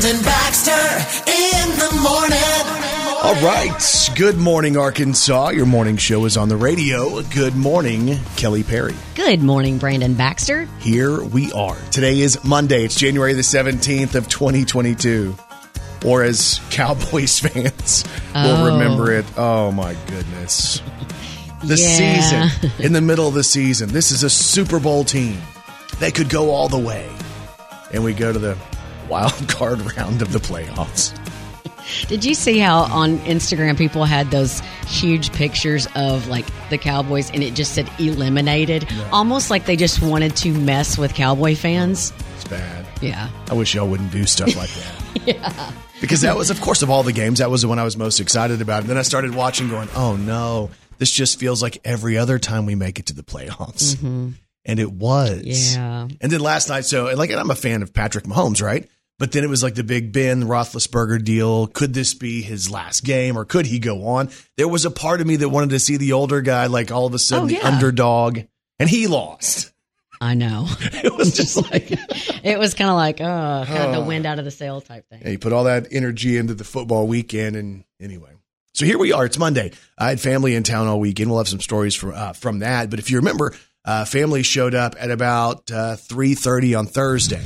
Brandon 0.00 0.22
Baxter 0.24 0.70
in 1.30 1.68
the 1.78 2.00
morning. 2.02 3.20
All 3.22 3.34
right. 3.46 4.08
Good 4.16 4.38
morning, 4.38 4.78
Arkansas. 4.78 5.50
Your 5.50 5.66
morning 5.66 5.98
show 5.98 6.24
is 6.24 6.38
on 6.38 6.48
the 6.48 6.56
radio. 6.56 7.20
Good 7.24 7.54
morning, 7.54 8.16
Kelly 8.36 8.62
Perry. 8.62 8.94
Good 9.14 9.42
morning, 9.42 9.76
Brandon 9.76 10.14
Baxter. 10.14 10.66
Here 10.78 11.22
we 11.22 11.52
are. 11.52 11.76
Today 11.90 12.18
is 12.20 12.42
Monday. 12.42 12.82
It's 12.86 12.94
January 12.94 13.34
the 13.34 13.42
17th 13.42 14.14
of 14.14 14.26
2022. 14.30 15.36
Or 16.06 16.22
as 16.22 16.62
Cowboys 16.70 17.38
fans 17.40 18.04
will 18.34 18.56
Oh. 18.56 18.66
remember 18.72 19.12
it. 19.12 19.26
Oh 19.36 19.70
my 19.70 19.94
goodness. 20.06 20.80
The 21.62 21.76
Yeah. 21.76 22.48
season, 22.48 22.70
in 22.78 22.94
the 22.94 23.02
middle 23.02 23.28
of 23.28 23.34
the 23.34 23.44
season. 23.44 23.90
This 23.90 24.12
is 24.12 24.22
a 24.22 24.30
Super 24.30 24.80
Bowl 24.80 25.04
team. 25.04 25.36
They 25.98 26.10
could 26.10 26.30
go 26.30 26.52
all 26.52 26.68
the 26.70 26.78
way. 26.78 27.06
And 27.92 28.02
we 28.02 28.14
go 28.14 28.32
to 28.32 28.38
the 28.38 28.56
wild 29.10 29.32
card 29.48 29.80
round 29.96 30.22
of 30.22 30.32
the 30.32 30.38
playoffs. 30.38 31.14
Did 32.06 32.24
you 32.24 32.34
see 32.34 32.58
how 32.58 32.82
on 32.82 33.18
Instagram 33.20 33.76
people 33.76 34.04
had 34.04 34.30
those 34.30 34.60
huge 34.86 35.32
pictures 35.32 35.88
of 35.94 36.28
like 36.28 36.46
the 36.70 36.78
Cowboys 36.78 37.30
and 37.30 37.42
it 37.42 37.54
just 37.54 37.74
said 37.74 37.90
eliminated? 37.98 38.88
Almost 39.12 39.50
like 39.50 39.66
they 39.66 39.76
just 39.76 40.00
wanted 40.02 40.36
to 40.36 40.52
mess 40.52 40.96
with 40.96 41.14
Cowboy 41.14 41.54
fans. 41.56 42.12
It's 42.36 42.44
bad. 42.44 42.86
Yeah. 43.00 43.30
I 43.50 43.54
wish 43.54 43.74
y'all 43.74 43.88
wouldn't 43.88 44.12
do 44.12 44.24
stuff 44.24 44.56
like 44.56 44.70
that. 44.70 45.26
yeah. 45.26 45.72
Because 46.00 46.22
that 46.22 46.36
was, 46.36 46.50
of 46.50 46.60
course, 46.60 46.82
of 46.82 46.90
all 46.90 47.02
the 47.02 47.12
games, 47.12 47.40
that 47.40 47.50
was 47.50 47.62
the 47.62 47.68
one 47.68 47.78
I 47.78 47.84
was 47.84 47.96
most 47.96 48.20
excited 48.20 48.62
about. 48.62 48.80
And 48.80 48.88
then 48.88 48.96
I 48.96 49.02
started 49.02 49.34
watching, 49.34 49.68
going, 49.68 49.88
"Oh 49.94 50.16
no, 50.16 50.70
this 50.96 51.10
just 51.10 51.38
feels 51.38 51.60
like 51.60 51.78
every 51.84 52.16
other 52.16 52.38
time 52.38 52.64
we 52.64 52.74
make 52.74 52.98
it 52.98 53.06
to 53.06 53.14
the 53.14 53.22
playoffs." 53.22 53.96
Mm-hmm. 53.96 54.30
And 54.64 54.78
it 54.78 54.90
was. 54.90 55.74
Yeah. 55.76 56.08
And 56.20 56.32
then 56.32 56.40
last 56.40 56.68
night, 56.68 56.86
so 56.86 57.08
and 57.08 57.18
like, 57.18 57.30
and 57.30 57.38
I'm 57.38 57.50
a 57.50 57.54
fan 57.54 57.82
of 57.82 57.92
Patrick 57.92 58.24
Mahomes, 58.24 58.62
right? 58.62 58.88
But 59.20 59.32
then 59.32 59.44
it 59.44 59.50
was 59.50 59.62
like 59.62 59.74
the 59.74 59.84
Big 59.84 60.12
Ben 60.12 60.44
Roethlisberger 60.44 61.22
deal. 61.22 61.66
Could 61.66 61.92
this 61.92 62.14
be 62.14 62.40
his 62.40 62.70
last 62.70 63.04
game, 63.04 63.36
or 63.36 63.44
could 63.44 63.66
he 63.66 63.78
go 63.78 64.06
on? 64.06 64.30
There 64.56 64.66
was 64.66 64.86
a 64.86 64.90
part 64.90 65.20
of 65.20 65.26
me 65.26 65.36
that 65.36 65.50
wanted 65.50 65.70
to 65.70 65.78
see 65.78 65.98
the 65.98 66.14
older 66.14 66.40
guy, 66.40 66.66
like 66.66 66.90
all 66.90 67.04
of 67.04 67.12
a 67.12 67.18
sudden 67.18 67.44
Oh, 67.44 67.48
the 67.48 67.60
underdog, 67.60 68.40
and 68.78 68.88
he 68.88 69.06
lost. 69.06 69.72
I 70.22 70.32
know. 70.34 70.66
It 71.04 71.14
was 71.14 71.36
just 71.36 71.56
like. 71.70 71.90
it 72.42 72.58
was 72.58 72.72
kind 72.72 72.88
of 72.88 72.96
like, 72.96 73.20
uh, 73.20 73.66
kind 73.66 73.84
of 73.84 73.92
the 73.94 74.00
wind 74.08 74.24
out 74.24 74.38
of 74.38 74.46
the 74.46 74.50
sail 74.50 74.80
type 74.80 75.06
thing. 75.10 75.20
Yeah, 75.22 75.30
you 75.32 75.38
put 75.38 75.52
all 75.52 75.64
that 75.64 75.88
energy 75.90 76.38
into 76.38 76.54
the 76.54 76.64
football 76.64 77.06
weekend, 77.06 77.56
and 77.56 77.84
anyway. 78.00 78.30
So 78.72 78.86
here 78.86 78.98
we 78.98 79.12
are. 79.12 79.26
It's 79.26 79.38
Monday. 79.38 79.72
I 79.98 80.08
had 80.08 80.20
family 80.20 80.54
in 80.54 80.62
town 80.62 80.86
all 80.86 80.98
weekend. 80.98 81.28
We'll 81.28 81.40
have 81.40 81.48
some 81.48 81.60
stories 81.60 81.94
from 81.94 82.12
uh, 82.14 82.32
from 82.32 82.60
that. 82.60 82.88
But 82.88 82.98
if 83.00 83.10
you 83.10 83.18
remember, 83.18 83.54
uh, 83.84 84.06
family 84.06 84.42
showed 84.42 84.74
up 84.74 84.94
at 84.98 85.10
about 85.10 85.70
uh, 85.70 85.96
three 85.96 86.34
thirty 86.34 86.74
on 86.74 86.86
Thursday. 86.86 87.42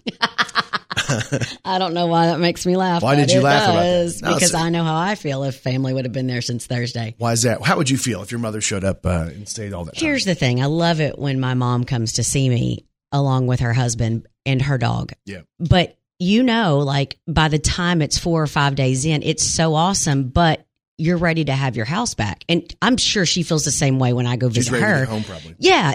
I 1.64 1.78
don't 1.78 1.94
know 1.94 2.06
why 2.06 2.26
that 2.26 2.40
makes 2.40 2.64
me 2.64 2.76
laugh. 2.76 3.02
Why 3.02 3.16
did 3.16 3.30
you 3.30 3.40
laugh 3.40 3.70
about 3.70 3.82
that? 3.82 4.20
No, 4.22 4.34
because 4.34 4.54
I 4.54 4.70
know 4.70 4.84
how 4.84 4.96
I 4.96 5.14
feel 5.14 5.44
if 5.44 5.56
family 5.60 5.92
would 5.92 6.04
have 6.04 6.12
been 6.12 6.26
there 6.26 6.42
since 6.42 6.66
Thursday. 6.66 7.14
Why 7.18 7.32
is 7.32 7.42
that? 7.42 7.62
How 7.62 7.76
would 7.76 7.90
you 7.90 7.98
feel 7.98 8.22
if 8.22 8.30
your 8.30 8.40
mother 8.40 8.60
showed 8.60 8.84
up 8.84 9.04
uh, 9.04 9.28
and 9.28 9.48
stayed 9.48 9.72
all 9.72 9.84
that 9.84 9.96
time? 9.96 10.06
Here's 10.06 10.24
the 10.24 10.34
thing. 10.34 10.62
I 10.62 10.66
love 10.66 11.00
it 11.00 11.18
when 11.18 11.40
my 11.40 11.54
mom 11.54 11.84
comes 11.84 12.14
to 12.14 12.24
see 12.24 12.48
me 12.48 12.86
along 13.10 13.46
with 13.46 13.60
her 13.60 13.72
husband 13.72 14.26
and 14.46 14.62
her 14.62 14.78
dog. 14.78 15.12
Yeah. 15.26 15.42
But 15.58 15.98
you 16.18 16.42
know, 16.42 16.78
like 16.78 17.18
by 17.26 17.48
the 17.48 17.58
time 17.58 18.00
it's 18.00 18.18
four 18.18 18.42
or 18.42 18.46
five 18.46 18.74
days 18.74 19.04
in, 19.04 19.22
it's 19.22 19.44
so 19.44 19.74
awesome, 19.74 20.28
but 20.28 20.66
you're 20.98 21.16
ready 21.18 21.44
to 21.44 21.52
have 21.52 21.74
your 21.76 21.84
house 21.84 22.14
back. 22.14 22.44
And 22.48 22.72
I'm 22.80 22.96
sure 22.96 23.26
she 23.26 23.42
feels 23.42 23.64
the 23.64 23.72
same 23.72 23.98
way 23.98 24.12
when 24.12 24.26
I 24.26 24.36
go 24.36 24.48
She's 24.48 24.68
visit 24.68 24.82
her. 24.82 25.04
home, 25.04 25.24
probably. 25.24 25.56
Yeah. 25.58 25.94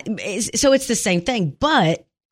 So 0.55 0.73
it's 0.73 0.87
the 0.87 0.95
same 0.95 1.21
thing. 1.21 1.55
But 1.57 2.05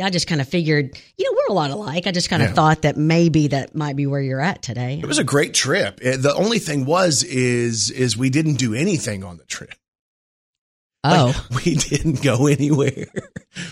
I 0.00 0.10
just 0.10 0.26
kind 0.26 0.40
of 0.40 0.48
figured, 0.48 0.96
you 1.16 1.24
know, 1.24 1.36
we're 1.36 1.52
a 1.52 1.56
lot 1.56 1.70
alike. 1.70 2.06
I 2.06 2.12
just 2.12 2.28
kind 2.28 2.42
of 2.42 2.50
Yeah. 2.50 2.54
thought 2.54 2.82
that 2.82 2.96
maybe 2.96 3.48
that 3.48 3.74
might 3.74 3.96
be 3.96 4.06
where 4.06 4.20
you're 4.20 4.40
at 4.40 4.62
today. 4.62 4.98
It 5.02 5.06
was 5.06 5.18
a 5.18 5.24
great 5.24 5.54
trip. 5.54 6.00
Uh, 6.04 6.16
The 6.16 6.34
only 6.34 6.58
thing 6.58 6.84
was 6.84 7.22
is 7.22 7.90
is 7.90 8.16
we 8.16 8.30
didn't 8.30 8.54
do 8.56 8.74
anything 8.74 9.24
on 9.24 9.36
the 9.38 9.44
trip. 9.44 9.74
Oh, 11.04 11.32
Like, 11.50 11.64
we 11.64 11.74
didn't 11.76 12.22
go 12.22 12.46
anywhere. 12.46 13.06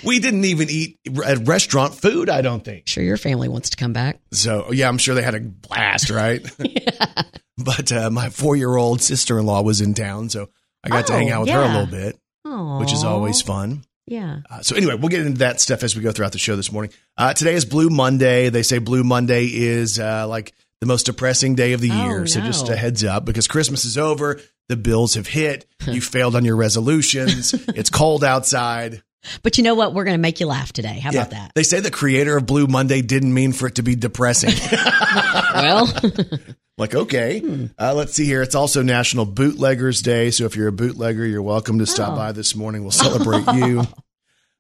We 0.03 0.19
didn't 0.19 0.47
even 0.47 0.71
eat 0.71 0.99
at 1.27 1.47
restaurant 1.47 1.95
food. 1.95 2.31
I 2.31 2.41
don't 2.41 2.65
think. 2.65 2.89
sure. 2.89 3.05
Your 3.05 3.19
family 3.19 3.49
wants 3.51 3.69
to 3.71 3.77
come 3.77 3.93
back. 3.93 4.19
So 4.33 4.73
yeah, 4.73 4.89
I'm 4.89 4.97
sure 4.97 5.15
they 5.15 5.21
had 5.23 5.35
a 5.35 5.41
blast, 5.41 6.09
right? 6.11 6.41
yeah. 6.59 7.23
But 7.59 7.93
uh, 7.93 8.09
my 8.11 8.31
four 8.31 8.57
year 8.57 8.75
old 8.75 9.01
sister 9.03 9.39
in 9.39 9.45
law 9.47 9.61
was 9.63 9.81
in 9.83 9.93
town, 9.95 10.29
so 10.31 10.49
I 10.83 10.89
got 10.89 11.07
to 11.09 11.13
hang 11.13 11.31
Oh, 11.31 11.35
out 11.35 11.41
with 11.43 11.51
her 11.51 11.61
a 11.63 11.69
little 11.69 11.87
bit, 11.87 12.19
Oh, 12.47 12.79
which 12.81 12.93
is 12.95 13.05
always 13.05 13.43
fun. 13.43 13.85
Yeah. 14.07 14.41
Uh, 14.51 14.61
so 14.63 14.77
anyway, 14.77 14.95
we'll 14.95 15.09
get 15.09 15.25
into 15.27 15.39
that 15.39 15.61
stuff 15.61 15.83
as 15.83 15.97
we 15.97 16.03
go 16.03 16.13
throughout 16.13 16.33
the 16.33 16.39
show 16.39 16.57
this 16.57 16.71
morning. 16.71 16.93
Uh, 17.17 17.33
today 17.33 17.55
is 17.55 17.65
Blue 17.65 17.89
Monday. 17.91 18.49
They 18.51 18.63
say 18.63 18.79
Blue 18.79 19.05
Monday 19.05 19.47
is 19.47 19.99
uh, 19.99 20.27
like 20.29 20.53
the 20.81 20.87
most 20.87 21.05
depressing 21.07 21.55
day 21.55 21.73
of 21.73 21.81
the 21.81 21.91
Oh, 21.91 22.05
year. 22.05 22.27
So 22.27 22.41
just 22.41 22.69
a 22.69 22.77
heads 22.77 23.03
up 23.05 23.25
because 23.25 23.49
Christmas 23.49 23.85
is 23.85 23.97
over, 23.97 24.41
the 24.69 24.77
bills 24.77 25.15
have 25.15 25.27
hit, 25.27 25.67
you 25.87 26.01
failed 26.03 26.37
on 26.37 26.45
your 26.45 26.57
resolutions, 26.57 27.55
it's 27.69 27.91
cold 27.91 28.23
outside. 28.25 29.03
But 29.43 29.59
you 29.59 29.65
know 29.65 29.75
what? 29.75 29.95
We're 29.95 30.05
going 30.05 30.17
to 30.17 30.21
make 30.23 30.41
you 30.41 30.47
laugh 30.47 30.73
today. 30.73 30.99
How 31.01 31.11
about 31.11 31.31
that? 31.31 31.53
They 31.55 31.63
say 31.63 31.81
the 31.81 31.91
creator 31.91 32.37
of 32.37 32.47
Blue 32.47 32.67
Monday 32.67 33.03
didn't 33.03 33.33
mean 33.33 33.53
for 33.53 33.67
it 33.69 33.77
to 33.77 33.83
be 33.83 33.95
depressing. 33.97 34.51
Well, 35.55 35.89
Like, 36.79 36.95
okay, 36.97 37.39
Hmm. 37.39 37.67
uh, 37.79 37.95
let's 37.95 38.15
see 38.15 38.25
here. 38.25 38.43
It's 38.43 38.57
also 38.57 38.83
National 38.83 39.25
Bootleggers 39.25 40.03
Day. 40.03 40.33
So 40.33 40.45
if 40.45 40.57
you're 40.57 40.67
a 40.67 40.73
bootlegger, 40.73 41.25
you're 41.25 41.41
welcome 41.43 41.79
to 41.79 41.83
Oh. 41.83 41.87
stop 41.87 42.17
by 42.17 42.33
this 42.33 42.57
morning. 42.57 42.83
We'll 42.83 42.91
celebrate 42.91 43.47
you. 43.55 43.85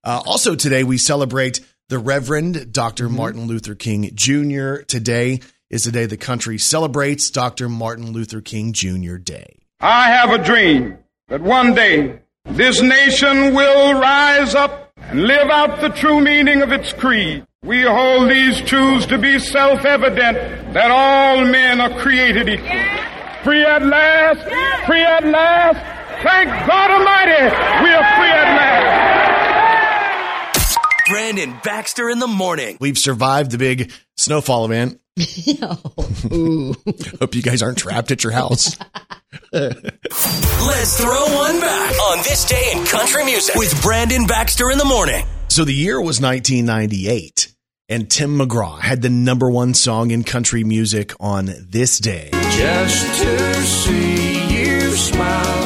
Uh, 0.04 0.22
also, 0.25 0.54
today 0.54 0.84
we 0.84 0.96
celebrate 0.96 1.58
the 1.88 1.98
Reverend 1.98 2.72
Dr. 2.72 3.06
Mm-hmm. 3.06 3.16
Martin 3.16 3.46
Luther 3.46 3.75
King 3.75 4.10
Jr. 4.14 4.82
Today 4.82 5.41
is 5.70 5.84
the 5.84 5.91
day 5.92 6.06
the 6.06 6.16
country 6.16 6.56
celebrates 6.56 7.31
Dr. 7.31 7.69
Martin 7.69 8.12
Luther 8.12 8.41
King 8.41 8.72
Jr. 8.72 9.16
Day. 9.16 9.56
I 9.81 10.04
have 10.10 10.31
a 10.31 10.38
dream 10.44 10.98
that 11.28 11.41
one 11.41 11.75
day 11.75 12.20
this 12.47 12.81
nation 12.82 13.55
will 13.55 13.99
rise 13.99 14.55
up 14.55 14.93
and 14.97 15.22
live 15.22 15.49
out 15.50 15.81
the 15.81 15.88
true 15.88 16.21
meaning 16.21 16.62
of 16.62 16.72
its 16.72 16.93
creed. 16.93 17.47
We 17.62 17.82
hold 17.82 18.31
these 18.31 18.60
truths 18.60 19.06
to 19.06 19.19
be 19.19 19.38
self-evident 19.38 20.75
that 20.75 20.91
all 20.91 21.44
men 21.44 21.81
are 21.81 21.99
created 21.99 22.49
equal. 22.49 22.69
Free 23.43 23.65
at 23.65 23.84
last, 23.84 24.43
free 24.87 25.03
at 25.03 25.25
last. 25.25 25.78
Thank 26.22 26.49
God 26.66 26.91
Almighty, 26.91 27.44
we 27.82 27.91
are 27.93 28.06
free 28.16 28.31
at 28.31 28.56
last. 28.56 28.74
Brandon 31.09 31.54
Baxter 31.62 32.09
in 32.09 32.19
the 32.19 32.26
morning. 32.26 32.78
We've 32.81 32.98
survived 32.98 33.50
the 33.50 33.59
big 33.59 33.92
snowfall 34.16 34.65
event. 34.65 35.00
ooh. 36.32 36.75
Hope 37.20 37.34
you 37.34 37.42
guys 37.42 37.62
aren't 37.62 37.78
trapped 37.78 38.10
at 38.10 38.25
your 38.25 38.32
house. 38.32 38.76
Let's 39.53 41.00
throw 41.00 41.25
one 41.34 41.60
back 41.60 41.94
on 42.10 42.19
this 42.19 42.44
day 42.44 42.72
in 42.75 42.84
country 42.87 43.25
music 43.25 43.54
with 43.54 43.81
Brandon 43.82 44.26
Baxter 44.26 44.70
in 44.70 44.78
the 44.78 44.84
morning. 44.84 45.25
So 45.48 45.64
the 45.64 45.75
year 45.75 46.00
was 46.00 46.20
1998, 46.20 47.54
and 47.88 48.10
Tim 48.10 48.38
McGraw 48.38 48.81
had 48.81 49.03
the 49.03 49.10
number 49.10 49.50
one 49.50 49.75
song 49.75 50.10
in 50.10 50.25
country 50.25 50.64
music 50.64 51.12
on 51.20 51.50
this 51.69 51.98
day. 51.98 52.31
Just 52.32 53.22
to 53.22 53.54
see 53.62 54.54
you 54.56 54.91
smile, 54.93 55.64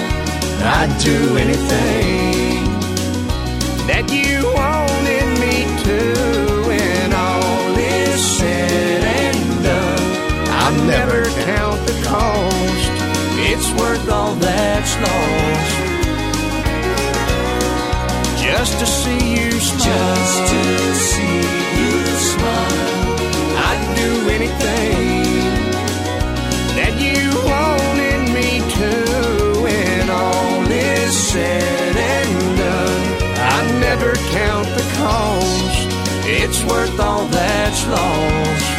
I'd 0.63 1.01
do 1.03 1.37
anything 1.39 2.49
that 3.87 4.13
you 4.13 4.28
the 11.89 12.03
cost. 12.05 12.93
It's 13.51 13.71
worth 13.81 14.11
all 14.11 14.35
that's 14.35 14.93
lost. 15.07 15.77
Just 18.45 18.79
to 18.81 18.87
see 18.87 19.25
you 19.37 19.51
smile. 19.53 19.89
Just 19.89 20.39
to 20.53 20.65
see 21.11 21.39
you 21.79 21.95
smile. 22.33 22.99
I'd 23.69 23.83
do 24.03 24.13
anything 24.37 25.01
that 26.79 26.95
you 27.07 27.25
wanted 27.53 28.23
me 28.37 28.51
to. 28.77 28.93
When 29.65 30.11
all 30.11 30.71
is 30.71 31.13
said 31.31 31.97
and 31.97 32.33
done, 32.65 33.05
I 33.55 33.59
never 33.87 34.13
count 34.37 34.69
the 34.79 34.87
cost. 35.01 35.89
It's 36.27 36.61
worth 36.65 37.01
all 37.01 37.25
that's 37.29 37.87
lost. 37.87 38.78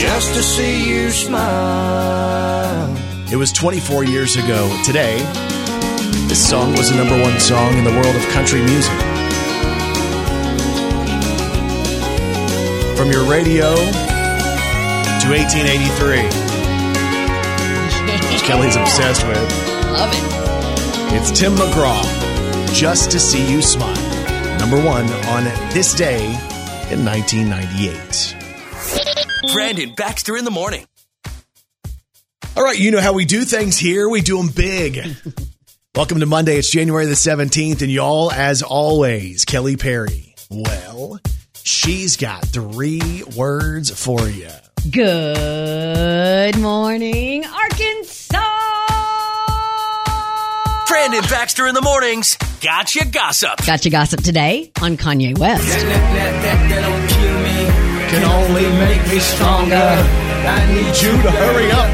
Just 0.00 0.32
to 0.32 0.42
see 0.42 0.88
you 0.88 1.10
smile. 1.10 2.96
It 3.30 3.36
was 3.36 3.52
24 3.52 4.04
years 4.04 4.34
ago 4.34 4.74
today. 4.82 5.18
This 6.26 6.48
song 6.48 6.72
was 6.72 6.88
the 6.88 6.96
number 6.96 7.20
one 7.20 7.38
song 7.38 7.76
in 7.76 7.84
the 7.84 7.90
world 7.90 8.16
of 8.16 8.26
country 8.30 8.62
music. 8.62 8.98
From 12.96 13.10
your 13.10 13.24
radio 13.30 13.74
to 15.20 15.28
1883, 15.28 16.22
which 18.32 18.42
Kelly's 18.44 18.76
obsessed 18.76 19.26
with. 19.26 19.36
Love 19.92 20.10
it. 20.14 20.24
It's 21.12 21.30
Tim 21.30 21.54
McGraw, 21.56 22.02
Just 22.72 23.10
to 23.10 23.20
See 23.20 23.46
You 23.52 23.60
Smile. 23.60 24.00
Number 24.58 24.82
one 24.82 25.04
on 25.28 25.44
this 25.74 25.92
day 25.92 26.24
in 26.90 27.04
1998. 27.04 28.39
Brandon 29.52 29.92
Baxter 29.96 30.36
in 30.36 30.44
the 30.44 30.50
morning. 30.50 30.86
All 32.56 32.62
right, 32.62 32.78
you 32.78 32.90
know 32.90 33.00
how 33.00 33.12
we 33.12 33.24
do 33.24 33.42
things 33.44 33.78
here. 33.78 34.08
We 34.08 34.20
do 34.20 34.36
them 34.36 34.48
big. 34.48 35.16
Welcome 35.94 36.20
to 36.20 36.26
Monday. 36.26 36.56
It's 36.56 36.70
January 36.70 37.06
the 37.06 37.14
17th, 37.14 37.82
and 37.82 37.90
y'all, 37.90 38.30
as 38.30 38.62
always, 38.62 39.44
Kelly 39.44 39.76
Perry. 39.76 40.34
Well, 40.50 41.20
she's 41.62 42.16
got 42.16 42.44
three 42.44 43.22
words 43.36 43.90
for 43.90 44.20
you. 44.28 44.50
Good 44.90 46.56
morning, 46.58 47.44
Arkansas. 47.44 48.38
Brandon 50.88 51.22
Baxter 51.28 51.66
in 51.66 51.74
the 51.74 51.82
mornings. 51.82 52.36
Gotcha 52.60 53.06
gossip. 53.06 53.64
Gotcha 53.66 53.90
gossip 53.90 54.22
today 54.22 54.70
on 54.80 54.96
Kanye 54.96 55.36
West. 55.38 55.66
Can 58.10 58.24
only 58.24 58.66
make 58.78 59.02
me 59.08 59.20
stronger. 59.20 59.76
I 59.76 60.66
need 60.74 61.00
you 61.00 61.12
to 61.22 61.30
hurry 61.30 61.70
up 61.70 61.90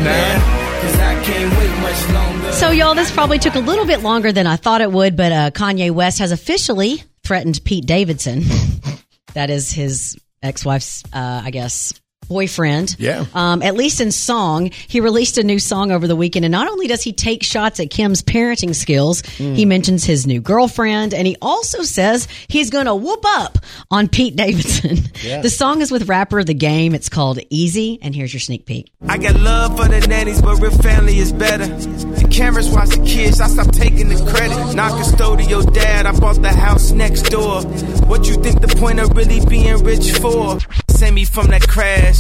longer. 2.11 2.53
So, 2.53 2.71
y'all, 2.71 2.95
this 2.95 3.11
probably 3.11 3.39
took 3.39 3.55
a 3.55 3.61
little 3.61 3.87
bit 3.87 4.01
longer 4.01 4.33
than 4.33 4.47
I 4.47 4.57
thought 4.57 4.81
it 4.81 4.91
would, 4.91 5.17
but 5.17 5.33
uh, 5.33 5.51
Kanye 5.51 5.91
West 5.91 6.19
has 6.21 6.33
officially 6.33 7.03
threatened 7.23 7.61
Pete 7.65 7.87
Davidson. 7.87 8.43
that 9.35 9.51
is 9.51 9.71
his 9.71 10.17
ex 10.43 10.65
wife's, 10.65 11.05
uh, 11.13 11.43
I 11.45 11.51
guess, 11.51 11.93
boyfriend. 12.29 12.97
Yeah. 12.99 13.25
Um, 13.35 13.63
at 13.63 13.75
least 13.75 14.01
in 14.01 14.11
song, 14.13 14.71
he 14.89 15.01
released 15.01 15.39
a 15.39 15.43
new 15.43 15.59
song 15.59 15.91
over 15.93 16.07
the 16.07 16.17
weekend. 16.17 16.45
And 16.45 16.53
not 16.53 16.69
only 16.69 16.87
does 16.87 17.03
he 17.03 17.13
take 17.13 17.43
shots 17.43 17.81
at 17.81 17.91
Kim's 17.91 18.23
parenting 18.23 18.75
skills, 18.75 19.23
he 19.23 19.65
mentions 19.65 20.05
his 20.05 20.27
new 20.27 20.41
girlfriend. 20.41 21.15
And 21.15 21.27
he 21.27 21.37
also 21.41 21.83
says 21.83 22.29
he's 22.49 22.71
going 22.71 22.87
to 22.87 22.95
whoop 22.95 23.25
up 23.27 23.59
on 23.91 24.09
Pete 24.09 24.37
Davidson. 24.37 24.99
The 25.47 25.51
song 25.51 25.81
is 25.83 25.91
with 25.91 26.09
rapper 26.09 26.43
The 26.45 26.55
Game. 26.55 26.95
It's 26.95 27.09
called 27.09 27.39
Easy. 27.51 27.99
And 28.03 28.15
here's 28.15 28.33
your 28.33 28.41
sneak 28.41 28.65
peek. 28.67 28.93
I 29.09 29.19
got 29.19 29.39
love 29.41 29.77
for 29.77 29.89
the 29.89 30.01
nannies, 30.07 30.41
but 30.43 30.61
real 30.61 30.71
family 30.71 31.19
is 31.19 31.33
better. 31.33 31.67
The 31.67 32.29
cameras 32.31 32.69
watch 32.71 32.91
the 32.91 33.05
kids, 33.05 33.41
I 33.41 33.49
stop 33.49 33.71
taking 33.73 34.09
the 34.09 34.17
credit. 34.31 34.75
Not 34.75 34.93
custodial 34.93 35.73
dad, 35.73 36.07
I 36.07 36.19
bought 36.19 36.41
the 36.43 36.53
house 36.53 36.91
next 36.93 37.23
door. 37.31 37.63
What 38.07 38.27
you 38.29 38.35
think 38.37 38.61
the 38.61 38.69
point 38.79 38.99
of 39.01 39.17
really 39.17 39.45
being 39.47 39.83
rich 39.85 40.13
for? 40.13 40.59
Save 40.91 41.15
me 41.15 41.25
from 41.25 41.49
that 41.49 41.63
crash, 41.69 42.16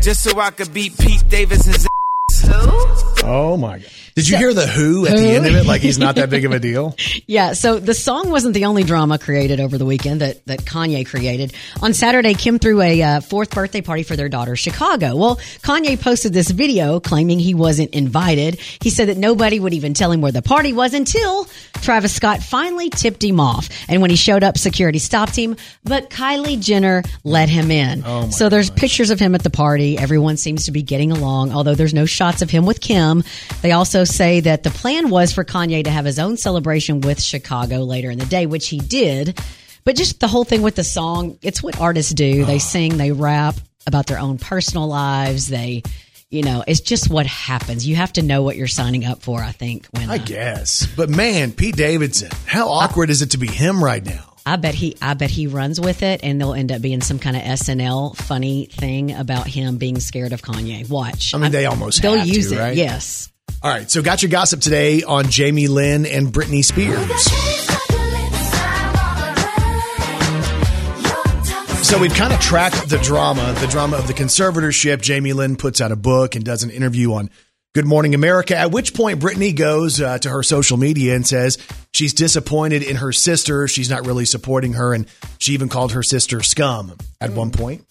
just 0.00 0.22
so 0.22 0.38
I 0.38 0.50
could 0.50 0.72
beat 0.72 0.96
Pete 0.98 1.28
Davidson's 2.42 3.22
Oh, 3.24 3.56
my 3.56 3.78
God. 3.78 3.88
Did 4.14 4.28
you 4.28 4.36
hear 4.36 4.52
the 4.52 4.66
who 4.66 5.06
at 5.06 5.16
the 5.16 5.28
end 5.28 5.46
of 5.46 5.54
it? 5.54 5.64
Like 5.64 5.80
he's 5.80 5.96
not 5.98 6.16
that 6.16 6.28
big 6.28 6.44
of 6.44 6.50
a 6.52 6.58
deal? 6.58 6.96
Yeah, 7.26 7.52
so 7.52 7.78
the 7.78 7.92
song 7.92 8.30
wasn't 8.30 8.54
the 8.54 8.64
only 8.64 8.84
drama 8.84 9.18
created 9.18 9.60
over 9.60 9.76
the 9.76 9.84
weekend 9.84 10.22
that, 10.22 10.46
that 10.46 10.60
Kanye 10.60 11.06
created. 11.06 11.52
On 11.82 11.92
Saturday, 11.92 12.32
Kim 12.32 12.58
threw 12.58 12.80
a 12.80 13.02
uh, 13.02 13.20
fourth 13.20 13.50
birthday 13.50 13.82
party 13.82 14.02
for 14.02 14.16
their 14.16 14.30
daughter, 14.30 14.56
Chicago. 14.56 15.14
Well, 15.14 15.36
Kanye 15.60 16.00
posted 16.00 16.32
this 16.32 16.50
video 16.50 17.00
claiming 17.00 17.38
he 17.38 17.52
wasn't 17.54 17.90
invited. 17.90 18.58
He 18.80 18.88
said 18.88 19.08
that 19.08 19.18
nobody 19.18 19.60
would 19.60 19.74
even 19.74 19.92
tell 19.92 20.10
him 20.10 20.22
where 20.22 20.32
the 20.32 20.40
party 20.40 20.72
was 20.72 20.94
until 20.94 21.44
Travis 21.82 22.14
Scott 22.14 22.42
finally 22.42 22.88
tipped 22.88 23.22
him 23.22 23.40
off. 23.40 23.68
And 23.90 24.00
when 24.00 24.08
he 24.08 24.16
showed 24.16 24.42
up, 24.42 24.56
security 24.56 24.98
stopped 24.98 25.36
him, 25.36 25.56
but 25.84 26.08
Kylie 26.08 26.58
Jenner 26.58 27.02
let 27.24 27.50
him 27.50 27.70
in. 27.70 28.32
so 28.32 28.48
there's 28.48 28.70
pictures 28.70 29.10
of 29.10 29.20
him 29.20 29.34
at 29.34 29.42
the 29.42 29.50
party. 29.50 29.98
Everyone 29.98 30.38
seems 30.38 30.64
to 30.64 30.72
be 30.72 30.82
getting 30.82 31.12
along, 31.12 31.52
although 31.52 31.74
there's 31.74 31.94
no 31.94 32.06
shots 32.28 32.42
of 32.42 32.50
him 32.50 32.66
with 32.66 32.80
Kim. 32.80 33.24
They 33.62 33.72
also 33.72 34.04
say 34.04 34.40
that 34.40 34.62
the 34.62 34.70
plan 34.70 35.08
was 35.08 35.32
for 35.32 35.44
Kanye 35.44 35.84
to 35.84 35.90
have 35.90 36.04
his 36.04 36.18
own 36.18 36.36
celebration 36.36 37.00
with 37.00 37.22
Chicago 37.22 37.78
later 37.78 38.10
in 38.10 38.18
the 38.18 38.26
day, 38.26 38.44
which 38.44 38.68
he 38.68 38.78
did. 38.78 39.40
But 39.84 39.96
just 39.96 40.20
the 40.20 40.28
whole 40.28 40.44
thing 40.44 40.60
with 40.60 40.74
the 40.74 40.84
song, 40.84 41.38
it's 41.40 41.62
what 41.62 41.80
artists 41.80 42.12
do. 42.12 42.44
They 42.44 42.58
sing, 42.58 42.98
they 42.98 43.12
rap 43.12 43.54
about 43.86 44.06
their 44.06 44.18
own 44.18 44.36
personal 44.36 44.86
lives. 44.86 45.48
They, 45.48 45.82
you 46.28 46.42
know, 46.42 46.62
it's 46.66 46.80
just 46.80 47.08
what 47.08 47.24
happens. 47.24 47.86
You 47.86 47.96
have 47.96 48.12
to 48.14 48.22
know 48.22 48.42
what 48.42 48.56
you're 48.56 48.66
signing 48.66 49.06
up 49.06 49.22
for, 49.22 49.40
I 49.40 49.52
think. 49.52 49.86
When 49.92 50.10
I 50.10 50.16
uh, 50.16 50.18
guess. 50.18 50.86
But 50.94 51.08
man, 51.08 51.52
Pete 51.52 51.76
Davidson, 51.76 52.30
how 52.44 52.68
awkward 52.68 53.08
is 53.08 53.22
it 53.22 53.30
to 53.30 53.38
be 53.38 53.46
him 53.46 53.82
right 53.82 54.04
now? 54.04 54.27
I 54.46 54.56
bet 54.56 54.74
he, 54.74 54.96
I 55.02 55.14
bet 55.14 55.30
he 55.30 55.46
runs 55.46 55.80
with 55.80 56.02
it, 56.02 56.20
and 56.22 56.40
they'll 56.40 56.54
end 56.54 56.72
up 56.72 56.80
being 56.80 57.00
some 57.00 57.18
kind 57.18 57.36
of 57.36 57.42
SNL 57.42 58.16
funny 58.16 58.66
thing 58.66 59.12
about 59.12 59.46
him 59.46 59.76
being 59.76 60.00
scared 60.00 60.32
of 60.32 60.42
Kanye. 60.42 60.88
Watch. 60.88 61.34
I 61.34 61.38
mean, 61.38 61.52
they 61.52 61.66
almost 61.66 62.02
they'll 62.02 62.16
have 62.16 62.26
to, 62.26 62.32
use 62.32 62.52
it. 62.52 62.58
right? 62.58 62.76
Yes. 62.76 63.30
All 63.62 63.70
right, 63.70 63.90
so 63.90 64.02
got 64.02 64.22
your 64.22 64.30
gossip 64.30 64.60
today 64.60 65.02
on 65.02 65.30
Jamie 65.30 65.66
Lynn 65.66 66.06
and 66.06 66.28
Britney 66.28 66.64
Spears. 66.64 67.24
So 71.88 71.98
we've 71.98 72.12
kind 72.14 72.34
of 72.34 72.40
tracked 72.40 72.90
the 72.90 72.98
drama, 72.98 73.54
the 73.60 73.66
drama 73.66 73.96
of 73.96 74.06
the 74.06 74.12
conservatorship. 74.12 75.00
Jamie 75.00 75.32
Lynn 75.32 75.56
puts 75.56 75.80
out 75.80 75.90
a 75.90 75.96
book 75.96 76.34
and 76.34 76.44
does 76.44 76.62
an 76.62 76.70
interview 76.70 77.14
on 77.14 77.30
Good 77.74 77.84
Morning 77.84 78.14
America, 78.14 78.56
at 78.56 78.70
which 78.70 78.94
point 78.94 79.20
Britney 79.20 79.54
goes 79.54 80.00
uh, 80.00 80.18
to 80.18 80.30
her 80.30 80.42
social 80.42 80.78
media 80.78 81.14
and 81.14 81.26
says 81.26 81.58
she's 81.92 82.14
disappointed 82.14 82.82
in 82.82 82.96
her 82.96 83.12
sister. 83.12 83.68
She's 83.68 83.90
not 83.90 84.06
really 84.06 84.24
supporting 84.24 84.72
her, 84.72 84.94
and 84.94 85.06
she 85.38 85.52
even 85.52 85.68
called 85.68 85.92
her 85.92 86.02
sister 86.02 86.42
scum 86.42 86.96
at 87.20 87.30
one 87.30 87.50
point. 87.50 87.84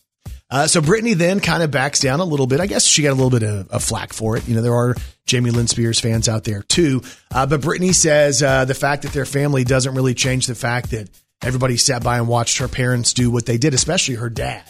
Uh, 0.50 0.66
so 0.66 0.82
Britney 0.82 1.14
then 1.14 1.42
kind 1.42 1.62
of 1.62 1.72
backs 1.72 2.00
down 2.00 2.22
a 2.22 2.26
little 2.26 2.48
bit. 2.48 2.60
I 2.60 2.68
guess 2.68 2.86
she 2.86 3.04
got 3.04 3.12
a 3.12 3.20
little 3.20 3.30
bit 3.30 3.44
of, 3.44 3.70
of 3.70 3.84
flack 3.84 4.14
for 4.14 4.38
it. 4.38 4.48
You 4.48 4.56
know, 4.56 4.62
there 4.62 4.76
are 4.76 4.96
Jamie 5.26 5.52
Lynn 5.52 5.68
Spears 5.68 6.00
fans 6.00 6.30
out 6.30 6.44
there 6.46 6.64
too. 6.64 7.02
Uh, 7.32 7.46
but 7.46 7.62
Britney 7.62 7.94
says 7.94 8.42
uh, 8.42 8.66
the 8.66 8.74
fact 8.74 9.04
that 9.04 9.12
their 9.12 9.26
family 9.26 9.64
doesn't 9.64 9.94
really 9.94 10.14
change 10.14 10.48
the 10.48 10.56
fact 10.56 10.92
that 10.92 11.10
everybody 11.44 11.78
sat 11.78 12.04
by 12.04 12.18
and 12.18 12.28
watched 12.28 12.60
her 12.60 12.70
parents 12.70 13.14
do 13.14 13.30
what 13.30 13.46
they 13.46 13.58
did, 13.58 13.74
especially 13.74 14.16
her 14.16 14.30
dad. 14.30 14.64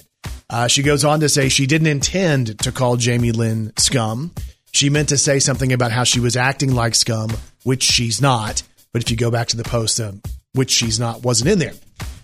Uh, 0.50 0.68
she 0.68 0.82
goes 0.82 1.06
on 1.06 1.20
to 1.20 1.30
say 1.30 1.48
she 1.48 1.68
didn't 1.68 1.88
intend 1.88 2.60
to 2.60 2.72
call 2.72 2.98
Jamie 2.98 3.32
Lynn 3.32 3.72
scum. 3.78 4.32
She 4.72 4.90
meant 4.90 5.10
to 5.10 5.18
say 5.18 5.40
something 5.40 5.74
about 5.74 5.92
how 5.92 6.04
she 6.04 6.20
was 6.20 6.36
acting 6.36 6.74
like 6.74 6.96
scum, 6.96 7.32
which 7.64 7.84
she's 7.84 8.22
not. 8.22 8.64
But 8.94 9.02
if 9.02 9.12
you 9.12 9.18
go 9.18 9.32
back 9.32 9.48
to 9.50 9.58
the 9.58 9.64
post, 9.64 10.00
uh, 10.00 10.12
which 10.54 10.72
she's 10.72 11.00
not, 11.00 11.24
wasn't 11.24 11.50
in 11.50 11.60
there. 11.60 11.74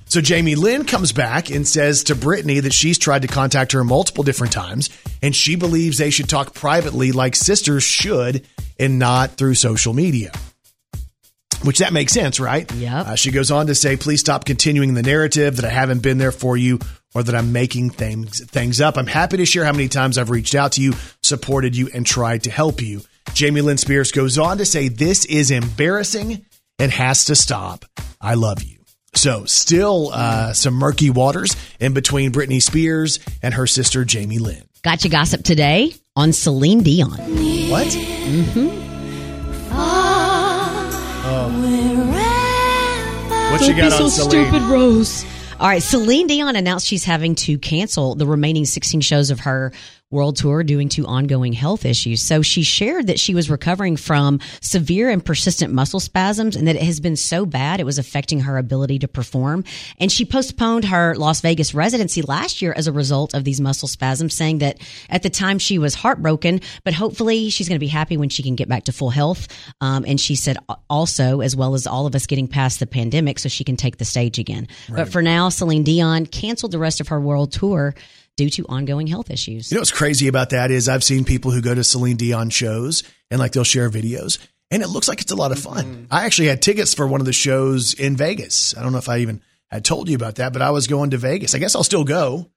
So 0.06 0.22
Jamie 0.22 0.56
Lynn 0.56 0.86
comes 0.86 1.12
back 1.12 1.50
and 1.50 1.68
says 1.68 2.04
to 2.06 2.16
Britney 2.16 2.62
that 2.62 2.74
she's 2.74 3.00
tried 3.00 3.24
to 3.24 3.28
contact 3.28 3.72
her 3.72 3.84
multiple 3.84 4.24
different 4.24 4.54
times, 4.54 4.90
and 5.24 5.36
she 5.36 5.56
believes 5.56 5.98
they 5.98 6.12
should 6.12 6.30
talk 6.30 6.54
privately 6.54 7.12
like 7.12 7.36
sisters 7.36 7.84
should 7.84 8.45
and 8.80 9.00
not 9.00 9.31
through 9.31 9.56
social 9.56 9.94
media. 9.94 10.31
Which 11.64 11.80
that 11.80 11.94
makes 11.94 12.12
sense, 12.12 12.40
right? 12.40 12.69
Yep. 12.73 13.07
Uh, 13.07 13.16
she 13.16 13.31
goes 13.31 13.50
on 13.50 13.68
to 13.68 13.76
say, 13.76 13.95
please 13.95 14.19
stop 14.19 14.44
continuing 14.44 14.94
the 14.94 15.02
narrative 15.02 15.56
that 15.56 15.66
I 15.66 15.69
haven't 15.69 16.04
been 16.04 16.18
there 16.18 16.33
for 16.33 16.57
you 16.57 16.80
or 17.16 17.23
that 17.23 17.33
I'm 17.33 17.54
making 17.54 17.92
things, 17.92 18.44
things 18.45 18.81
up. 18.81 18.97
I'm 18.97 19.07
happy 19.07 19.38
to 19.38 19.45
share 19.45 19.64
how 19.64 19.71
many 19.71 19.88
times 19.88 20.18
I've 20.18 20.30
reached 20.30 20.56
out 20.56 20.73
to 20.73 20.81
you, 20.81 20.94
supported 21.23 21.75
you, 21.75 21.89
and 21.94 22.06
tried 22.06 22.44
to 22.44 22.51
help 22.51 22.81
you. 22.81 23.01
Jamie 23.33 23.61
Lynn 23.61 23.77
Spears 23.77 24.11
goes 24.11 24.37
on 24.37 24.57
to 24.59 24.65
say, 24.65 24.89
this 24.89 25.25
is 25.25 25.51
embarrassing 25.51 26.45
and 26.80 26.92
has 26.92 27.25
to 27.25 27.35
stop. 27.35 27.85
I 28.21 28.35
love 28.35 28.61
you. 28.63 28.80
So, 29.15 29.45
still 29.45 30.09
uh, 30.11 30.53
some 30.53 30.73
murky 30.73 31.09
waters 31.09 31.56
in 31.80 31.94
between 31.94 32.31
Britney 32.31 32.61
Spears 32.61 33.19
and 33.42 33.53
her 33.53 33.68
sister 33.68 34.06
Jamie 34.06 34.39
Lynn. 34.39 34.63
Got 34.81 35.03
your 35.03 35.11
gossip 35.11 35.44
today 35.44 35.94
on 36.15 36.33
Celine 36.33 36.81
Dion. 36.81 37.11
What? 37.11 37.87
Mm-hmm. 37.87 38.80
Oh. 39.71 40.30
What 43.51 43.68
you 43.68 43.77
got 43.77 43.94
on 43.94 44.09
Celine? 44.09 44.47
Stupid, 44.47 44.61
Rose. 44.63 45.25
All 45.59 45.68
right, 45.68 45.81
Celine 45.81 46.27
Dion 46.27 46.56
announced 46.56 46.87
she's 46.87 47.06
having 47.06 47.35
to 47.35 47.57
cancel 47.59 48.15
the 48.15 48.25
remaining 48.25 48.65
16 48.65 49.01
shows 49.01 49.30
of 49.30 49.42
her 49.42 49.71
world 50.13 50.37
tour 50.37 50.63
due 50.63 50.83
to 50.87 51.05
ongoing 51.05 51.53
health 51.53 51.85
issues. 51.85 52.21
So 52.21 52.41
she 52.41 52.63
shared 52.63 53.07
that 53.07 53.19
she 53.19 53.33
was 53.33 53.49
recovering 53.49 53.97
from 53.97 54.39
severe 54.61 55.09
and 55.09 55.23
persistent 55.23 55.73
muscle 55.73 55.99
spasms 55.99 56.55
and 56.55 56.67
that 56.67 56.75
it 56.75 56.81
has 56.81 56.99
been 56.99 57.15
so 57.15 57.45
bad 57.45 57.79
it 57.79 57.85
was 57.85 57.97
affecting 57.97 58.41
her 58.41 58.57
ability 58.57 58.99
to 58.99 59.07
perform. 59.07 59.63
And 59.99 60.11
she 60.11 60.25
postponed 60.25 60.85
her 60.85 61.15
Las 61.15 61.41
Vegas 61.41 61.73
residency 61.73 62.21
last 62.21 62.61
year 62.61 62.73
as 62.75 62.87
a 62.87 62.91
result 62.91 63.33
of 63.33 63.43
these 63.43 63.59
muscle 63.59 63.87
spasms, 63.87 64.33
saying 64.33 64.59
that 64.59 64.79
at 65.09 65.23
the 65.23 65.29
time 65.29 65.59
she 65.59 65.77
was 65.77 65.95
heartbroken, 65.95 66.61
but 66.83 66.93
hopefully 66.93 67.49
she's 67.49 67.67
going 67.67 67.77
to 67.77 67.83
be 67.83 67.87
happy 67.87 68.17
when 68.17 68.29
she 68.29 68.43
can 68.43 68.55
get 68.55 68.69
back 68.69 68.83
to 68.85 68.91
full 68.91 69.09
health. 69.09 69.47
Um, 69.81 70.05
and 70.07 70.19
she 70.19 70.35
said 70.35 70.57
also, 70.89 71.41
as 71.41 71.55
well 71.55 71.73
as 71.73 71.87
all 71.87 72.05
of 72.05 72.15
us 72.15 72.25
getting 72.27 72.47
past 72.47 72.79
the 72.79 72.87
pandemic, 72.87 73.39
so 73.39 73.49
she 73.49 73.63
can 73.63 73.77
take 73.77 73.97
the 73.97 74.05
stage 74.05 74.39
again. 74.39 74.67
But 74.89 75.09
for 75.09 75.21
now, 75.21 75.49
Celine 75.49 75.83
Dion 75.83 76.25
canceled 76.25 76.71
the 76.71 76.79
rest 76.79 77.01
of 77.01 77.07
her 77.09 77.19
world 77.19 77.51
tour 77.51 77.95
due 78.37 78.49
to 78.49 78.66
ongoing 78.68 79.07
health 79.07 79.30
issues. 79.30 79.71
You 79.71 79.75
know 79.75 79.81
what's 79.81 79.92
crazy 79.92 80.28
about 80.28 80.49
that 80.52 80.71
is 80.71 80.90
I've 80.90 81.04
seen 81.04 81.23
people 81.25 81.52
who 81.52 81.61
go 81.61 81.75
to 81.75 81.83
Celine 81.83 82.18
Dion 82.18 82.49
shows 82.49 83.04
and 83.30 83.40
like 83.40 83.52
they'll 83.52 83.63
share 83.63 83.90
videos 83.90 84.40
and 84.71 84.81
it 84.81 84.87
looks 84.87 85.07
like 85.07 85.21
it's 85.21 85.31
a 85.31 85.35
lot 85.35 85.52
of 85.52 85.59
fun. 85.59 86.07
I 86.09 86.25
actually 86.25 86.47
had 86.47 86.61
tickets 86.61 86.94
for 86.95 87.06
one 87.06 87.21
of 87.21 87.25
the 87.25 87.33
shows 87.33 87.94
in 87.94 88.18
Vegas. 88.18 88.75
I 88.75 88.81
don't 88.81 88.92
know 88.92 88.97
if 88.97 89.07
I 89.09 89.19
even 89.19 89.42
had 89.69 89.85
told 89.85 90.09
you 90.09 90.16
about 90.16 90.35
that, 90.35 90.52
but 90.52 90.61
I 90.63 90.71
was 90.71 90.87
going 90.87 91.11
to 91.11 91.18
Vegas. 91.18 91.54
I 91.54 91.59
guess 91.59 91.75
I'll 91.75 91.83
still 91.83 92.04
go, 92.04 92.49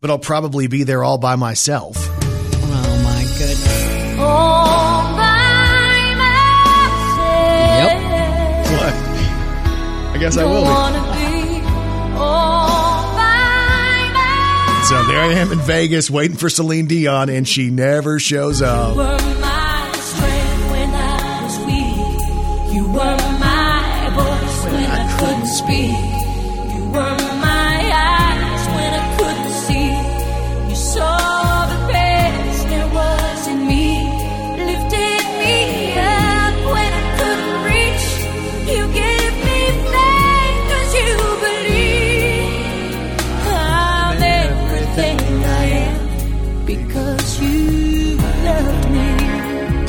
but 0.00 0.10
I'll 0.10 0.18
probably 0.18 0.68
be 0.68 0.84
there 0.84 1.02
all 1.02 1.18
by 1.18 1.34
myself. 1.34 1.96
Oh 1.98 3.00
my 3.04 3.22
goodness. 3.38 3.66
Yep. 7.76 7.92
What? 8.72 8.94
I 10.14 10.18
guess 10.20 10.36
I 10.36 10.44
will 10.44 10.62
be. 11.02 11.05
I 14.94 15.32
am 15.32 15.52
in 15.52 15.58
Vegas 15.58 16.08
waiting 16.08 16.36
for 16.36 16.48
Celine 16.48 16.86
Dion, 16.86 17.28
and 17.28 17.46
she 17.46 17.70
never 17.70 18.20
shows 18.20 18.62
up. 18.62 18.96
were 18.96 19.18
my 19.40 19.92
strength 20.00 20.56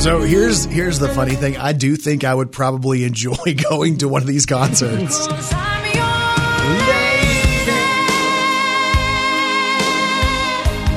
So 0.07 0.21
here's 0.21 0.63
here's 0.63 0.99
the 0.99 1.09
funny 1.09 1.35
thing. 1.35 1.57
I 1.57 1.73
do 1.73 1.97
think 1.97 2.23
I 2.23 2.33
would 2.33 2.49
probably 2.49 3.03
enjoy 3.03 3.35
going 3.69 3.97
to 3.97 4.07
one 4.07 4.21
of 4.21 4.27
these 4.27 4.45
concerts. 4.45 5.27
Cause 5.27 5.51
I'm 5.53 5.83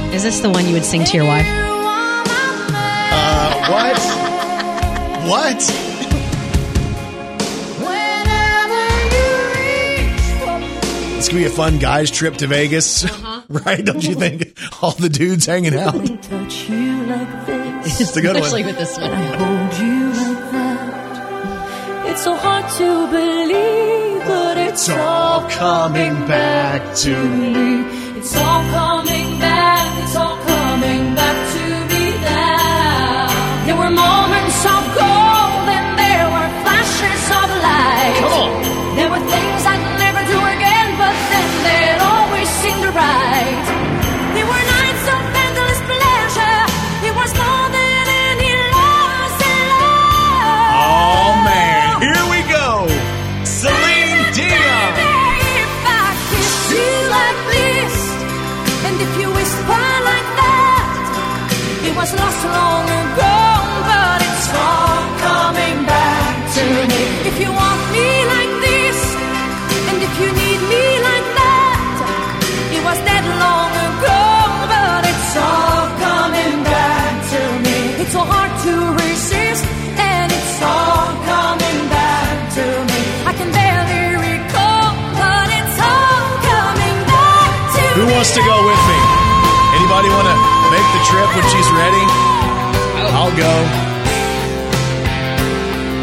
your 0.07 0.15
Is 0.15 0.23
this 0.23 0.39
the 0.39 0.49
one 0.49 0.65
you 0.65 0.75
would 0.75 0.85
sing 0.85 1.03
to 1.03 1.17
your 1.17 1.27
wife? 1.27 1.45
Uh, 3.13 3.67
what? 3.69 3.99
What? 5.29 5.87
It's 11.21 11.29
gonna 11.29 11.41
be 11.41 11.47
a 11.47 11.51
fun 11.51 11.79
guys 11.79 12.11
trip 12.11 12.37
to 12.37 12.47
Vegas, 12.47 13.05
right? 13.51 13.85
Don't 13.85 14.03
you 14.03 14.15
think? 14.15 14.57
All 14.81 14.93
the 14.93 15.11
dudes 15.11 15.45
hanging 15.45 15.75
out. 15.75 15.93
It's 18.03 18.17
a 18.17 18.23
good 18.23 18.35
Especially 18.37 18.63
one. 18.63 18.69
with 18.69 18.79
this 18.79 18.99
one. 18.99 19.11
I 19.13 19.25
hold 19.37 19.73
you 19.79 20.07
like 20.09 20.51
that. 20.53 22.11
It's 22.11 22.23
so 22.25 22.35
hard 22.35 22.67
to 22.79 23.07
believe, 23.09 24.25
but 24.27 24.57
it's, 24.57 24.89
all 24.89 25.43
coming 25.51 26.15
back 26.27 26.95
to 27.05 27.15
me. 27.29 27.85
It's 28.19 28.35
all 28.37 28.63
coming 28.73 29.30
when 91.35 91.45
she's 91.51 91.71
ready? 91.73 92.05
I'll 93.15 93.35
go. 93.37 93.53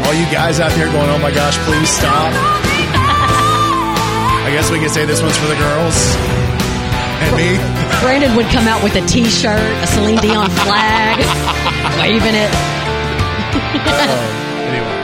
All 0.06 0.14
you 0.14 0.24
guys 0.32 0.60
out 0.60 0.72
there 0.72 0.90
going, 0.90 1.10
oh 1.10 1.18
my 1.18 1.30
gosh, 1.30 1.56
please 1.68 1.88
stop. 1.88 2.32
I 4.48 4.50
guess 4.50 4.70
we 4.70 4.78
can 4.78 4.88
say 4.88 5.04
this 5.04 5.20
one's 5.20 5.36
for 5.36 5.46
the 5.46 5.56
girls. 5.56 6.16
And 7.20 7.36
me. 7.36 7.58
Brandon 8.00 8.34
would 8.36 8.46
come 8.46 8.66
out 8.66 8.82
with 8.82 8.94
a 8.96 9.06
T-shirt, 9.06 9.60
a 9.60 9.86
Celine 9.86 10.16
Dion 10.18 10.48
flag, 10.48 11.18
waving 12.00 12.34
it. 12.34 12.50
Anyway, 14.68 14.96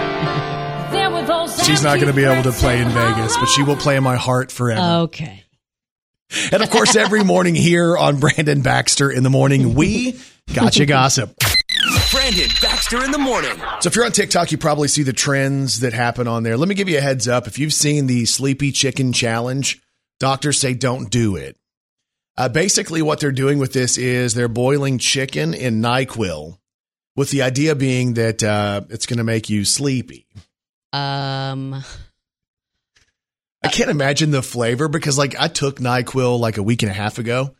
There 0.93 1.64
she's 1.64 1.83
not 1.83 1.97
going 1.97 2.07
to 2.07 2.14
be 2.14 2.25
able 2.25 2.43
to 2.45 2.52
play 2.52 2.81
in 2.81 2.88
Vegas, 2.88 3.37
but 3.37 3.47
she 3.47 3.62
will 3.62 3.76
play 3.76 3.97
in 3.97 4.02
my 4.02 4.16
heart 4.16 4.50
forever. 4.50 5.02
Okay. 5.04 5.44
And 6.53 6.62
of 6.62 6.71
course, 6.71 6.97
every 6.97 7.25
morning 7.25 7.55
here 7.55 7.97
on 7.97 8.19
Brandon 8.19 8.62
Baxter 8.62 9.11
in 9.11 9.23
the 9.23 9.31
morning, 9.31 9.75
we 9.75 10.19
gotcha 10.53 10.87
gossip. 10.87 11.35
Brandon 12.11 12.49
Baxter 12.62 13.05
in 13.05 13.11
the 13.11 13.19
morning. 13.19 13.57
So 13.81 13.88
if 13.88 13.97
you're 13.97 14.05
on 14.05 14.12
TikTok, 14.12 14.53
you 14.53 14.59
probably 14.59 14.88
see 14.88 15.03
the 15.03 15.12
trends 15.12 15.81
that 15.81 15.93
happen 15.93 16.29
on 16.29 16.43
there. 16.43 16.57
Let 16.57 16.69
me 16.69 16.75
give 16.75 16.88
you 16.88 16.99
a 16.99 17.00
heads 17.00 17.26
up. 17.29 17.47
If 17.47 17.59
you've 17.59 17.73
seen 17.73 18.07
the 18.07 18.25
sleepy 18.25 18.73
chicken 18.73 19.12
challenge, 19.12 19.83
doctors 20.21 20.59
say 20.61 20.75
don't 20.75 21.11
do 21.11 21.37
it. 21.37 21.57
Uh, 22.37 22.49
basically, 22.49 23.03
what 23.03 23.21
they're 23.21 23.33
doing 23.33 23.59
with 23.59 23.73
this 23.73 23.97
is 23.97 24.35
they're 24.35 24.49
boiling 24.49 24.99
chicken 24.99 25.55
in 25.55 25.81
NyQuil, 25.81 26.59
with 27.14 27.31
the 27.31 27.43
idea 27.43 27.75
being 27.75 28.14
that 28.14 28.43
uh, 28.43 28.83
it's 28.91 29.07
going 29.07 29.19
to 29.19 29.25
make 29.25 29.49
you 29.49 29.64
sleepy. 29.64 30.26
Um, 30.93 31.85
I 33.64 33.68
can't 33.68 33.90
imagine 33.90 34.30
the 34.30 34.42
flavor 34.42 34.88
because, 34.88 35.16
like, 35.18 35.35
I 35.38 35.49
took 35.49 35.78
NyQuil 35.80 36.38
like 36.38 36.59
a 36.59 36.62
week 36.62 36.83
and 36.83 36.90
a 36.90 36.94
half 36.94 37.18
ago, 37.18 37.54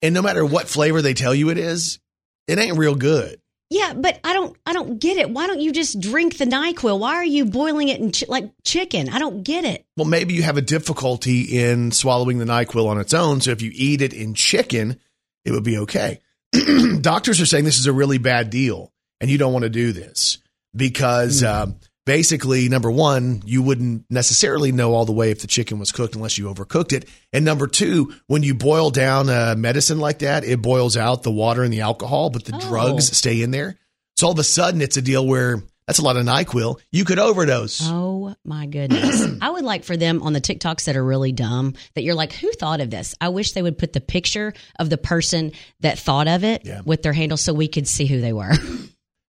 and 0.00 0.14
no 0.14 0.22
matter 0.22 0.44
what 0.44 0.68
flavor 0.68 1.02
they 1.02 1.14
tell 1.14 1.34
you 1.34 1.50
it 1.50 1.58
is, 1.58 1.98
it 2.46 2.58
ain't 2.58 2.78
real 2.78 2.94
good. 2.94 3.40
yeah, 3.68 3.92
but 3.94 4.18
I 4.24 4.32
don't, 4.32 4.56
I 4.66 4.72
don't 4.72 4.98
get 4.98 5.16
it. 5.16 5.30
Why 5.30 5.46
don't 5.46 5.60
you 5.60 5.72
just 5.72 6.00
drink 6.00 6.38
the 6.38 6.44
Nyquil? 6.44 6.98
Why 6.98 7.14
are 7.16 7.24
you 7.24 7.44
boiling 7.44 7.88
it 7.88 8.00
in 8.00 8.10
chi- 8.12 8.26
like 8.28 8.50
chicken? 8.64 9.08
I 9.08 9.18
don't 9.18 9.42
get 9.44 9.64
it. 9.64 9.84
Well, 9.96 10.06
maybe 10.06 10.34
you 10.34 10.42
have 10.42 10.56
a 10.56 10.62
difficulty 10.62 11.42
in 11.58 11.92
swallowing 11.92 12.38
the 12.38 12.44
NyQuil 12.46 12.86
on 12.88 12.98
its 12.98 13.14
own. 13.14 13.40
So 13.40 13.50
if 13.50 13.62
you 13.62 13.70
eat 13.74 14.02
it 14.02 14.12
in 14.12 14.34
chicken, 14.34 14.98
it 15.44 15.52
would 15.52 15.62
be 15.64 15.78
okay. 15.78 16.20
Doctors 17.00 17.40
are 17.40 17.46
saying 17.46 17.64
this 17.64 17.78
is 17.78 17.86
a 17.86 17.92
really 17.92 18.18
bad 18.18 18.50
deal 18.50 18.92
and 19.20 19.30
you 19.30 19.38
don't 19.38 19.52
want 19.52 19.62
to 19.62 19.70
do 19.70 19.92
this 19.92 20.38
because 20.74 21.44
um, 21.44 21.76
basically, 22.10 22.68
number 22.68 22.90
one, 22.90 23.40
you 23.46 23.62
wouldn't 23.62 24.04
necessarily 24.10 24.72
know 24.72 24.94
all 24.94 25.04
the 25.04 25.12
way 25.12 25.30
if 25.30 25.42
the 25.42 25.46
chicken 25.46 25.78
was 25.78 25.92
cooked 25.92 26.16
unless 26.16 26.36
you 26.38 26.46
overcooked 26.46 26.92
it. 26.92 27.08
And 27.32 27.44
number 27.44 27.68
two, 27.68 28.12
when 28.26 28.42
you 28.42 28.52
boil 28.54 28.90
down 28.90 29.28
a 29.28 29.54
medicine 29.54 30.00
like 30.00 30.18
that, 30.18 30.42
it 30.42 30.60
boils 30.60 30.96
out 30.96 31.22
the 31.22 31.30
water 31.30 31.62
and 31.62 31.72
the 31.72 31.82
alcohol, 31.82 32.28
but 32.30 32.44
the 32.44 32.56
Oh. 32.56 32.68
drugs 32.68 33.16
stay 33.16 33.42
in 33.42 33.52
there. 33.52 33.76
So 34.16 34.26
all 34.26 34.32
of 34.32 34.40
a 34.40 34.44
sudden, 34.44 34.80
it's 34.82 34.96
a 34.96 35.02
deal 35.02 35.24
where 35.24 35.62
that's 35.86 36.00
a 36.00 36.02
lot 36.02 36.16
of 36.16 36.26
NyQuil. 36.26 36.80
You 36.90 37.04
could 37.04 37.20
overdose. 37.20 37.80
Oh 37.84 38.34
my 38.44 38.66
goodness. 38.66 39.24
I 39.40 39.48
would 39.50 39.64
like 39.64 39.84
for 39.84 39.96
them 39.96 40.20
on 40.22 40.32
the 40.32 40.40
TikToks 40.40 40.86
that 40.86 40.96
are 40.96 41.04
really 41.04 41.30
dumb 41.30 41.74
that 41.94 42.02
you're 42.02 42.16
like, 42.16 42.32
who 42.32 42.50
thought 42.50 42.80
of 42.80 42.90
this? 42.90 43.14
I 43.20 43.28
wish 43.28 43.52
they 43.52 43.62
would 43.62 43.78
put 43.78 43.92
the 43.92 44.00
picture 44.00 44.52
of 44.80 44.90
the 44.90 44.98
person 44.98 45.52
that 45.78 45.96
thought 46.00 46.26
of 46.26 46.42
it 46.42 46.62
Yeah. 46.66 46.80
with 46.84 47.02
their 47.04 47.12
handle 47.12 47.38
so 47.38 47.54
we 47.54 47.68
could 47.68 47.86
see 47.86 48.06
who 48.06 48.20
they 48.20 48.32
were. 48.32 48.50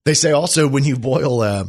They 0.03 0.15
say 0.15 0.31
also 0.31 0.67
when 0.67 0.83
you 0.83 0.95
boil 0.97 1.41
uh, 1.41 1.65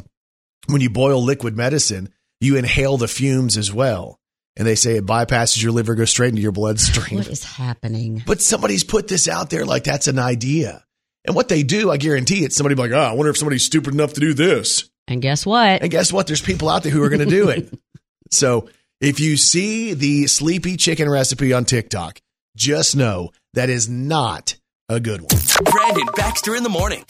when 0.68 0.80
you 0.80 0.90
boil 0.90 1.22
liquid 1.22 1.56
medicine, 1.56 2.12
you 2.40 2.56
inhale 2.56 2.96
the 2.96 3.08
fumes 3.08 3.56
as 3.56 3.72
well, 3.72 4.18
and 4.56 4.66
they 4.66 4.74
say 4.74 4.96
it 4.96 5.06
bypasses 5.06 5.62
your 5.62 5.72
liver, 5.72 5.94
goes 5.94 6.10
straight 6.10 6.30
into 6.30 6.42
your 6.42 6.52
bloodstream. 6.52 7.18
what 7.18 7.28
is 7.28 7.44
happening? 7.44 8.22
but 8.26 8.40
somebody's 8.40 8.84
put 8.84 9.08
this 9.08 9.28
out 9.28 9.50
there 9.50 9.64
like 9.64 9.84
that's 9.84 10.08
an 10.08 10.18
idea, 10.18 10.84
and 11.24 11.36
what 11.36 11.48
they 11.48 11.62
do, 11.62 11.90
I 11.90 11.96
guarantee 11.98 12.44
it's 12.44 12.56
somebody 12.56 12.74
be 12.74 12.82
like, 12.82 12.92
oh, 12.92 12.98
I 12.98 13.12
wonder 13.12 13.30
if 13.30 13.36
somebody's 13.36 13.64
stupid 13.64 13.94
enough 13.94 14.14
to 14.14 14.20
do 14.20 14.34
this. 14.34 14.88
And 15.08 15.20
guess 15.22 15.44
what? 15.46 15.82
And 15.82 15.90
guess 15.90 16.12
what? 16.12 16.26
There's 16.26 16.40
people 16.40 16.68
out 16.68 16.82
there 16.82 16.92
who 16.92 17.02
are 17.02 17.08
going 17.08 17.20
to 17.20 17.26
do 17.26 17.48
it. 17.48 17.72
so 18.30 18.68
if 19.00 19.20
you 19.20 19.36
see 19.36 19.94
the 19.94 20.26
sleepy 20.26 20.76
chicken 20.76 21.08
recipe 21.08 21.52
on 21.52 21.64
TikTok, 21.64 22.20
just 22.56 22.96
know 22.96 23.30
that 23.54 23.68
is 23.68 23.88
not 23.88 24.56
a 24.88 25.00
good 25.00 25.20
one. 25.20 25.40
Brandon 25.64 26.08
Baxter 26.14 26.54
in 26.54 26.62
the 26.62 26.68
morning. 26.68 27.04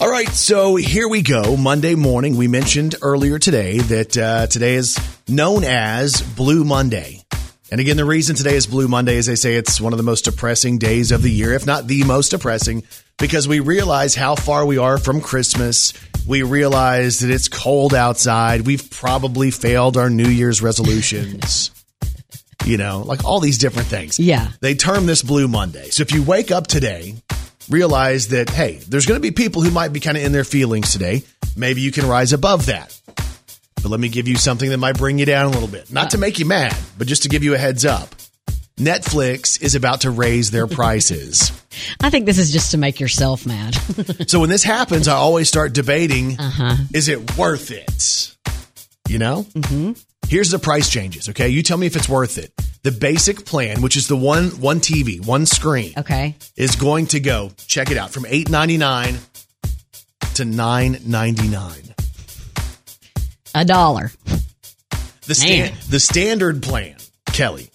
All 0.00 0.10
right, 0.10 0.28
so 0.28 0.74
here 0.74 1.08
we 1.08 1.22
go. 1.22 1.56
Monday 1.56 1.94
morning. 1.94 2.36
We 2.36 2.48
mentioned 2.48 2.96
earlier 3.00 3.38
today 3.38 3.78
that 3.78 4.18
uh, 4.18 4.48
today 4.48 4.74
is 4.74 4.98
known 5.28 5.62
as 5.62 6.20
Blue 6.20 6.64
Monday. 6.64 7.22
And 7.70 7.80
again, 7.80 7.96
the 7.96 8.04
reason 8.04 8.34
today 8.34 8.56
is 8.56 8.66
Blue 8.66 8.88
Monday 8.88 9.14
is 9.14 9.26
they 9.26 9.36
say 9.36 9.54
it's 9.54 9.80
one 9.80 9.92
of 9.92 9.96
the 9.96 10.02
most 10.02 10.24
depressing 10.24 10.78
days 10.78 11.12
of 11.12 11.22
the 11.22 11.30
year, 11.30 11.52
if 11.52 11.64
not 11.64 11.86
the 11.86 12.02
most 12.02 12.30
depressing, 12.30 12.82
because 13.18 13.46
we 13.46 13.60
realize 13.60 14.16
how 14.16 14.34
far 14.34 14.66
we 14.66 14.78
are 14.78 14.98
from 14.98 15.20
Christmas. 15.20 15.92
We 16.26 16.42
realize 16.42 17.20
that 17.20 17.30
it's 17.30 17.46
cold 17.46 17.94
outside. 17.94 18.62
We've 18.62 18.90
probably 18.90 19.52
failed 19.52 19.96
our 19.96 20.10
New 20.10 20.28
Year's 20.28 20.60
resolutions. 20.60 21.70
you 22.64 22.78
know, 22.78 23.02
like 23.02 23.24
all 23.24 23.38
these 23.38 23.58
different 23.58 23.86
things. 23.86 24.18
Yeah. 24.18 24.48
They 24.60 24.74
term 24.74 25.06
this 25.06 25.22
Blue 25.22 25.46
Monday. 25.46 25.90
So 25.90 26.00
if 26.02 26.10
you 26.10 26.24
wake 26.24 26.50
up 26.50 26.66
today, 26.66 27.14
realize 27.68 28.28
that, 28.28 28.50
hey, 28.50 28.80
there's 28.88 29.06
going 29.06 29.20
to 29.20 29.22
be 29.22 29.30
people 29.30 29.62
who 29.62 29.70
might 29.70 29.92
be 29.92 30.00
kind 30.00 30.16
of 30.16 30.22
in 30.22 30.32
their 30.32 30.44
feelings 30.44 30.92
today. 30.92 31.24
Maybe 31.56 31.80
you 31.80 31.92
can 31.92 32.06
rise 32.06 32.32
above 32.32 32.66
that. 32.66 32.98
But 33.84 33.90
let 33.90 34.00
me 34.00 34.08
give 34.08 34.28
you 34.28 34.36
something 34.36 34.70
that 34.70 34.78
might 34.78 34.96
bring 34.96 35.18
you 35.18 35.26
down 35.26 35.46
a 35.46 35.50
little 35.50 35.68
bit. 35.68 35.92
Not 35.92 36.10
to 36.10 36.18
make 36.18 36.38
you 36.38 36.46
mad, 36.46 36.76
but 36.96 37.06
just 37.06 37.24
to 37.24 37.28
give 37.28 37.44
you 37.44 37.54
a 37.54 37.58
heads 37.58 37.84
up. 37.84 38.14
Netflix 38.78 39.62
is 39.62 39.74
about 39.74 40.00
to 40.00 40.10
raise 40.10 40.50
their 40.50 40.66
prices. 40.66 41.52
I 42.00 42.10
think 42.10 42.26
this 42.26 42.38
is 42.38 42.50
just 42.52 42.72
to 42.72 42.78
make 42.78 42.98
yourself 42.98 43.46
mad. 43.46 43.74
so 44.28 44.40
when 44.40 44.50
this 44.50 44.64
happens, 44.64 45.06
I 45.06 45.14
always 45.14 45.48
start 45.48 45.74
debating 45.74 46.36
is 46.92 47.08
it 47.08 47.36
worth 47.36 47.70
it? 47.70 48.34
You 49.08 49.18
know? 49.18 49.42
Mm-hmm. 49.54 49.92
Here's 50.28 50.50
the 50.50 50.58
price 50.58 50.88
changes, 50.90 51.28
okay? 51.30 51.48
You 51.48 51.62
tell 51.62 51.76
me 51.76 51.86
if 51.86 51.96
it's 51.96 52.08
worth 52.08 52.38
it. 52.38 52.52
The 52.82 52.90
basic 52.92 53.44
plan, 53.44 53.82
which 53.82 53.96
is 53.96 54.08
the 54.08 54.16
one 54.16 54.48
one 54.60 54.80
TV, 54.80 55.24
one 55.24 55.46
screen, 55.46 55.92
okay. 55.96 56.34
is 56.56 56.76
going 56.76 57.06
to 57.08 57.20
go, 57.20 57.50
check 57.66 57.90
it 57.90 57.96
out, 57.96 58.10
from 58.10 58.26
eight 58.28 58.50
ninety 58.50 58.76
nine 58.76 59.18
to 60.34 60.44
nine 60.44 60.98
ninety 61.06 61.48
nine. 61.48 61.94
A 63.54 63.64
dollar. 63.64 64.10
The 65.26 65.34
sta- 65.34 65.46
Man. 65.60 65.72
the 65.88 66.00
standard 66.00 66.62
plan, 66.62 66.96
Kelly, 67.32 67.70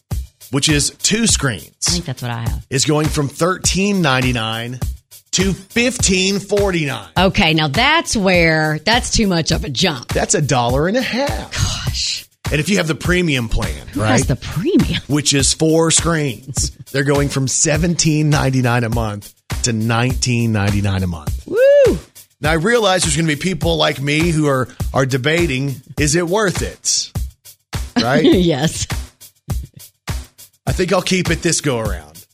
which 0.52 0.70
is 0.70 0.92
two 0.92 1.26
screens, 1.26 1.74
I 1.88 1.92
think 1.92 2.06
that's 2.06 2.22
what 2.22 2.32
I 2.32 2.42
have. 2.42 2.66
is 2.70 2.86
going 2.86 3.08
from 3.08 3.28
thirteen 3.30 4.02
ninety 4.02 4.34
nine 4.34 4.80
to 5.32 5.54
fifteen 5.54 6.40
forty 6.40 6.86
nine. 6.86 7.10
Okay, 7.18 7.54
now 7.54 7.68
that's 7.70 8.16
where 8.16 8.78
that's 8.80 9.12
too 9.12 9.28
much 9.28 9.52
of 9.52 9.64
a 9.64 9.70
jump. 9.70 10.10
That's 10.10 10.36
a 10.36 10.42
dollar 10.42 10.88
and 10.88 10.98
a 10.98 11.02
half. 11.02 11.52
Gosh. 11.54 12.26
And 12.52 12.60
if 12.60 12.68
you 12.70 12.78
have 12.78 12.88
the 12.88 12.96
premium 12.96 13.48
plan, 13.48 13.88
Who 13.90 14.02
right, 14.02 14.26
the 14.26 14.36
premium? 14.36 15.02
which 15.08 15.34
is 15.34 15.54
four 15.54 15.92
screens, 15.92 16.72
they're 16.92 17.04
going 17.04 17.30
from 17.30 17.48
seventeen 17.48 18.30
ninety 18.30 18.62
nine 18.62 18.84
a 18.84 18.90
month 18.90 19.34
to 19.64 19.74
nineteen 19.74 20.52
ninety 20.52 20.82
nine 20.82 21.04
a 21.04 21.08
month. 21.08 21.46
Woo! 21.46 22.00
Now 22.42 22.52
I 22.52 22.56
realize 22.56 23.04
there's 23.04 23.16
going 23.16 23.28
to 23.28 23.36
be 23.36 23.40
people 23.42 23.78
like 23.78 24.02
me 24.02 24.32
who 24.32 24.48
are 24.48 24.68
are 24.94 25.06
debating: 25.06 25.76
is 26.00 26.16
it 26.16 26.28
worth 26.28 26.62
it? 26.62 27.12
Right? 28.02 28.24
yes. 28.24 28.88
I 30.66 30.72
think 30.72 30.94
I'll 30.94 31.02
keep 31.02 31.30
it 31.30 31.42
this 31.42 31.62
go 31.62 31.80
around. 31.80 32.26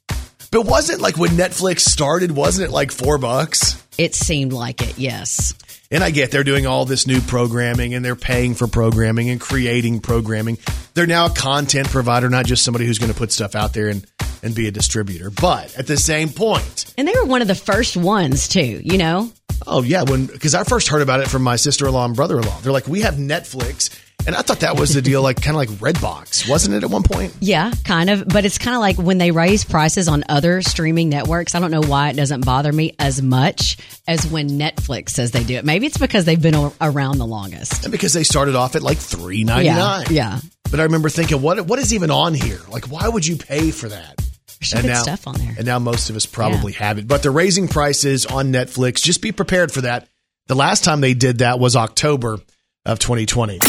But 0.52 0.66
wasn't 0.66 1.02
like 1.02 1.18
when 1.18 1.32
Netflix 1.32 1.82
started, 1.82 2.32
wasn't 2.32 2.70
it 2.70 2.72
like 2.72 2.92
four 2.92 3.18
bucks? 3.18 3.82
It 3.98 4.14
seemed 4.16 4.54
like 4.54 4.82
it, 4.82 4.98
yes. 4.98 5.54
And 5.92 6.04
I 6.04 6.12
get 6.12 6.32
they're 6.32 6.44
doing 6.44 6.66
all 6.66 6.86
this 6.86 7.06
new 7.06 7.22
programming 7.22 7.94
and 7.94 8.04
they're 8.04 8.16
paying 8.16 8.56
for 8.56 8.68
programming 8.68 9.30
and 9.30 9.40
creating 9.40 10.00
programming. 10.00 10.58
They're 10.94 11.06
now 11.08 11.28
a 11.28 11.30
content 11.30 11.90
provider, 11.90 12.30
not 12.30 12.46
just 12.46 12.64
somebody 12.64 12.86
who's 12.86 13.00
going 13.00 13.12
to 13.12 13.18
put 13.18 13.32
stuff 13.32 13.56
out 13.56 13.74
there 13.74 13.90
and, 13.90 14.06
and 14.42 14.56
be 14.56 14.68
a 14.68 14.72
distributor. 14.72 15.30
But 15.30 15.78
at 15.78 15.88
the 15.88 15.98
same 15.98 16.30
point, 16.30 16.94
And 16.98 17.08
they 17.08 17.14
were 17.14 17.26
one 17.26 17.42
of 17.42 17.48
the 17.48 17.56
first 17.56 17.96
ones 17.98 18.48
too, 18.48 18.82
you 18.84 18.98
know? 18.98 19.32
oh 19.68 19.84
yeah, 19.84 20.04
when 20.04 20.26
because 20.26 20.56
I 20.56 20.64
first 20.64 20.88
heard 20.88 21.02
about 21.02 21.22
it 21.22 21.28
from 21.28 21.44
my 21.44 21.56
sister 21.56 21.88
in 21.88 21.94
law 21.94 22.06
and 22.06 22.16
brother 22.16 22.40
in 22.40 22.46
law. 22.46 22.60
They're 22.62 22.74
like, 22.74 22.88
we 22.88 23.02
have 23.02 23.16
Netflix. 23.16 23.90
And 24.28 24.36
I 24.36 24.42
thought 24.42 24.62
that 24.62 24.80
was 24.80 24.94
the 24.94 25.02
deal, 25.04 25.22
like 25.22 25.40
kind 25.42 25.56
of 25.56 25.58
like 25.58 25.70
Redbox, 25.96 26.50
wasn't 26.50 26.76
it 26.76 26.84
at 26.84 26.90
one 26.90 27.04
point? 27.04 27.34
Yeah, 27.42 27.72
kind 27.84 28.10
of. 28.10 28.28
But 28.28 28.44
it's 28.44 28.58
kind 28.58 28.76
of 28.76 28.82
like 28.82 28.98
when 28.98 29.20
they 29.20 29.30
raise 29.32 29.64
prices 29.64 30.08
on 30.08 30.24
other 30.28 30.62
streaming 30.64 31.10
networks. 31.10 31.54
I 31.54 31.60
don't 31.60 31.70
know 31.70 31.82
why 31.82 32.10
it 32.10 32.16
doesn't 32.16 32.44
bother 32.44 32.72
me 32.74 32.96
as 32.98 33.22
much 33.22 33.78
as 34.08 34.26
when 34.26 34.50
Netflix 34.50 35.10
says 35.10 35.30
they 35.32 35.44
do 35.44 35.56
it. 35.56 35.66
Maybe 35.66 35.86
it's 35.86 36.00
because 36.00 36.26
they've 36.26 36.42
been 36.42 36.72
around 36.82 37.20
the 37.20 37.26
longest. 37.28 37.84
And 37.84 37.92
because 37.92 38.14
they 38.14 38.24
started 38.24 38.56
off 38.56 38.76
at 38.76 38.82
like 38.82 38.98
three 38.98 39.44
ninety 39.44 39.66
Yeah, 39.66 39.76
nine. 39.76 40.06
yeah. 40.10 40.40
But 40.72 40.80
I 40.80 40.84
remember 40.84 41.10
thinking, 41.10 41.42
what 41.44 41.62
what 41.68 41.78
is 41.78 41.94
even 41.94 42.10
on 42.10 42.34
here? 42.34 42.60
Like, 42.70 42.86
why 42.86 43.08
would 43.08 43.28
you 43.28 43.38
pay 43.38 43.70
for 43.70 43.90
that? 43.90 44.20
Some 44.64 44.82
good 44.82 44.98
stuff 44.98 45.28
on 45.28 45.36
there. 45.36 45.54
And 45.58 45.66
now 45.68 45.78
most 45.78 46.10
of 46.10 46.16
us 46.16 46.26
probably 46.26 46.72
have 46.74 46.98
it. 46.98 47.08
But 47.08 47.22
they're 47.22 47.32
raising 47.32 47.68
prices 47.68 48.26
on 48.26 48.52
Netflix. 48.52 49.04
Just 49.04 49.22
be 49.22 49.32
prepared 49.32 49.72
for 49.72 49.82
that. 49.82 50.08
The 50.48 50.56
last 50.56 50.84
time 50.84 51.02
they 51.02 51.14
did 51.14 51.40
that 51.40 51.60
was 51.60 51.76
October 51.76 52.40
of 52.86 52.98
2020. 52.98 53.60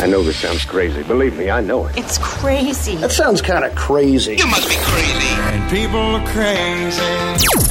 I 0.00 0.06
know 0.06 0.22
this 0.22 0.38
sounds 0.38 0.64
crazy. 0.64 1.02
Believe 1.02 1.36
me, 1.36 1.50
I 1.50 1.60
know 1.60 1.84
it. 1.86 1.98
It's 1.98 2.16
crazy. 2.16 2.96
That 2.96 3.12
sounds 3.12 3.42
kind 3.42 3.66
of 3.66 3.74
crazy. 3.74 4.34
You 4.36 4.46
must 4.46 4.66
be 4.66 4.76
crazy. 4.78 5.29
And 5.50 5.68
people 5.68 5.98
are 5.98 6.24
crazy. 6.28 7.02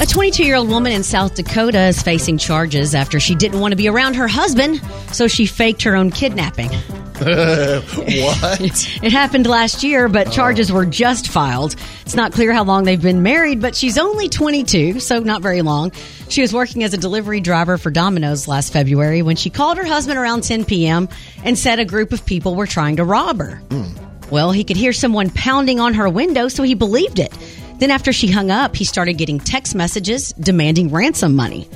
A 0.02 0.06
22 0.06 0.44
year 0.44 0.56
old 0.56 0.68
woman 0.68 0.92
in 0.92 1.02
South 1.02 1.34
Dakota 1.34 1.80
is 1.86 2.02
facing 2.02 2.36
charges 2.36 2.94
after 2.94 3.18
she 3.18 3.34
didn't 3.34 3.58
want 3.58 3.72
to 3.72 3.76
be 3.76 3.88
around 3.88 4.16
her 4.16 4.28
husband, 4.28 4.82
so 5.12 5.28
she 5.28 5.46
faked 5.46 5.80
her 5.84 5.96
own 5.96 6.10
kidnapping. 6.10 6.70
What? 7.20 8.88
It 9.02 9.12
happened 9.12 9.46
last 9.46 9.82
year, 9.82 10.08
but 10.08 10.28
oh. 10.28 10.30
charges 10.30 10.70
were 10.70 10.84
just 10.84 11.28
filed. 11.28 11.74
It's 12.02 12.14
not 12.14 12.32
clear 12.32 12.52
how 12.52 12.64
long 12.64 12.84
they've 12.84 13.00
been 13.00 13.22
married, 13.22 13.60
but 13.62 13.74
she's 13.74 13.96
only 13.96 14.28
22, 14.28 15.00
so 15.00 15.20
not 15.20 15.40
very 15.40 15.62
long. 15.62 15.92
She 16.28 16.42
was 16.42 16.52
working 16.52 16.82
as 16.82 16.94
a 16.94 16.98
delivery 16.98 17.40
driver 17.40 17.78
for 17.78 17.90
Domino's 17.90 18.48
last 18.48 18.72
February 18.72 19.22
when 19.22 19.36
she 19.36 19.48
called 19.48 19.78
her 19.78 19.84
husband 19.84 20.18
around 20.18 20.44
10 20.44 20.64
p.m. 20.64 21.08
and 21.44 21.58
said 21.58 21.78
a 21.78 21.84
group 21.84 22.12
of 22.12 22.24
people 22.26 22.54
were 22.54 22.66
trying 22.66 22.96
to 22.96 23.04
rob 23.04 23.38
her. 23.38 23.56
Hmm. 23.70 23.84
Well, 24.30 24.52
he 24.52 24.64
could 24.64 24.76
hear 24.76 24.92
someone 24.92 25.28
pounding 25.30 25.80
on 25.80 25.94
her 25.94 26.08
window, 26.08 26.48
so 26.48 26.62
he 26.62 26.74
believed 26.74 27.18
it. 27.18 27.32
Then, 27.80 27.90
after 27.90 28.12
she 28.12 28.30
hung 28.30 28.50
up, 28.50 28.76
he 28.76 28.84
started 28.84 29.14
getting 29.14 29.40
text 29.40 29.74
messages 29.74 30.32
demanding 30.34 30.92
ransom 30.92 31.34
money. 31.34 31.68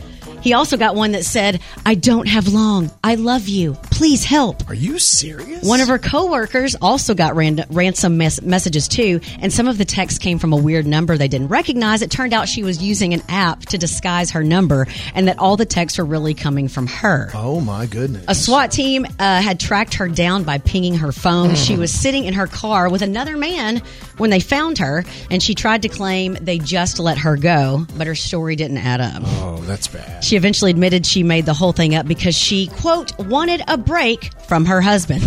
He 0.42 0.52
also 0.52 0.76
got 0.76 0.94
one 0.94 1.12
that 1.12 1.24
said, 1.24 1.60
I 1.86 1.94
don't 1.94 2.28
have 2.28 2.48
long. 2.48 2.90
I 3.02 3.14
love 3.14 3.48
you. 3.48 3.74
Please 3.94 4.24
help. 4.24 4.68
Are 4.68 4.74
you 4.74 4.98
serious? 4.98 5.62
One 5.62 5.80
of 5.80 5.87
her 5.87 5.98
coworkers 6.00 6.74
also 6.83 7.14
got 7.14 7.37
ran- 7.37 7.64
ransom 7.70 8.18
mes- 8.18 8.42
messages 8.42 8.88
too, 8.88 9.20
and 9.38 9.52
some 9.52 9.68
of 9.68 9.78
the 9.78 9.85
texts 9.85 10.18
came 10.18 10.40
from 10.40 10.52
a 10.52 10.57
weird 10.57 10.85
number 10.85 11.16
they 11.16 11.28
didn't 11.28 11.46
recognize. 11.46 12.02
It 12.02 12.11
turned 12.11 12.35
out 12.35 12.48
she 12.48 12.64
was 12.64 12.83
using 12.83 13.14
an 13.14 13.22
app 13.28 13.61
to 13.66 13.78
disguise 13.78 14.33
her 14.33 14.42
number, 14.42 14.88
and 15.14 15.28
that 15.28 15.38
all 15.38 15.57
the 15.57 15.64
texts 15.64 15.96
were 15.98 16.04
really 16.04 16.35
coming 16.35 16.66
from 16.66 16.88
her. 16.88 17.30
Oh 17.35 17.61
my 17.61 17.87
goodness. 17.87 18.24
A 18.26 18.35
SWAT 18.35 18.72
team 18.72 19.07
uh, 19.07 19.40
had 19.40 19.61
tracked 19.61 19.94
her 19.94 20.09
down 20.09 20.42
by 20.42 20.59
pinging 20.59 20.96
her 20.96 21.12
phone. 21.12 21.54
She 21.54 21.76
was 21.76 21.92
sitting 21.92 22.24
in 22.24 22.35
her 22.35 22.48
car 22.48 22.90
with 22.90 23.02
another 23.02 23.37
man 23.37 23.80
when 24.18 24.30
they 24.30 24.40
found 24.40 24.78
her, 24.78 25.04
and 25.30 25.40
she 25.40 25.54
tried 25.54 25.83
to 25.83 25.88
claim 25.88 26.35
they 26.35 26.59
just 26.59 26.98
let 26.98 27.18
her 27.18 27.37
go, 27.37 27.87
but 27.96 28.09
her 28.09 28.16
story 28.16 28.57
didn't 28.57 28.78
add 28.78 29.00
up. 29.00 29.22
oh, 29.24 29.59
that's 29.66 29.87
bad. 29.87 30.24
She 30.24 30.35
eventually 30.35 30.72
admitted 30.72 31.07
she 31.07 31.22
made 31.22 31.46
the 31.46 31.54
whole 31.54 31.72
thing 31.72 31.94
up 31.94 32.07
because 32.07 32.35
she, 32.35 32.66
quote, 32.66 33.16
wanted 33.20 33.62
a 33.68 33.84
break 33.85 34.31
from 34.47 34.64
her 34.66 34.81
husband. 34.81 35.23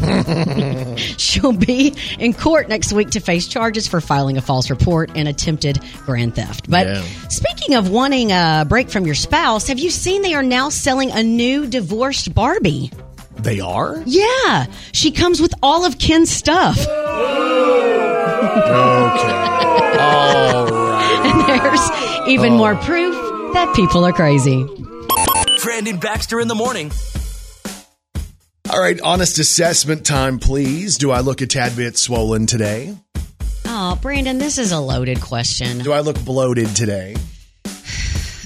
She'll 0.99 1.53
be 1.53 1.95
in 2.19 2.33
court 2.33 2.69
next 2.69 2.91
week 2.93 3.11
to 3.11 3.19
face 3.19 3.47
charges 3.47 3.87
for 3.87 4.01
filing 4.01 4.37
a 4.37 4.41
false 4.41 4.69
report 4.69 5.11
and 5.15 5.27
attempted 5.27 5.79
grand 6.05 6.35
theft. 6.35 6.69
But 6.69 6.87
Yeah. 6.87 7.03
speaking 7.29 7.75
of 7.75 7.89
wanting 7.89 8.31
a 8.31 8.65
break 8.67 8.89
from 8.89 9.05
your 9.05 9.15
spouse, 9.15 9.67
have 9.67 9.79
you 9.79 9.89
seen 9.89 10.21
they 10.21 10.33
are 10.33 10.43
now 10.43 10.69
selling 10.69 11.11
a 11.11 11.23
new 11.23 11.67
divorced 11.67 12.33
Barbie? 12.33 12.91
They 13.37 13.59
are? 13.59 14.01
Yeah, 14.05 14.65
she 14.93 15.11
comes 15.11 15.39
with 15.39 15.53
all 15.61 15.85
of 15.85 15.99
Ken's 15.99 16.31
stuff. 16.31 16.77
Okay. 16.79 16.87
All 19.99 20.71
right. 20.71 21.03
And 21.27 21.41
there's 21.47 22.27
even 22.29 22.53
oh. 22.53 22.57
more 22.57 22.75
proof 22.75 23.13
that 23.53 23.73
people 23.75 24.05
are 24.05 24.13
crazy. 24.13 24.65
Brandon 25.63 25.97
Baxter 25.97 26.39
in 26.39 26.47
the 26.47 26.55
morning. 26.55 26.91
All 28.69 28.79
right, 28.81 28.99
honest 29.01 29.39
assessment 29.39 30.05
time, 30.05 30.39
please. 30.39 30.97
Do 30.97 31.11
I 31.11 31.21
look 31.21 31.41
a 31.41 31.47
tad 31.47 31.75
bit 31.77 31.97
swollen 31.97 32.45
today? 32.47 32.95
Oh, 33.65 33.97
Brandon, 34.01 34.37
this 34.37 34.57
is 34.57 34.71
a 34.71 34.79
loaded 34.79 35.21
question. 35.21 35.79
Do 35.79 35.93
I 35.93 36.01
look 36.01 36.23
bloated 36.23 36.75
today? 36.75 37.15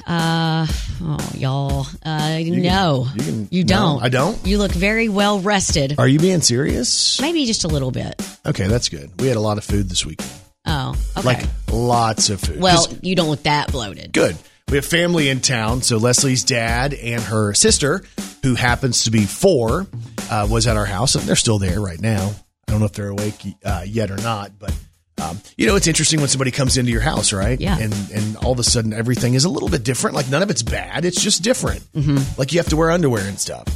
Uh, 0.07 0.65
oh, 1.03 1.29
y'all. 1.35 1.85
Uh, 2.03 2.39
no, 2.43 3.07
you 3.15 3.23
can- 3.23 3.47
you 3.49 3.63
don't. 3.63 4.03
I 4.03 4.09
don't? 4.09 4.45
You 4.45 4.57
look 4.57 4.71
very 4.71 5.07
well 5.07 5.39
rested. 5.39 5.95
Are 5.99 6.07
you 6.07 6.19
being 6.19 6.41
serious? 6.41 7.21
Maybe 7.21 7.45
just 7.45 7.63
a 7.63 7.69
little 7.69 7.91
bit. 7.91 8.21
Okay, 8.45 8.67
that's 8.67 8.89
good. 8.89 9.09
We 9.21 9.27
had 9.27 9.37
a 9.37 9.41
lot 9.41 9.57
of 9.57 9.63
food 9.63 9.87
this 9.89 10.05
weekend. 10.05 10.29
Oh, 10.65 10.95
okay. 11.17 11.25
Like 11.25 11.45
lots 11.71 12.29
of 12.29 12.41
food. 12.41 12.59
well, 12.59 12.87
you 13.01 13.15
don't 13.15 13.29
look 13.29 13.43
that 13.43 13.71
bloated. 13.71 14.11
good. 14.11 14.35
We 14.71 14.77
have 14.77 14.85
family 14.85 15.27
in 15.27 15.41
town. 15.41 15.81
So 15.81 15.97
Leslie's 15.97 16.45
dad 16.45 16.93
and 16.93 17.21
her 17.21 17.53
sister, 17.53 18.03
who 18.41 18.55
happens 18.55 19.03
to 19.03 19.11
be 19.11 19.25
four, 19.25 19.85
uh, 20.29 20.47
was 20.49 20.65
at 20.65 20.77
our 20.77 20.85
house, 20.85 21.15
and 21.15 21.25
they're 21.25 21.35
still 21.35 21.59
there 21.59 21.81
right 21.81 21.99
now. 21.99 22.33
I 22.67 22.71
don't 22.71 22.79
know 22.79 22.85
if 22.85 22.93
they're 22.93 23.09
awake 23.09 23.35
uh, 23.65 23.83
yet 23.85 24.09
or 24.11 24.15
not, 24.15 24.57
but 24.57 24.73
um, 25.21 25.41
you 25.57 25.67
know 25.67 25.75
it's 25.75 25.87
interesting 25.87 26.21
when 26.21 26.29
somebody 26.29 26.51
comes 26.51 26.77
into 26.77 26.89
your 26.89 27.01
house, 27.01 27.33
right? 27.33 27.59
Yeah. 27.59 27.77
And 27.77 27.93
and 28.13 28.37
all 28.37 28.53
of 28.53 28.59
a 28.59 28.63
sudden 28.63 28.93
everything 28.93 29.33
is 29.33 29.43
a 29.43 29.49
little 29.49 29.67
bit 29.67 29.83
different. 29.83 30.15
Like 30.15 30.29
none 30.29 30.41
of 30.41 30.49
it's 30.49 30.63
bad. 30.63 31.03
It's 31.03 31.21
just 31.21 31.43
different. 31.43 31.81
Mm-hmm. 31.91 32.39
Like 32.39 32.53
you 32.53 32.59
have 32.59 32.69
to 32.69 32.77
wear 32.77 32.91
underwear 32.91 33.27
and 33.27 33.37
stuff. 33.37 33.67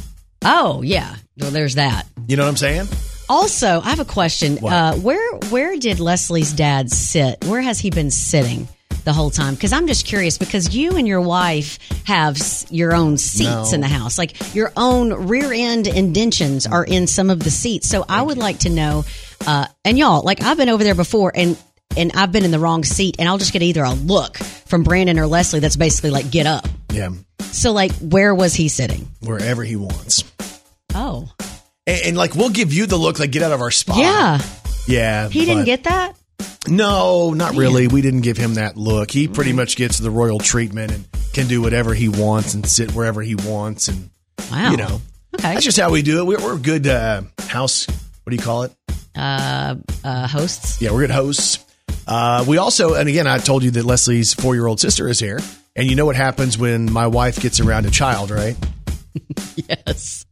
Oh, 0.46 0.80
yeah. 0.80 1.16
Well, 1.38 1.50
there's 1.50 1.74
that. 1.74 2.06
You 2.26 2.38
know 2.38 2.44
what 2.44 2.50
I'm 2.50 2.56
saying? 2.56 2.88
Also, 3.28 3.80
I 3.82 3.90
have 3.90 4.00
a 4.00 4.06
question. 4.06 4.64
Uh, 4.64 4.94
where 4.94 5.36
where 5.50 5.76
did 5.76 6.00
Leslie's 6.00 6.54
dad 6.54 6.90
sit? 6.90 7.44
Where 7.44 7.60
has 7.60 7.78
he 7.80 7.90
been 7.90 8.10
sitting 8.10 8.66
the 9.06 9.14
whole 9.14 9.30
time? 9.30 9.54
Because 9.54 9.72
I'm 9.72 9.86
just 9.86 10.04
curious. 10.04 10.36
Because 10.36 10.74
you 10.76 10.96
and 10.98 11.08
your 11.08 11.22
wife 11.22 11.78
have 12.04 12.36
s- 12.36 12.66
your 12.70 12.94
own 12.94 13.16
seats 13.16 13.70
No. 13.70 13.74
in 13.74 13.80
the 13.80 13.88
house, 13.88 14.18
like 14.18 14.54
your 14.54 14.70
own 14.76 15.26
rear 15.26 15.50
end 15.50 15.86
indentions 15.86 16.66
are 16.66 16.84
in 16.84 17.06
some 17.06 17.30
of 17.30 17.40
the 17.42 17.50
seats. 17.50 17.88
So 17.88 18.04
I 18.06 18.20
would 18.20 18.36
like 18.38 18.58
to 18.60 18.68
know 18.68 19.04
Uh, 19.46 19.66
and 19.84 19.98
y'all, 19.98 20.22
like 20.22 20.42
I've 20.42 20.56
been 20.56 20.70
over 20.70 20.82
there 20.82 20.94
before, 20.94 21.30
and 21.34 21.56
and 21.96 22.10
I've 22.14 22.32
been 22.32 22.44
in 22.44 22.50
the 22.50 22.58
wrong 22.58 22.84
seat, 22.84 23.16
and 23.18 23.28
I'll 23.28 23.36
just 23.38 23.52
get 23.52 23.62
either 23.62 23.84
a 23.84 23.92
look 23.92 24.38
from 24.38 24.82
Brandon 24.82 25.18
or 25.18 25.26
Leslie 25.26 25.60
that's 25.60 25.76
basically 25.76 26.10
like 26.10 26.30
get 26.30 26.46
up. 26.46 26.66
Yeah, 26.90 27.10
So 27.52 27.72
like, 27.72 27.92
where 28.00 28.34
was 28.34 28.54
he 28.54 28.68
sitting? 28.68 29.08
wherever 29.20 29.62
he 29.62 29.76
wants. 29.76 30.24
Oh, 30.94 31.28
And, 31.86 32.00
and 32.06 32.16
like 32.16 32.34
we'll 32.34 32.48
give 32.50 32.72
you 32.72 32.86
the 32.86 32.96
look, 32.96 33.18
like 33.18 33.30
get 33.30 33.42
out 33.42 33.52
of 33.52 33.60
our 33.60 33.70
spot. 33.70 33.98
yeah, 33.98 34.40
yeah. 34.88 35.28
he 35.28 35.40
didn't 35.44 35.58
but- 35.60 35.66
get 35.66 35.84
that. 35.84 36.16
No, 36.68 37.32
not 37.32 37.54
really. 37.54 37.86
We 37.86 38.02
didn't 38.02 38.22
give 38.22 38.36
him 38.36 38.54
that 38.54 38.76
look. 38.76 39.10
He 39.10 39.28
pretty 39.28 39.52
much 39.52 39.76
gets 39.76 39.98
the 39.98 40.10
royal 40.10 40.38
treatment 40.38 40.92
and 40.92 41.04
can 41.32 41.46
do 41.46 41.62
whatever 41.62 41.94
he 41.94 42.08
wants 42.08 42.54
and 42.54 42.66
sit 42.66 42.92
wherever 42.92 43.22
he 43.22 43.34
wants, 43.36 43.88
and 43.88 44.10
Wow. 44.50 44.70
you 44.70 44.76
know, 44.76 45.00
Okay. 45.34 45.54
that's 45.54 45.64
just 45.64 45.78
how 45.78 45.90
we 45.90 46.02
do 46.02 46.18
it. 46.20 46.24
We're, 46.26 46.42
we're 46.42 46.58
good 46.58 46.86
uh, 46.86 47.22
house. 47.48 47.86
What 48.24 48.30
do 48.30 48.36
you 48.36 48.42
call 48.42 48.64
it? 48.64 48.72
uh, 49.14 49.76
uh, 50.04 50.26
hosts. 50.28 50.80
Yeah, 50.82 50.90
we're 50.92 51.00
good 51.00 51.10
hosts. 51.10 51.58
Uh, 52.06 52.44
we 52.46 52.58
also, 52.58 52.94
and 52.94 53.08
again, 53.08 53.26
I 53.26 53.38
told 53.38 53.62
you 53.64 53.70
that 53.72 53.84
Leslie's 53.84 54.34
four 54.34 54.54
year 54.54 54.66
old 54.66 54.80
sister 54.80 55.08
is 55.08 55.18
here. 55.20 55.40
And 55.74 55.88
you 55.88 55.94
know 55.96 56.06
what 56.06 56.16
happens 56.16 56.56
when 56.58 56.90
my 56.90 57.06
wife 57.06 57.40
gets 57.40 57.60
around 57.60 57.86
a 57.86 57.90
child, 57.90 58.30
right? 58.30 58.56
Yes, 59.68 60.26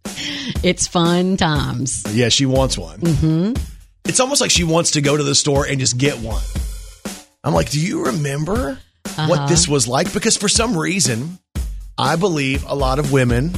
it's 0.63 0.87
fun 0.87 1.37
times. 1.39 2.05
Yeah, 2.13 2.29
she 2.29 2.45
wants 2.45 2.77
one. 2.77 3.01
Mm-hmm. 3.01 3.74
It's 4.07 4.21
almost 4.21 4.41
like 4.41 4.51
she 4.51 4.65
wants 4.65 4.93
to 4.93 5.01
go 5.01 5.17
to 5.17 5.23
the 5.23 5.35
store 5.35 5.67
and 5.67 5.81
just 5.81 5.97
get 5.97 6.19
one. 6.19 6.43
I'm 7.43 7.55
like, 7.55 7.71
do 7.71 7.81
you 7.81 8.07
remember 8.07 8.79
what 9.17 9.39
uh-huh. 9.39 9.47
this 9.47 9.67
was 9.67 9.89
like? 9.89 10.13
Because 10.13 10.37
for 10.37 10.49
some 10.49 10.77
reason, 10.77 11.39
I 11.97 12.17
believe 12.17 12.65
a 12.69 12.75
lot 12.75 12.99
of 12.99 13.13
women, 13.13 13.53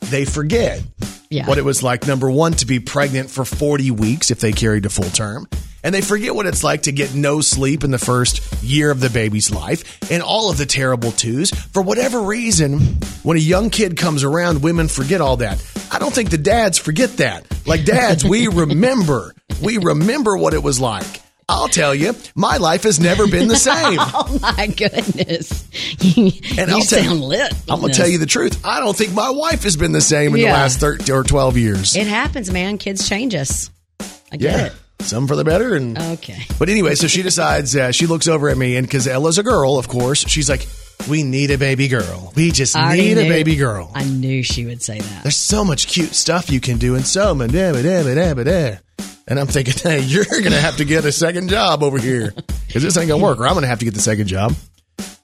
they 0.00 0.24
forget 0.24 0.82
Yeah. 1.30 1.46
what 1.46 1.58
it 1.58 1.64
was 1.64 1.84
like, 1.84 2.06
number 2.06 2.28
one, 2.28 2.52
to 2.54 2.66
be 2.66 2.80
pregnant 2.80 3.30
for 3.30 3.44
40 3.44 3.92
weeks 3.92 4.30
if 4.32 4.40
they 4.40 4.50
carried 4.50 4.82
to 4.82 4.90
full 4.90 5.10
term. 5.10 5.46
And 5.84 5.94
they 5.94 6.00
forget 6.00 6.34
what 6.34 6.46
it's 6.46 6.62
like 6.62 6.82
to 6.82 6.92
get 6.92 7.14
no 7.14 7.40
sleep 7.40 7.82
in 7.84 7.90
the 7.90 7.98
first 7.98 8.62
year 8.62 8.90
of 8.90 9.00
the 9.00 9.10
baby's 9.10 9.52
life 9.52 10.10
and 10.10 10.22
all 10.22 10.50
of 10.50 10.56
the 10.56 10.66
terrible 10.66 11.10
twos. 11.12 11.50
For 11.50 11.82
whatever 11.82 12.20
reason, 12.22 12.80
when 13.22 13.36
a 13.36 13.40
young 13.40 13.70
kid 13.70 13.96
comes 13.96 14.22
around, 14.24 14.62
women 14.62 14.88
forget 14.88 15.20
all 15.20 15.38
that. 15.38 15.58
I 15.92 15.98
don't 15.98 16.14
think 16.14 16.30
the 16.30 16.38
dads 16.38 16.78
forget 16.78 17.18
that. 17.18 17.44
Like 17.66 17.84
dads, 17.84 18.24
we 18.24 18.48
remember. 18.48 19.34
We 19.62 19.76
remember 19.76 20.38
what 20.38 20.54
it 20.54 20.62
was 20.62 20.80
like. 20.80 21.20
I'll 21.48 21.68
tell 21.68 21.94
you, 21.94 22.14
my 22.34 22.56
life 22.56 22.84
has 22.84 22.98
never 22.98 23.26
been 23.26 23.46
the 23.48 23.56
same. 23.56 23.98
Oh 24.14 24.38
my 24.40 24.68
goodness! 24.68 25.68
you 26.00 26.32
And 26.58 26.70
I'll 26.70 26.80
tell 26.80 27.02
sound 27.02 27.20
you, 27.20 27.26
lit. 27.26 27.52
I'm 27.68 27.80
going 27.80 27.92
to 27.92 27.98
tell 27.98 28.08
you 28.08 28.18
the 28.18 28.26
truth. 28.26 28.64
I 28.64 28.80
don't 28.80 28.96
think 28.96 29.12
my 29.12 29.30
wife 29.30 29.64
has 29.64 29.76
been 29.76 29.92
the 29.92 30.00
same 30.00 30.34
in 30.34 30.40
Yeah. 30.40 30.48
the 30.48 30.52
last 30.54 30.80
13 30.80 31.14
or 31.14 31.22
12 31.24 31.56
years. 31.58 31.94
It 31.96 32.06
happens, 32.06 32.50
man. 32.50 32.78
Kids 32.78 33.06
change 33.08 33.34
us. 33.34 33.70
I 34.00 34.36
get 34.38 34.40
yeah. 34.40 34.66
it. 34.66 34.72
Some 35.02 35.26
for 35.26 35.36
the 35.36 35.44
better 35.44 35.74
and 35.74 35.98
Okay. 35.98 36.42
But 36.58 36.68
anyway, 36.68 36.94
so 36.94 37.06
she 37.08 37.22
decides, 37.22 37.74
uh, 37.76 37.92
she 37.92 38.06
looks 38.06 38.28
over 38.28 38.48
at 38.48 38.56
me, 38.56 38.76
and 38.76 38.86
because 38.86 39.06
Ella's 39.06 39.38
a 39.38 39.42
girl, 39.42 39.78
of 39.78 39.88
course, 39.88 40.24
she's 40.28 40.48
like, 40.48 40.66
We 41.08 41.22
need 41.22 41.50
a 41.50 41.58
baby 41.58 41.88
girl. 41.88 42.32
We 42.36 42.50
just 42.52 42.76
I 42.76 42.96
need 42.96 43.18
a 43.18 43.28
baby 43.28 43.56
girl. 43.56 43.90
I 43.94 44.04
knew 44.04 44.42
she 44.42 44.64
would 44.66 44.82
say 44.82 45.00
that. 45.00 45.22
There's 45.24 45.36
so 45.36 45.64
much 45.64 45.86
cute 45.88 46.14
stuff 46.14 46.50
you 46.50 46.60
can 46.60 46.78
do, 46.78 46.94
and 46.94 47.04
so 47.06 47.34
much. 47.34 47.52
And 47.54 49.38
I'm 49.38 49.46
thinking, 49.46 49.74
hey, 49.82 50.00
you're 50.00 50.24
going 50.24 50.50
to 50.50 50.60
have 50.60 50.76
to 50.78 50.84
get 50.84 51.04
a 51.04 51.12
second 51.12 51.48
job 51.48 51.82
over 51.82 51.98
here 51.98 52.32
because 52.66 52.82
this 52.82 52.96
ain't 52.96 53.08
going 53.08 53.20
to 53.20 53.24
work, 53.24 53.38
or 53.38 53.46
I'm 53.46 53.52
going 53.54 53.62
to 53.62 53.68
have 53.68 53.78
to 53.80 53.84
get 53.84 53.94
the 53.94 54.00
second 54.00 54.26
job. 54.26 54.54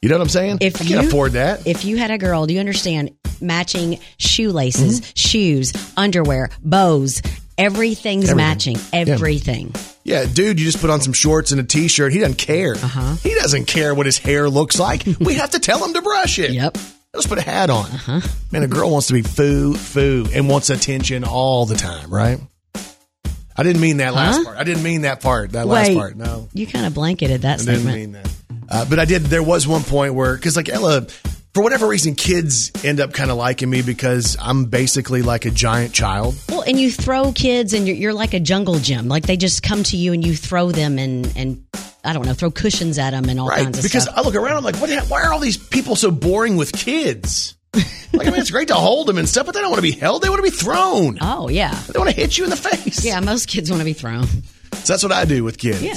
You 0.00 0.08
know 0.08 0.14
what 0.16 0.22
I'm 0.22 0.28
saying? 0.28 0.58
If 0.60 0.76
I 0.76 0.84
can't 0.84 1.02
you- 1.02 1.08
afford 1.08 1.32
that. 1.32 1.66
If 1.66 1.84
you 1.84 1.96
had 1.96 2.10
a 2.12 2.18
girl, 2.18 2.46
do 2.46 2.54
you 2.54 2.60
understand? 2.60 3.10
Matching 3.40 3.98
shoelaces, 4.18 5.00
Mm-hmm. 5.00 5.10
shoes, 5.14 5.72
underwear, 5.96 6.50
bows, 6.62 7.20
everything's 7.58 8.30
Everything. 8.30 8.36
matching. 8.36 8.76
Everything. 8.92 9.74
yeah, 10.04 10.24
dude, 10.24 10.58
you 10.60 10.66
just 10.66 10.80
put 10.80 10.90
on 10.90 11.00
some 11.00 11.12
shorts 11.12 11.50
and 11.52 11.60
a 11.60 11.64
t-shirt. 11.64 12.12
He 12.12 12.20
doesn't 12.20 12.38
care. 12.38 12.74
Uh-huh. 12.74 13.16
He 13.22 13.34
doesn't 13.34 13.66
care 13.66 13.94
what 13.94 14.06
his 14.06 14.16
hair 14.18 14.48
looks 14.48 14.78
like. 14.78 15.04
we 15.20 15.34
have 15.34 15.50
to 15.50 15.58
tell 15.58 15.84
him 15.84 15.92
to 15.94 16.02
brush 16.02 16.38
it. 16.38 16.52
Yep. 16.52 16.78
Let's 17.14 17.26
put 17.26 17.38
a 17.38 17.42
hat 17.42 17.68
on. 17.70 17.86
Uh-huh. 17.86 18.20
Man, 18.52 18.62
a 18.62 18.68
girl 18.68 18.90
wants 18.90 19.08
to 19.08 19.14
be 19.14 19.22
foo 19.22 19.74
foo 19.74 20.26
and 20.32 20.48
wants 20.48 20.70
attention 20.70 21.24
all 21.24 21.66
the 21.66 21.74
time, 21.74 22.10
right? 22.12 22.38
I 23.56 23.64
didn't 23.64 23.80
mean 23.82 23.96
that 23.96 24.14
last 24.14 24.36
Huh? 24.36 24.44
part. 24.44 24.56
I 24.58 24.62
didn't 24.64 24.84
mean 24.84 25.00
that 25.02 25.20
part. 25.20 25.52
That 25.52 25.66
last 25.66 25.92
part. 25.92 26.16
No, 26.16 26.48
You 26.52 26.66
kind 26.66 26.86
of 26.86 26.94
blanketed 26.94 27.42
that 27.42 27.54
I 27.60 27.64
didn't 27.64 27.80
statement. 27.80 27.96
mean 27.96 28.12
that. 28.12 28.30
Uh, 28.70 28.84
but 28.88 29.00
I 29.00 29.04
did. 29.04 29.22
There 29.22 29.42
was 29.42 29.66
one 29.66 29.82
point 29.82 30.14
where, 30.14 30.36
because 30.36 30.54
like 30.54 30.68
Ella, 30.68 31.06
for 31.58 31.62
whatever 31.62 31.88
reason, 31.88 32.14
kids 32.14 32.70
end 32.84 33.00
up 33.00 33.12
kind 33.12 33.32
of 33.32 33.36
liking 33.36 33.68
me 33.68 33.82
because 33.82 34.36
I'm 34.40 34.66
basically 34.66 35.22
like 35.22 35.44
a 35.44 35.50
giant 35.50 35.92
child. 35.92 36.36
Well, 36.48 36.62
and 36.62 36.78
you 36.78 36.88
throw 36.92 37.32
kids, 37.32 37.72
and 37.72 37.84
you're, 37.84 37.96
you're 37.96 38.14
like 38.14 38.32
a 38.32 38.38
jungle 38.38 38.78
gym. 38.78 39.08
Like 39.08 39.26
they 39.26 39.36
just 39.36 39.64
come 39.64 39.82
to 39.82 39.96
you, 39.96 40.12
and 40.12 40.24
you 40.24 40.36
throw 40.36 40.70
them, 40.70 41.00
and 41.00 41.32
and 41.36 41.64
I 42.04 42.12
don't 42.12 42.24
know, 42.26 42.32
throw 42.32 42.52
cushions 42.52 42.96
at 42.96 43.10
them, 43.10 43.28
and 43.28 43.40
all 43.40 43.48
Right. 43.48 43.64
kinds 43.64 43.78
of 43.78 43.82
Because 43.82 44.04
stuff. 44.04 44.16
I 44.16 44.20
look 44.22 44.36
around, 44.36 44.56
I'm 44.58 44.62
like, 44.62 44.76
what, 44.76 44.88
why 45.08 45.22
are 45.22 45.32
all 45.32 45.40
these 45.40 45.56
people 45.56 45.96
so 45.96 46.12
boring 46.12 46.56
with 46.56 46.70
kids? 46.72 47.56
like, 47.74 48.28
I 48.28 48.30
mean, 48.30 48.38
it's 48.40 48.52
great 48.52 48.68
to 48.68 48.74
hold 48.74 49.08
them 49.08 49.18
and 49.18 49.28
stuff, 49.28 49.44
but 49.46 49.56
they 49.56 49.60
don't 49.60 49.70
want 49.70 49.82
to 49.82 49.90
be 49.90 49.98
held. 49.98 50.22
They 50.22 50.28
want 50.28 50.38
to 50.38 50.48
be 50.48 50.56
thrown. 50.56 51.18
oh 51.20 51.48
yeah, 51.48 51.74
They 51.92 51.98
want 51.98 52.08
to 52.08 52.14
hit 52.14 52.38
you 52.38 52.44
in 52.44 52.50
the 52.50 52.56
face. 52.56 53.04
yeah. 53.04 53.18
Most 53.18 53.48
kids 53.48 53.68
want 53.68 53.80
to 53.80 53.84
be 53.84 53.94
thrown. 53.94 54.26
So 54.28 54.92
that's 54.92 55.02
what 55.02 55.10
I 55.10 55.24
do 55.24 55.42
with 55.42 55.58
kids. 55.58 55.82
Yeah. 55.82 55.96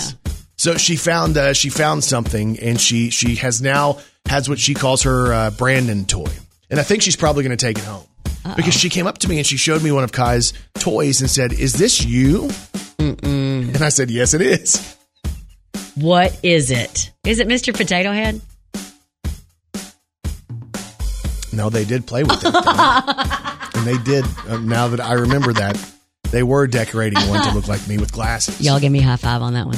So 0.57 0.77
she 0.77 0.95
found 0.95 1.37
uh, 1.37 1.53
she 1.53 1.69
found 1.69 2.03
something, 2.03 2.57
and 2.59 2.81
she 2.81 3.11
she 3.11 3.35
has 3.35 3.61
now 3.61 3.99
has 4.27 4.47
what 4.47 4.59
she 4.59 4.73
calls 4.73 5.03
her 5.03 5.33
uh, 5.33 5.51
Brandon 5.51 6.05
toy, 6.05 6.31
and 6.69 6.79
I 6.79 6.83
think 6.83 7.01
she's 7.01 7.15
probably 7.15 7.43
going 7.43 7.57
to 7.57 7.65
take 7.65 7.77
it 7.77 7.83
home 7.83 8.05
because 8.55 8.73
she 8.73 8.89
came 8.89 9.07
up 9.07 9.19
to 9.19 9.29
me 9.29 9.37
and 9.37 9.45
she 9.45 9.57
showed 9.57 9.83
me 9.83 9.91
one 9.91 10.03
of 10.03 10.11
Kai's 10.11 10.53
toys 10.75 11.21
and 11.21 11.29
said, 11.29 11.53
"Is 11.53 11.73
this 11.73 12.03
you?" 12.03 12.49
Mm-mm. 12.97 13.73
And 13.73 13.81
I 13.81 13.89
said, 13.89 14.09
"Yes, 14.09 14.33
it 14.33 14.41
is." 14.41 14.97
What 15.95 16.39
is 16.41 16.71
it? 16.71 17.11
Is 17.25 17.39
it 17.39 17.47
Mr. 17.47 17.75
Potato 17.75 18.11
Head? 18.11 18.41
No, 21.53 21.69
they 21.69 21.83
did 21.83 22.07
play 22.07 22.23
with 22.23 22.41
it, 22.43 22.55
and 23.75 23.85
they 23.85 23.97
did. 24.03 24.25
Uh, 24.47 24.57
now 24.59 24.87
that 24.87 25.01
I 25.01 25.13
remember 25.13 25.51
that, 25.53 25.77
they 26.31 26.43
were 26.43 26.65
decorating 26.65 27.19
one 27.27 27.43
to 27.43 27.53
look 27.53 27.67
like 27.67 27.85
me 27.89 27.97
with 27.97 28.13
glasses. 28.13 28.61
Y'all 28.61 28.79
give 28.79 28.91
me 28.91 28.99
a 28.99 29.03
high 29.03 29.17
five 29.17 29.41
on 29.41 29.53
that 29.53 29.65
one. 29.65 29.77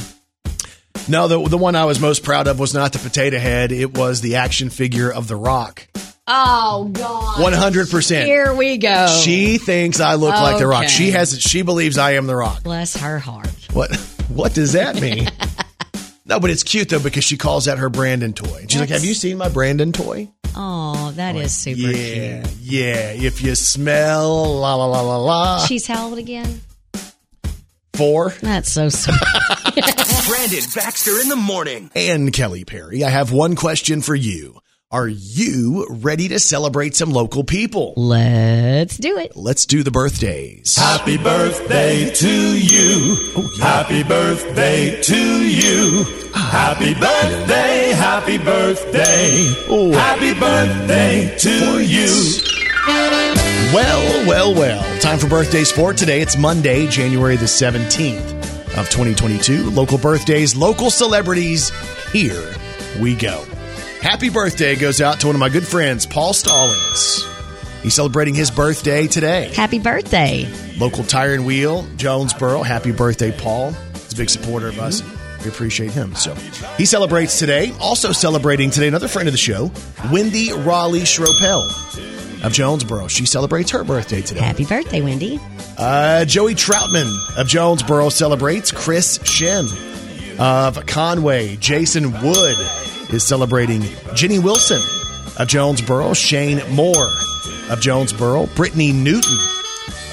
No, 1.08 1.28
the 1.28 1.50
the 1.50 1.58
one 1.58 1.76
I 1.76 1.86
was 1.86 2.00
most 2.00 2.24
proud 2.24 2.48
of 2.48 2.60
was 2.60 2.74
not 2.74 2.94
the 2.94 3.00
potato 3.00 3.38
head; 3.38 3.72
it 3.72 3.98
was 3.98 4.22
the 4.22 4.36
action 4.38 4.70
figure 4.70 5.12
of 5.12 5.28
the 5.28 5.36
Rock. 5.36 5.88
Oh 6.26 6.90
God! 6.94 7.42
One 7.42 7.54
hundred 7.54 7.90
percent. 7.90 8.26
Here 8.26 8.54
we 8.54 8.78
go. 8.78 9.08
She 9.24 9.58
thinks 9.58 10.00
I 10.00 10.16
look 10.16 10.34
like 10.34 10.60
the 10.60 10.68
Rock. 10.68 10.88
She 10.88 11.12
has. 11.12 11.40
She 11.40 11.62
believes 11.62 11.98
I 11.98 12.12
am 12.12 12.28
the 12.28 12.36
Rock. 12.36 12.64
bless 12.64 12.96
her 12.96 13.20
heart. 13.20 13.50
What? 13.74 13.94
What 14.30 14.54
does 14.54 14.74
that 14.74 15.02
mean? 15.02 15.28
no, 16.26 16.40
but 16.40 16.50
it's 16.50 16.64
cute 16.64 16.90
though 16.90 17.00
because 17.00 17.26
she 17.26 17.38
calls 17.38 17.66
that 17.66 17.78
her 17.78 17.90
Brandon 17.90 18.32
toy. 18.34 18.66
She's 18.70 18.80
like, 18.80 18.90
"Have 18.90 19.04
you 19.04 19.14
seen 19.14 19.38
my 19.38 19.50
Brandon 19.50 19.92
toy?" 19.92 20.30
Oh, 20.56 21.12
that 21.16 21.36
is 21.36 21.54
super 21.54 21.80
yeah, 21.92 22.44
cute. 22.44 22.58
yeah. 22.62 23.12
If 23.12 23.42
you 23.42 23.56
smell 23.56 24.60
la 24.60 24.76
la 24.76 24.86
la 24.86 25.02
la 25.02 25.18
la 25.18 25.66
She's 25.66 25.88
how 25.88 26.10
old 26.10 26.20
again? 26.20 26.62
Four 27.96 28.30
That's 28.42 28.72
so 28.72 28.90
sweet. 28.90 29.16
Brandon 30.28 30.64
Baxter 30.76 31.20
in 31.20 31.30
the 31.30 31.36
morning. 31.36 31.92
and 31.96 32.34
Kelly 32.34 32.66
Perry, 32.66 33.04
I 33.04 33.10
have 33.10 33.32
one 33.32 33.56
question 33.56 34.02
for 34.02 34.16
you. 34.16 34.60
Are 34.90 35.08
you 35.08 35.88
ready 35.90 36.28
to 36.30 36.40
celebrate 36.40 36.96
some 36.96 37.12
local 37.12 37.44
people? 37.44 37.94
Let's 37.98 38.96
do 38.98 39.18
it. 39.18 39.36
Let's 39.36 39.66
do 39.66 39.82
the 39.82 39.90
birthdays. 39.90 40.76
Happy 40.76 41.18
birthday 41.18 42.12
to 42.14 42.58
you. 42.58 43.16
Oh, 43.36 43.50
happy 43.60 44.04
birthday 44.04 45.02
to 45.02 45.44
you. 45.48 46.04
Happy 46.36 46.94
birthday, 46.94 47.92
happy 47.96 48.38
birthday. 48.38 49.32
Oh. 49.68 49.92
Happy 49.94 50.34
birthday 50.40 51.36
to 51.40 51.84
you. 51.84 53.43
Well, 53.74 54.28
well, 54.28 54.54
well. 54.54 55.00
Time 55.00 55.18
for 55.18 55.28
birthdays 55.28 55.72
for 55.72 55.94
today. 55.94 56.22
It's 56.22 56.38
Monday, 56.38 56.86
January 56.86 57.38
the 57.38 57.46
17th 57.46 58.34
of 58.78 58.88
2022. 58.92 59.72
Local 59.72 59.98
birthdays, 59.98 60.56
local 60.56 60.92
celebrities. 60.92 61.72
Here 62.12 62.54
we 63.02 63.16
go. 63.16 63.44
Happy 64.00 64.30
birthday 64.30 64.76
goes 64.76 65.02
out 65.02 65.20
to 65.22 65.26
one 65.26 65.36
of 65.36 65.40
my 65.40 65.50
good 65.50 65.66
friends, 65.66 66.06
Paul 66.06 66.34
Stallings. 66.34 67.26
He's 67.82 67.96
celebrating 67.96 68.36
his 68.36 68.52
birthday 68.52 69.08
today. 69.08 69.52
Happy 69.56 69.80
birthday. 69.80 70.48
Local 70.78 71.04
tire 71.04 71.34
and 71.34 71.44
wheel, 71.44 71.88
Jonesboro. 71.96 72.62
Happy 72.62 72.92
birthday, 72.92 73.32
Paul. 73.32 73.72
He's 73.72 74.14
a 74.14 74.18
big 74.18 74.30
supporter 74.30 74.68
of 74.68 74.78
us. 74.78 75.02
We 75.44 75.50
appreciate 75.50 75.90
him. 75.90 76.14
So 76.14 76.36
he 76.78 76.86
celebrates 76.86 77.40
today. 77.40 77.74
Also 77.82 78.12
celebrating 78.12 78.70
today, 78.70 78.88
another 78.88 79.08
friend 79.08 79.28
of 79.28 79.34
the 79.34 79.40
show, 79.40 79.72
Wendy 80.12 80.54
Raleigh 80.54 81.00
Schropel 81.00 82.13
of 82.44 82.52
Jonesboro. 82.54 83.08
She 83.08 83.26
celebrates 83.26 83.72
her 83.72 83.84
birthday 83.84 84.22
today. 84.22 84.42
Happy 84.42 84.66
birthday, 84.66 85.02
Wendy. 85.02 85.40
Uh, 85.78 86.26
Joey 86.26 86.56
Troutman 86.56 87.38
of 87.38 87.48
Jonesboro 87.48 88.10
celebrates. 88.10 88.72
Chris 88.72 89.20
Shin 89.24 89.66
of 90.40 90.86
Conway. 90.86 91.56
Jason 91.58 92.12
Wood 92.22 92.58
is 93.12 93.24
celebrating. 93.24 93.84
Jenny 94.14 94.40
Wilson 94.40 94.82
of 95.40 95.48
Jonesboro. 95.48 96.14
Shane 96.14 96.62
Moore 96.74 97.10
of 97.70 97.80
Jonesboro. 97.80 98.48
Brittany 98.56 98.92
Newton 98.92 99.38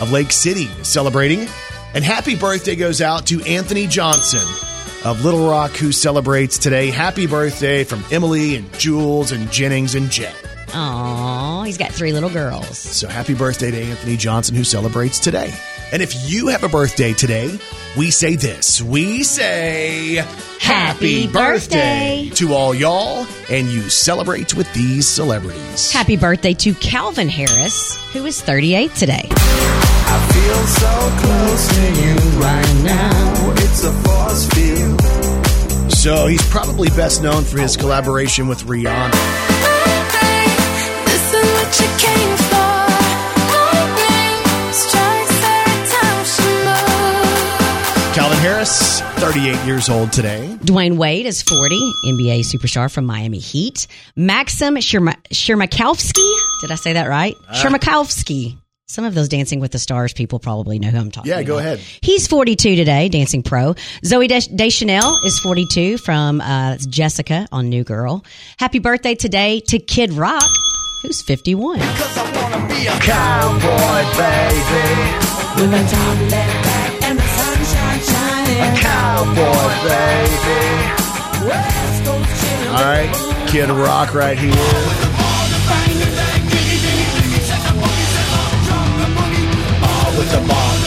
of 0.00 0.12
Lake 0.12 0.32
City 0.32 0.64
is 0.80 0.88
celebrating. 0.88 1.48
And 1.92 2.04
happy 2.04 2.36
birthday 2.36 2.76
goes 2.76 3.00
out 3.00 3.26
to 3.26 3.42
Anthony 3.42 3.88
Johnson 3.88 4.46
of 5.04 5.24
Little 5.24 5.48
Rock, 5.48 5.72
who 5.72 5.90
celebrates 5.90 6.58
today. 6.58 6.90
Happy 6.90 7.26
birthday 7.26 7.82
from 7.84 8.04
Emily 8.12 8.54
and 8.56 8.72
Jules 8.74 9.32
and 9.32 9.50
Jennings 9.50 9.94
and 9.96 10.10
Jen. 10.10 10.32
Aw, 10.72 11.62
he's 11.64 11.78
got 11.78 11.92
three 11.92 12.12
little 12.12 12.30
girls. 12.30 12.78
So 12.78 13.09
happy 13.09 13.35
birthday 13.35 13.70
to 13.70 13.83
Anthony 13.83 14.16
Johnson, 14.16 14.54
who 14.54 14.64
celebrates 14.64 15.18
today. 15.18 15.52
And 15.92 16.02
if 16.02 16.30
you 16.30 16.48
have 16.48 16.62
a 16.62 16.68
birthday 16.68 17.12
today, 17.12 17.59
we 17.96 18.11
say 18.11 18.37
this. 18.37 18.80
We 18.80 19.24
say 19.24 20.24
Happy 20.61 21.26
birthday. 21.26 22.30
to 22.35 22.52
all 22.54 22.72
y'all, 22.74 23.26
and 23.50 23.66
you 23.68 23.88
celebrate 23.90 24.54
with 24.54 24.72
these 24.72 25.09
celebrities. 25.09 25.90
Happy 25.90 26.16
birthday 26.16 26.54
to 26.54 26.74
Calvin 26.74 27.28
Harris, 27.28 27.96
who 28.12 28.24
is 28.26 28.40
38 28.40 28.94
today. 28.94 29.28
I 29.33 30.30
feel 30.33 30.66
so 30.66 31.26
close 31.26 31.68
to 31.74 32.02
you 32.02 32.14
right 32.40 32.85
now. 32.85 33.54
It's 33.56 33.83
a 33.85 33.92
force 33.92 34.46
field. 34.54 35.00
So 35.92 36.26
he's 36.28 36.48
probably 36.50 36.88
best 36.90 37.22
known 37.22 37.44
for 37.44 37.59
his 37.61 37.76
collaboration 37.76 38.48
with 38.48 38.62
Rihanna. 38.64 39.59
Calvin 48.20 48.38
Harris, 48.40 49.00
38 49.00 49.64
years 49.64 49.88
old 49.88 50.12
today. 50.12 50.54
Dwyane 50.61 50.98
Wade 50.98 51.24
is 51.24 51.40
40, 51.42 51.74
NBA 52.04 52.40
superstar 52.40 52.92
from 52.92 53.06
Miami 53.06 53.38
Heat. 53.38 53.87
Maxim 54.14 54.74
Sherma- 54.74 55.16
Shermakowski, 55.33 56.61
did 56.61 56.70
I 56.70 56.74
say 56.74 56.92
that 56.92 57.09
right? 57.09 57.35
Ah. 57.48 57.54
Shermakowski. 57.54 58.59
Some 58.88 59.06
of 59.06 59.14
those 59.14 59.30
Dancing 59.30 59.59
with 59.59 59.72
the 59.72 59.78
Stars 59.78 60.12
people 60.12 60.38
probably 60.38 60.78
know 60.78 60.88
who 60.88 60.98
I'm 60.98 61.11
talking 61.11 61.30
Yeah, 61.30 61.37
about. 61.37 61.40
Yeah, 61.40 61.46
go 61.46 61.59
ahead. 61.61 61.78
He's 62.02 62.26
42 62.26 62.76
today, 62.76 63.09
dancing 63.09 63.42
pro. 63.42 63.72
Zooey 64.04 64.28
Deschanel 64.54 65.16
is 65.24 65.38
42 65.38 65.96
from 65.96 66.42
uh, 66.42 66.76
Jessica 66.90 67.46
on 67.50 67.70
New 67.70 67.85
Girl. 67.85 68.22
Happy 68.59 68.80
birthday 68.80 69.14
today 69.14 69.61
to 69.68 69.78
Kid 69.78 70.12
Rock, 70.12 70.44
who's 71.02 71.22
51. 71.22 71.78
Cowboy, 78.78 79.70
baby. 79.86 80.60
West 81.48 82.04
Coast 82.04 82.30
chillin'. 82.40 82.74
All 82.74 82.84
right, 82.84 83.10
Kid 83.48 83.70
Rock 83.70 84.14
right 84.14 84.38
here. 84.38 84.50
With 90.18 90.30
the 90.32 90.40
bomb. 90.48 90.80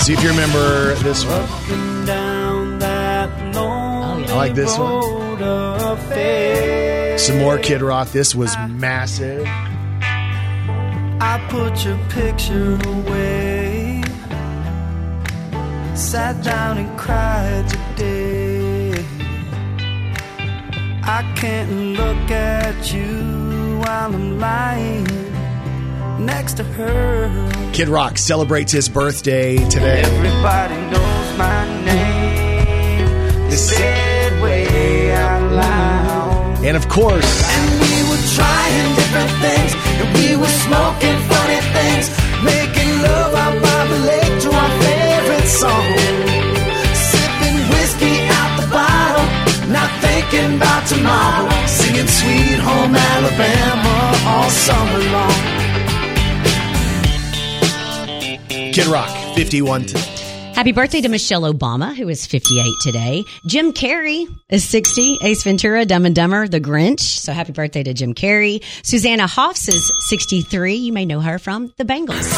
See 0.00 0.12
if 0.14 0.22
you 0.22 0.30
remember 0.30 0.94
this 0.96 1.24
one. 1.24 1.46
Oh, 3.54 4.24
I 4.28 4.34
like 4.34 4.54
this 4.54 4.76
one. 4.76 4.90
road 4.90 5.42
of 5.42 6.02
faith. 6.08 7.20
Some 7.20 7.38
more 7.38 7.58
Kid 7.58 7.82
Rock. 7.82 8.08
This 8.08 8.34
was 8.34 8.56
massive. 8.68 9.46
I 11.24 11.38
put 11.48 11.84
your 11.84 11.98
picture 12.08 12.74
away. 12.84 13.61
Sat 15.94 16.42
down 16.42 16.78
and 16.78 16.98
cried 16.98 17.68
today. 17.68 18.92
I 21.04 21.22
can't 21.36 21.70
look 21.98 22.30
at 22.30 22.92
you 22.92 23.78
while 23.84 24.14
I'm 24.14 24.38
lying 24.38 25.04
next 26.24 26.54
to 26.54 26.64
her. 26.64 27.70
Kid 27.72 27.88
Rock 27.88 28.16
celebrates 28.18 28.72
his 28.72 28.88
birthday 28.88 29.56
today. 29.68 30.02
Everybody 30.02 30.76
knows 30.90 31.38
my 31.38 31.84
name. 31.84 33.50
They 33.50 33.56
said 33.56 34.42
way 34.42 35.12
out 35.14 35.52
loud. 35.52 36.64
And 36.64 36.76
of 36.76 36.88
course, 36.88 37.42
And 37.50 37.80
we 37.80 37.94
were 38.08 38.22
trying 38.36 38.94
different 38.94 39.32
things, 39.44 39.74
and 40.00 40.08
we 40.16 40.36
were 40.36 40.54
smoking 40.66 41.18
song. 45.62 45.86
Sipping 47.10 47.58
whiskey 47.70 48.14
out 48.38 48.52
the 48.60 48.66
bottle, 48.66 49.26
not 49.70 49.90
thinking 50.02 50.56
about 50.56 50.82
tomorrow. 50.88 51.66
Singing 51.66 52.10
Sweet 52.18 52.58
Home 52.68 52.94
Alabama 52.96 53.96
all 54.26 54.50
summer 54.50 55.02
long. 55.14 55.38
Kid 58.74 58.86
Rock, 58.86 59.10
51 59.36 59.86
today. 59.86 60.08
Happy 60.54 60.72
birthday 60.72 61.00
to 61.00 61.08
Michelle 61.08 61.42
Obama, 61.42 61.94
who 61.94 62.08
is 62.08 62.26
58 62.26 62.66
today. 62.82 63.24
Jim 63.46 63.72
Carrey 63.72 64.26
is 64.50 64.64
60. 64.64 65.18
Ace 65.22 65.44
Ventura, 65.44 65.84
Dumb 65.84 66.04
and 66.06 66.14
Dumber, 66.14 66.48
The 66.48 66.60
Grinch. 66.60 67.00
So 67.00 67.32
happy 67.32 67.52
birthday 67.52 67.82
to 67.84 67.94
Jim 67.94 68.14
Carrey. 68.14 68.62
Susanna 68.82 69.26
Hoffs 69.26 69.68
is 69.68 69.90
63. 70.08 70.74
You 70.74 70.92
may 70.92 71.06
know 71.06 71.20
her 71.20 71.38
from 71.38 71.72
The 71.78 71.84
Bangles. 71.84 72.28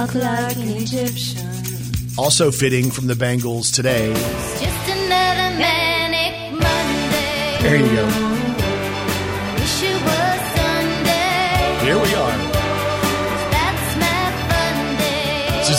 Walk 0.00 0.14
like 0.14 0.56
an 0.56 0.70
Egyptian. 0.70 1.46
Also 2.16 2.50
fitting 2.50 2.90
from 2.90 3.06
the 3.06 3.12
Bengals 3.12 3.70
today. 3.70 4.14
Just 4.58 4.88
another 4.88 5.58
manic 5.58 6.52
Monday. 6.52 7.58
There 7.60 7.76
you 7.76 7.94
go. 7.94 8.29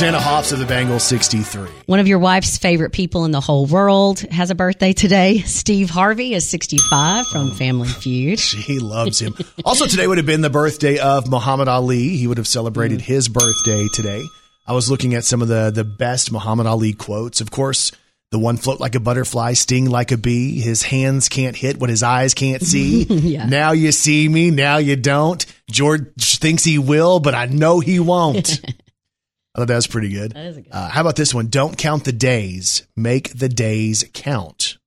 Susanna 0.02 0.20
Hoffs 0.20 0.52
of 0.52 0.58
the 0.58 0.66
Bengals, 0.66 1.02
63. 1.02 1.70
One 1.86 2.00
of 2.00 2.08
your 2.08 2.18
wife's 2.18 2.58
favorite 2.58 2.90
people 2.90 3.24
in 3.26 3.30
the 3.30 3.40
whole 3.40 3.68
world 3.68 4.22
has 4.32 4.50
a 4.50 4.56
birthday 4.56 4.94
today. 4.94 5.42
Steve 5.42 5.92
Harvey 5.92 6.34
is 6.34 6.50
65 6.50 7.28
from 7.28 7.52
oh. 7.52 7.54
Family 7.54 7.88
Feud. 7.88 8.40
She 8.40 8.80
loves 8.80 9.20
him. 9.20 9.36
also, 9.64 9.86
today 9.86 10.08
would 10.08 10.18
have 10.18 10.26
been 10.26 10.42
the 10.42 10.50
birthday 10.50 10.98
of 10.98 11.30
Muhammad 11.30 11.68
Ali. 11.68 12.18
He 12.18 12.26
would 12.26 12.38
have 12.38 12.48
celebrated 12.48 13.00
his 13.00 13.30
birthday 13.30 13.86
today. 13.94 14.24
I 14.66 14.74
was 14.74 14.90
looking 14.90 15.14
at 15.14 15.24
some 15.24 15.44
of 15.44 15.50
the, 15.50 15.70
the 15.70 15.84
best 15.84 16.32
Muhammad 16.32 16.66
Ali 16.66 16.94
quotes. 16.94 17.40
Of 17.40 17.52
course, 17.52 17.92
the 18.32 18.40
one 18.40 18.58
float 18.58 18.80
like 18.80 18.96
a 18.96 19.00
butterfly, 19.00 19.54
sting 19.54 19.88
like 19.88 20.12
a 20.12 20.18
bee. 20.18 20.60
His 20.62 20.82
hands 20.82 21.30
can't 21.30 21.56
hit 21.56 21.78
what 21.78 21.92
his 21.92 22.02
eyes 22.02 22.34
can't 22.34 22.64
see. 22.64 23.04
Yeah. 23.32 23.46
Now 23.46 23.74
you 23.74 23.92
see 23.92 24.28
me, 24.28 24.50
now 24.50 24.78
you 24.78 24.96
don't. 24.96 25.46
George 25.70 26.08
thinks 26.18 26.64
he 26.64 26.80
will, 26.80 27.20
but 27.20 27.36
I 27.36 27.46
know 27.46 27.82
he 27.82 28.00
won't. 28.00 28.62
I 29.54 29.60
thought 29.60 29.68
that 29.68 29.76
was 29.76 29.88
pretty 29.88 30.10
good. 30.10 30.32
That 30.34 30.46
is 30.46 30.58
a 30.58 30.62
good 30.62 30.72
Uh, 30.74 30.90
how 30.90 31.02
about 31.02 31.16
this 31.16 31.34
one? 31.34 31.48
Don't 31.48 31.78
count 31.78 32.06
the 32.06 32.12
days, 32.14 32.88
make 32.96 33.38
the 33.38 33.50
days 33.50 34.06
count. 34.14 34.78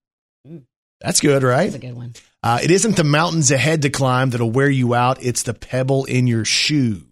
That's 1.00 1.20
good, 1.20 1.42
right? 1.42 1.64
That's 1.64 1.74
a 1.74 1.86
good 1.86 1.96
one. 1.96 2.14
Uh, 2.42 2.60
it 2.62 2.70
isn't 2.70 2.96
the 2.96 3.04
mountains 3.04 3.50
ahead 3.50 3.82
to 3.82 3.90
climb 3.90 4.30
that'll 4.30 4.50
wear 4.50 4.70
you 4.70 4.94
out. 4.94 5.22
It's 5.22 5.42
the 5.42 5.52
pebble 5.52 6.06
in 6.06 6.26
your 6.26 6.46
shoe. 6.46 7.02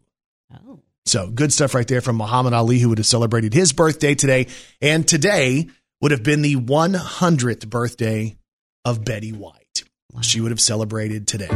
Oh. 0.67 0.81
So 1.05 1.29
good 1.29 1.53
stuff 1.53 1.75
right 1.75 1.87
there 1.87 2.01
from 2.01 2.17
Muhammad 2.17 2.55
Ali, 2.55 2.79
who 2.79 2.89
would 2.89 2.99
have 2.99 3.07
celebrated 3.07 3.53
his 3.53 3.75
birthday 3.75 4.15
today. 4.15 4.47
And 4.81 5.07
today 5.07 5.69
would 6.01 6.11
have 6.11 6.23
been 6.23 6.41
the 6.41 6.57
100th 6.57 7.69
birthday 7.69 8.39
of 8.87 9.05
Betty 9.05 9.33
White. 9.33 9.85
She 10.23 10.41
would 10.41 10.53
have 10.53 10.61
celebrated 10.61 11.27
today. 11.27 11.49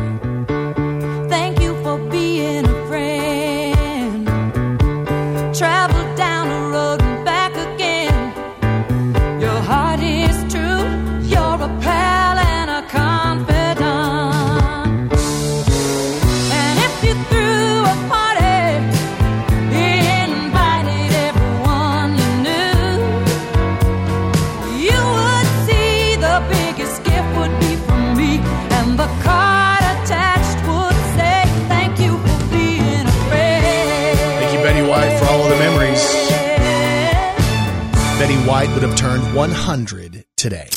White 38.46 38.70
would 38.74 38.84
have 38.84 38.94
turned 38.94 39.34
100 39.34 40.24
today. 40.36 40.68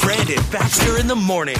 Brandon 0.00 0.42
Baxter 0.50 0.98
in 0.98 1.06
the 1.06 1.14
morning. 1.14 1.58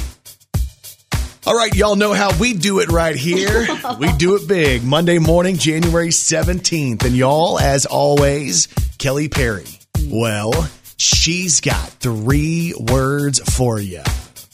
All 1.46 1.54
right, 1.54 1.74
y'all 1.74 1.94
know 1.94 2.14
how 2.14 2.34
we 2.38 2.54
do 2.54 2.80
it 2.80 2.90
right 2.90 3.14
here. 3.14 3.66
we 3.98 4.10
do 4.14 4.34
it 4.36 4.48
big. 4.48 4.82
Monday 4.82 5.18
morning, 5.18 5.58
January 5.58 6.08
17th. 6.08 7.04
And 7.04 7.14
y'all, 7.14 7.58
as 7.60 7.84
always, 7.84 8.68
Kelly 8.96 9.28
Perry. 9.28 9.66
Well, 10.06 10.70
she's 10.96 11.60
got 11.60 11.86
three 11.86 12.72
words 12.78 13.40
for 13.40 13.78
you. 13.78 14.00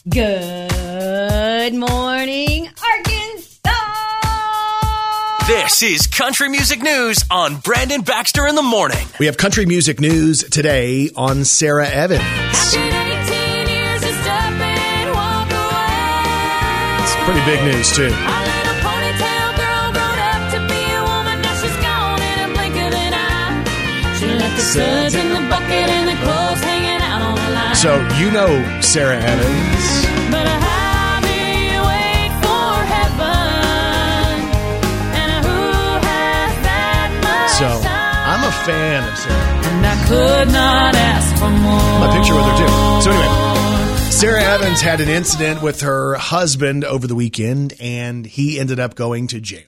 Good 0.09 1.73
morning, 1.75 2.67
Arkansas. 2.67 3.30
This 5.51 5.83
is 5.83 6.07
Country 6.07 6.47
Music 6.47 6.81
News 6.81 7.25
on 7.29 7.57
Brandon 7.57 7.99
Baxter 8.03 8.47
in 8.47 8.55
the 8.55 8.61
morning. 8.61 9.05
We 9.19 9.25
have 9.25 9.35
country 9.35 9.65
music 9.65 9.99
news 9.99 10.45
today 10.45 11.09
on 11.13 11.43
Sara 11.43 11.89
Evans. 11.89 12.21
After 12.23 12.79
18 12.79 13.67
years 13.67 14.01
of 14.01 14.15
step 14.15 14.53
and 14.63 15.11
walk 15.11 15.51
away. 15.51 17.03
It's 17.03 17.15
pretty 17.25 17.41
a 39.07 39.15
fan. 39.15 39.65
And 39.65 39.85
I 39.85 40.05
could 40.07 40.47
not 40.53 40.95
ask 40.95 41.35
for 41.37 41.49
more. 41.49 41.99
My 41.99 42.15
picture 42.17 42.35
with 42.35 42.45
her, 42.45 42.57
too. 42.57 43.01
So, 43.03 43.11
anyway, 43.11 44.11
Sara 44.11 44.43
Evans 44.43 44.81
had 44.81 45.01
an 45.01 45.09
incident 45.09 45.61
with 45.61 45.81
her 45.81 46.15
husband 46.15 46.83
over 46.83 47.07
the 47.07 47.15
weekend, 47.15 47.73
and 47.79 48.25
he 48.25 48.59
ended 48.59 48.79
up 48.79 48.95
going 48.95 49.27
to 49.27 49.39
jail. 49.41 49.63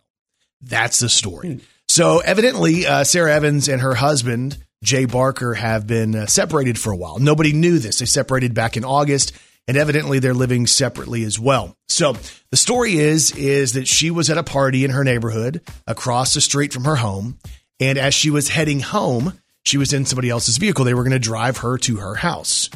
That's 0.62 1.00
the 1.00 1.10
story. 1.10 1.62
So, 1.88 2.20
evidently, 2.20 2.86
uh, 2.86 3.04
Sara 3.04 3.34
Evans 3.34 3.68
and 3.68 3.82
her 3.82 3.96
husband, 3.96 4.58
Jay 4.84 5.06
Barker, 5.06 5.54
have 5.54 5.88
been 5.88 6.16
uh, 6.16 6.26
separated 6.28 6.78
for 6.78 6.92
a 6.92 6.96
while. 6.96 7.20
Nobody 7.20 7.54
knew 7.54 7.80
this. 7.80 8.00
They 8.00 8.06
separated 8.06 8.54
back 8.54 8.78
in 8.78 8.86
August, 8.86 9.34
and 9.68 9.78
evidently 9.78 10.20
they're 10.20 10.34
living 10.34 10.68
separately 10.68 11.24
as 11.24 11.40
well. 11.40 11.76
So, 11.88 12.16
the 12.52 12.58
story 12.58 12.96
is 12.96 13.32
is 13.32 13.74
that 13.74 13.88
she 13.88 14.12
was 14.12 14.30
at 14.30 14.38
a 14.38 14.44
party 14.44 14.86
in 14.86 14.92
her 14.92 15.04
neighborhood 15.04 15.62
across 15.88 16.34
the 16.34 16.42
street 16.42 16.74
from 16.74 16.86
her 16.86 16.96
home, 16.96 17.38
and 17.84 17.98
as 17.98 18.14
she 18.14 18.30
was 18.30 18.50
heading 18.50 18.80
home, 18.80 19.40
she 19.64 19.78
was 19.78 19.94
in 19.94 20.06
somebody 20.06 20.30
else's 20.30 20.58
vehicle. 20.58 20.86
They 20.86 20.94
were 20.94 21.04
going 21.04 21.12
to 21.12 21.20
drive 21.20 21.58
her 21.58 21.78
to 21.80 21.98
her 21.98 22.16
house. 22.16 22.70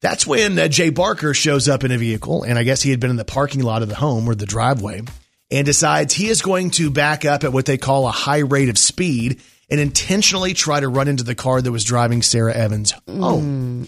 That's 0.00 0.26
when 0.26 0.58
uh, 0.58 0.68
Jay 0.68 0.90
Barker 0.90 1.34
shows 1.34 1.68
up 1.68 1.84
in 1.84 1.90
a 1.90 1.98
vehicle, 1.98 2.42
and 2.42 2.58
I 2.58 2.62
guess 2.62 2.82
he 2.82 2.90
had 2.90 3.00
been 3.00 3.10
in 3.10 3.16
the 3.16 3.24
parking 3.24 3.62
lot 3.62 3.82
of 3.82 3.88
the 3.88 3.94
home 3.94 4.28
or 4.28 4.34
the 4.34 4.46
driveway, 4.46 5.02
and 5.50 5.66
decides 5.66 6.14
he 6.14 6.28
is 6.28 6.42
going 6.42 6.70
to 6.72 6.90
back 6.90 7.24
up 7.24 7.44
at 7.44 7.52
what 7.52 7.66
they 7.66 7.78
call 7.78 8.06
a 8.06 8.12
high 8.12 8.38
rate 8.38 8.68
of 8.68 8.78
speed 8.78 9.40
and 9.70 9.80
intentionally 9.80 10.52
try 10.52 10.80
to 10.80 10.88
run 10.88 11.08
into 11.08 11.24
the 11.24 11.34
car 11.34 11.62
that 11.62 11.72
was 11.72 11.84
driving 11.84 12.22
Sara 12.22 12.52
Evans 12.52 12.92
home. 13.08 13.86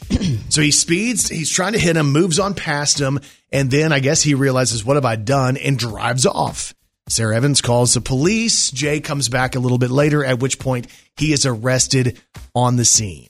so 0.48 0.60
he 0.62 0.70
speeds, 0.70 1.28
he's 1.28 1.50
trying 1.50 1.72
to 1.72 1.78
hit 1.78 1.96
him, 1.96 2.12
moves 2.12 2.38
on 2.38 2.54
past 2.54 3.00
him, 3.00 3.20
and 3.50 3.70
then 3.70 3.92
I 3.92 4.00
guess 4.00 4.22
he 4.22 4.34
realizes, 4.34 4.84
what 4.84 4.96
have 4.96 5.04
I 5.04 5.16
done? 5.16 5.56
and 5.56 5.78
drives 5.78 6.26
off. 6.26 6.74
Sara 7.12 7.36
Evans 7.36 7.60
calls 7.60 7.92
the 7.92 8.00
police. 8.00 8.70
Jay 8.70 8.98
comes 8.98 9.28
back 9.28 9.54
a 9.54 9.58
little 9.58 9.76
bit 9.76 9.90
later, 9.90 10.24
at 10.24 10.40
which 10.40 10.58
point 10.58 10.86
he 11.14 11.34
is 11.34 11.44
arrested 11.44 12.18
on 12.54 12.76
the 12.76 12.86
scene. 12.86 13.28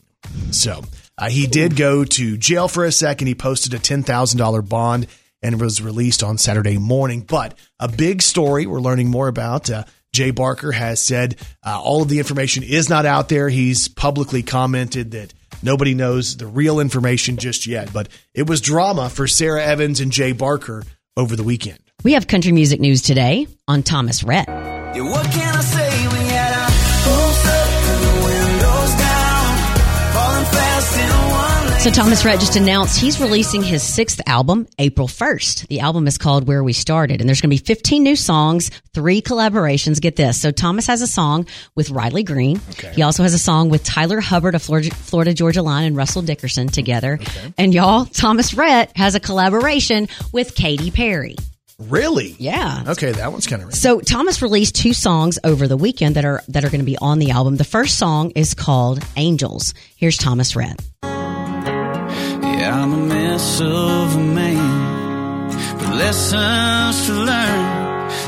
So 0.51 0.83
uh, 1.17 1.29
he 1.29 1.47
did 1.47 1.75
go 1.75 2.05
to 2.05 2.37
jail 2.37 2.69
for 2.69 2.85
a 2.85 2.93
second. 2.93 3.27
He 3.27 3.35
posted 3.35 3.73
a 3.73 3.79
$10,000 3.79 4.69
bond 4.69 5.07
and 5.41 5.59
was 5.59 5.81
released 5.81 6.23
on 6.23 6.37
Saturday 6.37 6.77
morning. 6.77 7.21
But 7.27 7.57
a 7.77 7.89
big 7.89 8.21
story 8.21 8.65
we're 8.65 8.79
learning 8.79 9.09
more 9.09 9.27
about. 9.27 9.69
Uh, 9.69 9.83
Jay 10.13 10.31
Barker 10.31 10.71
has 10.71 11.01
said 11.01 11.35
uh, 11.65 11.77
all 11.81 12.01
of 12.01 12.07
the 12.07 12.19
information 12.19 12.63
is 12.63 12.89
not 12.89 13.05
out 13.05 13.27
there. 13.27 13.49
He's 13.49 13.89
publicly 13.89 14.43
commented 14.43 15.11
that 15.11 15.33
nobody 15.61 15.93
knows 15.93 16.37
the 16.37 16.47
real 16.47 16.79
information 16.79 17.35
just 17.35 17.67
yet. 17.67 17.91
But 17.91 18.07
it 18.33 18.47
was 18.47 18.61
drama 18.61 19.09
for 19.09 19.27
Sara 19.27 19.61
Evans 19.61 19.99
and 19.99 20.09
Jay 20.09 20.31
Barker 20.31 20.83
over 21.17 21.35
the 21.35 21.43
weekend. 21.43 21.82
We 22.03 22.13
have 22.13 22.27
country 22.27 22.51
music 22.51 22.81
news 22.81 23.01
today 23.01 23.47
on 23.65 23.81
Thomas 23.81 24.25
Rhett. 24.25 24.47
Yeah, 24.49 25.03
what 25.03 25.25
can 25.31 25.55
I 25.55 25.61
say? 25.61 26.07
We 26.09 26.27
had 26.27 26.53
our 26.53 26.69
hopes 27.05 27.45
up 27.47 27.69
and 27.87 28.03
the 28.03 28.25
windows 28.25 28.93
down, 28.99 30.13
falling 30.13 30.45
fast 30.45 30.97
in 30.97 31.09
one 31.31 31.71
lane. 31.71 31.79
So 31.79 31.89
Thomas 31.91 32.25
Rhett 32.25 32.41
just 32.41 32.57
announced 32.57 32.99
he's 32.99 33.21
releasing 33.21 33.63
his 33.63 33.81
sixth 33.81 34.19
album 34.27 34.67
April 34.79 35.07
1st. 35.07 35.67
The 35.69 35.79
album 35.79 36.05
is 36.07 36.17
called 36.17 36.45
Where 36.45 36.61
We 36.61 36.73
Started, 36.73 37.21
and 37.21 37.29
there's 37.29 37.39
going 37.39 37.55
to 37.55 37.61
be 37.61 37.65
15 37.65 38.03
new 38.03 38.17
songs, 38.17 38.69
three 38.93 39.21
collaborations. 39.21 40.01
Get 40.01 40.17
this. 40.17 40.41
So 40.41 40.51
Thomas 40.51 40.87
has 40.87 41.01
a 41.01 41.07
song 41.07 41.47
with 41.73 41.89
Riley 41.89 42.23
Green. 42.23 42.59
He 42.93 43.01
also 43.01 43.23
has 43.23 43.33
a 43.33 43.39
song 43.39 43.69
with 43.69 43.85
Tyler 43.85 44.19
Hubbard 44.19 44.55
of 44.55 44.61
Florida, 44.61 44.93
Florida 44.93 45.33
Georgia 45.33 45.61
Line 45.61 45.85
and 45.85 45.95
Russell 45.95 46.21
Dickerson 46.21 46.67
together. 46.67 47.17
And 47.57 47.73
y'all, 47.73 48.03
Thomas 48.03 48.53
Rhett 48.53 48.91
has 48.97 49.15
a 49.15 49.21
collaboration 49.21 50.09
with 50.33 50.53
Katy 50.53 50.91
Perry. 50.91 51.37
Really? 51.79 52.35
Yeah. 52.37 52.83
Okay, 52.87 53.11
that 53.13 53.31
one's 53.31 53.47
kind 53.47 53.63
of 53.63 53.73
So 53.73 53.99
Thomas 53.99 54.41
released 54.41 54.75
two 54.75 54.93
songs 54.93 55.39
over 55.43 55.67
the 55.67 55.77
weekend 55.77 56.15
that 56.15 56.25
are 56.25 56.41
that 56.49 56.63
are 56.63 56.69
going 56.69 56.79
to 56.81 56.85
be 56.85 56.97
on 56.97 57.19
the 57.19 57.31
album. 57.31 57.57
The 57.57 57.63
first 57.63 57.97
song 57.97 58.31
is 58.31 58.53
called 58.53 59.03
Angels. 59.15 59.73
Here's 59.95 60.17
Thomas 60.17 60.55
Rhett. 60.55 60.79
Yeah, 61.03 62.81
I'm 62.81 62.93
a 62.93 62.97
mess 62.97 63.59
of 63.59 64.15
a 64.15 64.19
man 64.19 65.47
with 65.47 65.89
lessons 65.89 67.05
to 67.07 67.13
learn. 67.13 67.81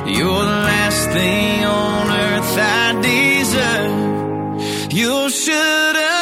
You're 0.08 0.43
the 0.43 0.62
last 0.65 1.10
thing 1.12 1.63
on 1.65 2.08
earth 2.12 2.58
I 2.58 3.01
deserve. 3.01 4.93
You 4.93 5.29
should 5.29 5.95
have 5.95 6.14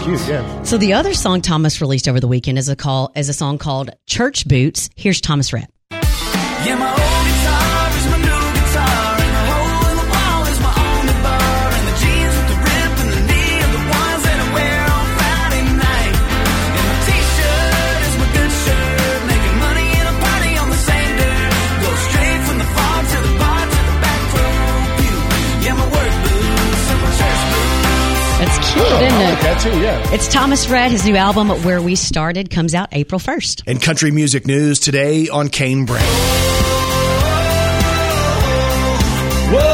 Aw. 0.00 0.04
Cute. 0.04 0.28
Yeah. 0.28 0.62
So 0.62 0.78
the 0.78 0.92
other 0.92 1.14
song 1.14 1.40
Thomas 1.40 1.80
released 1.80 2.08
over 2.08 2.20
the 2.20 2.28
weekend 2.28 2.58
is 2.58 2.68
a 2.68 2.76
call 2.76 3.12
is 3.16 3.28
a 3.28 3.34
song 3.34 3.58
called 3.58 3.90
Church 4.06 4.46
Boots. 4.46 4.90
Here's 4.96 5.20
Thomas 5.20 5.52
Rhett. 5.52 5.70
Yeah, 5.90 6.76
too. 29.60 29.78
Yeah. 29.78 30.14
It's 30.14 30.26
Thomas 30.26 30.68
Rhett. 30.70 30.90
His 30.90 31.04
new 31.04 31.16
album, 31.16 31.50
Where 31.64 31.82
We 31.82 31.94
Started, 31.94 32.48
comes 32.48 32.74
out 32.74 32.88
April 32.92 33.18
1st. 33.18 33.64
And 33.66 33.80
country 33.80 34.10
music 34.10 34.46
news 34.46 34.80
today 34.80 35.28
on 35.28 35.50
Kane 35.50 35.84
Brown. 35.84 36.00
Well, 39.52 39.66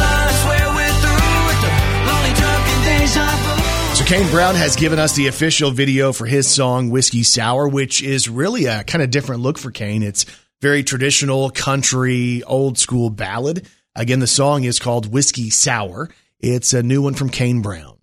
I 0.00 0.32
swear 0.42 0.68
we're 0.74 0.90
through 0.98 1.46
with 1.46 1.60
the 1.62 1.70
lonely 2.10 2.34
drunken 2.34 2.82
deja 2.84 3.26
vu. 3.36 3.94
So 3.94 4.04
Kane 4.04 4.28
Brown 4.30 4.56
has 4.56 4.74
given 4.74 4.98
us 4.98 5.14
the 5.14 5.28
official 5.28 5.70
video 5.70 6.12
for 6.12 6.26
his 6.26 6.48
song 6.48 6.90
Whiskey 6.90 7.22
Sour, 7.22 7.68
which 7.68 8.02
is 8.02 8.28
really 8.28 8.64
a 8.64 8.82
kind 8.82 9.02
of 9.04 9.12
different 9.12 9.42
look 9.42 9.58
for 9.58 9.70
Kane. 9.70 10.02
It's 10.02 10.26
very 10.60 10.82
traditional 10.82 11.50
country, 11.50 12.42
old 12.42 12.78
school 12.78 13.10
ballad. 13.10 13.68
Again, 13.94 14.18
the 14.18 14.26
song 14.26 14.64
is 14.64 14.80
called 14.80 15.12
Whiskey 15.12 15.50
Sour. 15.50 16.10
It's 16.40 16.72
a 16.72 16.82
new 16.82 17.02
one 17.02 17.14
from 17.14 17.28
Kane 17.28 17.62
Brown. 17.62 17.97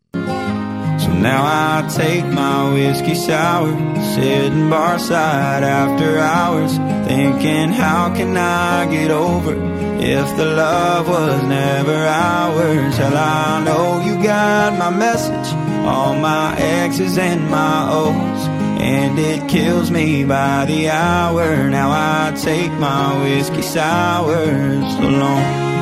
So 1.05 1.13
now 1.13 1.43
I 1.45 1.87
take 1.87 2.25
my 2.25 2.73
whiskey 2.73 3.13
sour, 3.13 3.69
sitting 4.15 4.69
barside 4.71 5.61
after 5.61 6.17
hours, 6.17 6.75
thinking 7.07 7.69
how 7.69 8.11
can 8.15 8.35
I 8.35 8.87
get 8.89 9.11
over 9.11 9.53
if 10.01 10.35
the 10.35 10.45
love 10.45 11.07
was 11.07 11.43
never 11.43 11.93
ours? 11.93 12.97
Hell, 12.97 13.15
I 13.15 13.63
know 13.63 14.01
you 14.03 14.23
got 14.23 14.79
my 14.79 14.89
message, 14.89 15.53
all 15.85 16.15
my 16.15 16.55
X's 16.57 17.19
and 17.19 17.51
my 17.51 17.87
O's, 17.91 18.47
and 18.81 19.19
it 19.19 19.47
kills 19.47 19.91
me 19.91 20.25
by 20.25 20.65
the 20.65 20.89
hour. 20.89 21.69
Now 21.69 21.91
I 21.91 22.35
take 22.35 22.71
my 22.71 23.21
whiskey 23.21 23.61
sours 23.61 24.95
alone. 24.95 25.74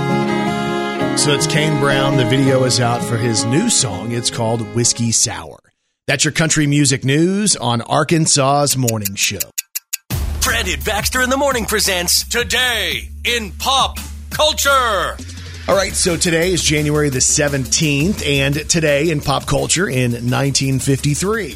So 1.15 1.31
it's 1.31 1.47
Kane 1.47 1.79
Brown. 1.79 2.17
The 2.17 2.25
video 2.25 2.63
is 2.65 2.81
out 2.81 3.01
for 3.01 3.15
his 3.15 3.45
new 3.45 3.69
song. 3.69 4.11
It's 4.11 4.29
called 4.29 4.61
Whiskey 4.75 5.11
Sour. 5.11 5.57
That's 6.05 6.25
your 6.25 6.33
country 6.33 6.67
music 6.67 7.05
news 7.05 7.55
on 7.55 7.81
Arkansas's 7.81 8.75
Morning 8.75 9.15
Show. 9.15 9.39
Brandon 10.41 10.79
Baxter 10.83 11.21
in 11.21 11.29
the 11.29 11.37
morning 11.37 11.65
presents 11.65 12.27
Today 12.27 13.07
in 13.23 13.51
Pop 13.51 13.99
culture. 14.31 15.15
All 15.69 15.75
right, 15.75 15.93
so 15.93 16.17
today 16.17 16.51
is 16.51 16.61
January 16.61 17.07
the 17.09 17.19
17th, 17.19 18.27
and 18.27 18.69
today 18.69 19.09
in 19.09 19.21
pop 19.21 19.45
culture 19.45 19.87
in 19.87 20.11
1953, 20.11 21.55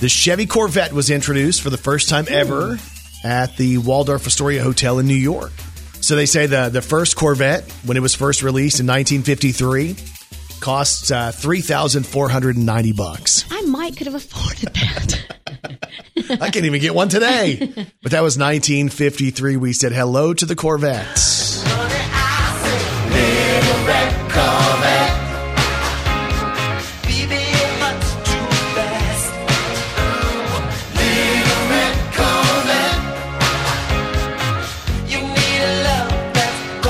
the 0.00 0.08
Chevy 0.08 0.46
Corvette 0.46 0.92
was 0.92 1.08
introduced 1.08 1.62
for 1.62 1.70
the 1.70 1.78
first 1.78 2.08
time 2.08 2.24
ever 2.28 2.78
at 3.22 3.56
the 3.58 3.78
Waldorf 3.78 4.26
Astoria 4.26 4.64
Hotel 4.64 4.98
in 4.98 5.06
New 5.06 5.14
York. 5.14 5.52
So 6.02 6.16
they 6.16 6.26
say 6.26 6.46
the, 6.46 6.68
the 6.68 6.82
first 6.82 7.16
Corvette, 7.16 7.62
when 7.84 7.96
it 7.96 8.00
was 8.00 8.14
first 8.14 8.42
released 8.42 8.80
in 8.80 8.86
1953, 8.86 9.94
costs 10.60 11.12
uh, 11.12 11.30
3490 11.30 12.92
bucks. 12.92 13.44
I 13.50 13.62
might 13.62 13.96
could 13.96 14.08
have 14.08 14.16
afforded 14.16 14.74
that. 14.74 16.40
I 16.40 16.50
can't 16.50 16.66
even 16.66 16.80
get 16.80 16.94
one 16.94 17.08
today. 17.08 17.72
But 18.02 18.10
that 18.10 18.22
was 18.22 18.36
1953. 18.36 19.56
We 19.58 19.72
said 19.72 19.92
hello 19.92 20.34
to 20.34 20.44
the 20.44 20.56
Corvettes. 20.56 21.51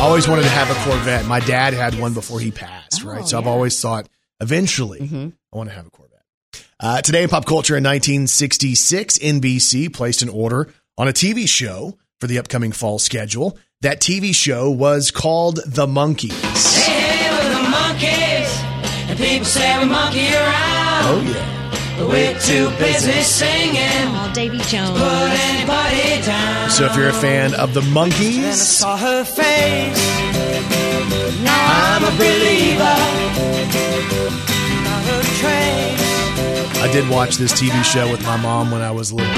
Always 0.03 0.27
wanted 0.27 0.43
to 0.43 0.49
have 0.49 0.69
a 0.69 0.75
Corvette. 0.85 1.27
My 1.27 1.39
dad 1.39 1.75
had 1.75 1.97
one 1.97 2.13
before 2.13 2.41
he 2.41 2.51
passed, 2.51 3.05
right? 3.05 3.25
So 3.27 3.39
I've 3.39 3.47
always 3.47 3.81
thought 3.81 4.09
eventually 4.41 4.99
I 5.01 5.57
want 5.57 5.69
to 5.69 5.75
have 5.77 5.87
a 5.87 5.91
Corvette. 5.91 6.25
Uh, 6.81 7.01
today 7.03 7.23
in 7.23 7.29
pop 7.29 7.47
culture 7.47 7.77
in 7.77 7.85
1966, 7.85 9.19
NBC 9.19 9.93
placed 9.93 10.23
an 10.23 10.29
order 10.29 10.69
on 10.99 11.07
a 11.07 11.13
TV 11.13 11.49
show 11.49 11.97
for 12.21 12.27
the 12.27 12.41
upcoming 12.41 12.73
fall 12.73 12.99
schedule. 12.99 13.57
That 13.83 14.01
TV 14.01 14.35
show 14.35 14.71
was 14.71 15.13
called 15.13 15.61
The 15.65 15.87
Monkees. 15.87 16.33
Hey, 16.83 17.31
we're 17.31 17.49
the 17.55 17.69
Monkees, 17.69 19.09
and 19.09 19.19
people 19.19 19.45
say 19.45 19.79
we 19.79 19.85
monkey 19.89 20.35
around. 20.35 21.05
Oh, 21.05 21.33
yeah. 21.33 21.52
But 22.03 22.11
we're 22.11 22.39
too 22.41 22.69
busy 22.79 23.23
singing. 23.23 24.09
Oh, 24.11 24.31
Davy 24.35 24.59
Jones. 24.59 24.91
Put 24.91 25.31
anybody 25.55 26.21
down. 26.27 26.69
So 26.71 26.87
if 26.87 26.97
you're 26.97 27.11
a 27.11 27.13
fan 27.13 27.55
of 27.55 27.75
The 27.75 27.81
Then 27.81 27.97
I 27.97 28.51
saw 28.51 28.97
her 28.97 29.25
face. 29.25 30.03
Now 31.45 31.63
I'm 31.87 32.03
a 32.03 32.11
believer. 32.19 32.99
Not 34.83 35.05
a 35.15 35.23
trace. 35.39 36.83
I 36.83 36.89
did 36.93 37.09
watch 37.09 37.37
this 37.37 37.53
TV 37.53 37.85
show 37.85 38.11
with 38.11 38.25
my 38.25 38.37
mom 38.37 38.73
when 38.73 38.83
I 38.83 38.91
was 38.91 39.13
little. 39.13 39.33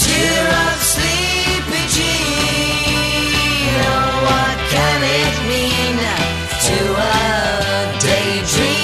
Cheer 0.00 0.48
up, 0.64 0.78
sleepy 0.80 1.84
Jean. 1.92 3.76
Oh, 3.76 4.24
what 4.24 4.56
can 4.72 5.02
it 5.20 5.36
mean 5.52 5.96
to 6.64 6.78
a 6.96 8.00
daydream 8.00 8.81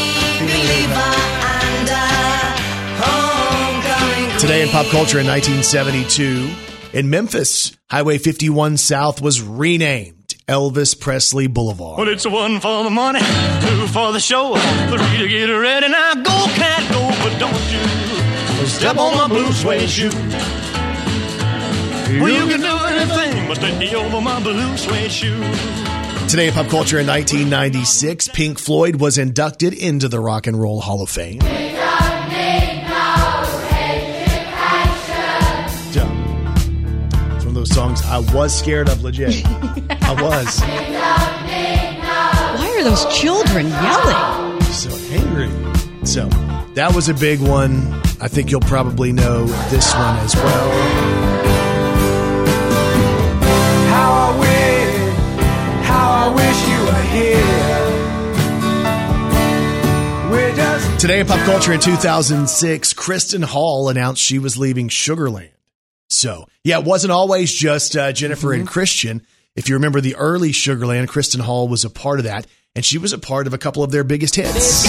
Today 4.39 4.63
in 4.63 4.69
pop 4.69 4.87
culture 4.87 5.19
in 5.19 5.27
1972, 5.27 6.49
in 6.93 7.11
Memphis, 7.11 7.77
Highway 7.91 8.19
51 8.19 8.77
South 8.77 9.21
was 9.21 9.43
renamed 9.43 10.37
Elvis 10.47 10.99
Presley 10.99 11.49
Boulevard. 11.49 11.99
Well, 11.99 12.09
it's 12.09 12.25
one 12.25 12.61
for 12.61 12.85
the 12.85 12.91
money, 12.91 13.19
two 13.19 13.87
for 13.89 14.13
the 14.13 14.21
show, 14.21 14.55
three 14.55 15.19
to 15.19 15.29
get 15.29 15.47
ready. 15.47 15.89
Now 15.89 16.15
go, 16.15 16.47
cat, 16.55 16.89
go, 16.93 17.09
but 17.29 17.37
don't 17.41 17.53
you 17.73 18.67
step 18.69 18.97
on 18.97 19.17
my 19.17 19.27
blue 19.27 19.51
suede 19.53 19.91
shoe. 19.91 20.11
Well, 22.21 22.31
you 22.31 22.47
can 22.49 22.61
do 22.61 22.79
anything 22.87 23.49
but 23.49 23.59
take 23.59 23.77
me 23.77 23.93
over 23.97 24.21
my 24.21 24.41
blue 24.41 24.77
suede 24.77 25.11
shoe. 25.11 25.43
Today 26.29 26.47
in 26.47 26.55
pop 26.55 26.69
culture 26.69 27.01
in 27.01 27.09
1996, 27.09 28.29
Pink 28.29 28.61
Floyd 28.61 29.01
was 29.01 29.19
inducted 29.19 29.75
into 29.75 30.07
the 30.07 30.21
Rock 30.21 30.47
and 30.47 30.59
Roll 30.59 30.81
Hall 30.81 31.03
of 31.03 31.11
Fame. 31.11 31.41
Songs 37.79 38.03
I 38.07 38.19
was 38.35 38.53
scared 38.59 38.89
of 38.89 39.03
legit. 39.05 39.47
I 39.47 40.13
was 40.21 40.59
Why 42.59 42.75
are 42.77 42.83
those 42.83 43.07
children 43.17 43.69
yelling? 43.69 44.61
so 44.63 44.91
angry. 45.15 45.49
So 46.05 46.29
that 46.75 46.93
was 46.93 47.09
a 47.09 47.15
big 47.15 47.39
one. 47.41 47.77
I 48.21 48.27
think 48.27 48.51
you'll 48.51 48.63
probably 48.63 49.13
know 49.13 49.47
this 49.71 49.95
one 49.95 50.17
as 50.19 50.35
well. 50.35 50.71
How 53.95 54.11
I 54.27 54.39
wish, 54.41 55.15
how 55.87 56.11
I 56.25 56.35
wish 56.35 56.59
you 56.69 56.81
were 56.85 57.07
here. 57.15 57.49
We're 60.33 60.57
just 60.57 61.01
Today 61.01 61.21
in 61.21 61.27
pop 61.29 61.39
culture 61.47 61.73
in 61.73 61.79
2006, 61.79 62.93
Kristen 62.95 63.43
Hall 63.43 63.89
announced 63.89 64.21
she 64.21 64.41
was 64.41 64.59
leaving 64.59 64.89
Sugarland. 64.89 65.51
So, 66.09 66.47
yeah, 66.65 66.79
it 66.79 66.85
wasn't 66.85 67.13
always 67.13 67.53
just 67.53 67.97
uh, 67.97 68.13
Jennifer 68.13 68.53
and 68.53 68.67
Kristian. 68.67 69.23
If 69.55 69.69
you 69.69 69.75
remember 69.75 70.01
the 70.01 70.17
early 70.17 70.51
Sugarland, 70.53 71.09
Kristen 71.09 71.41
Hall 71.41 71.69
was 71.69 71.85
a 71.85 71.91
part 71.91 72.19
of 72.19 72.25
that, 72.25 72.47
and 72.75 72.85
she 72.85 72.99
was 72.99 73.13
a 73.13 73.19
part 73.19 73.47
of 73.47 73.55
a 73.55 73.59
couple 73.59 73.83
of 73.83 73.91
their 73.91 74.05
biggest 74.05 74.37
hits. 74.37 74.85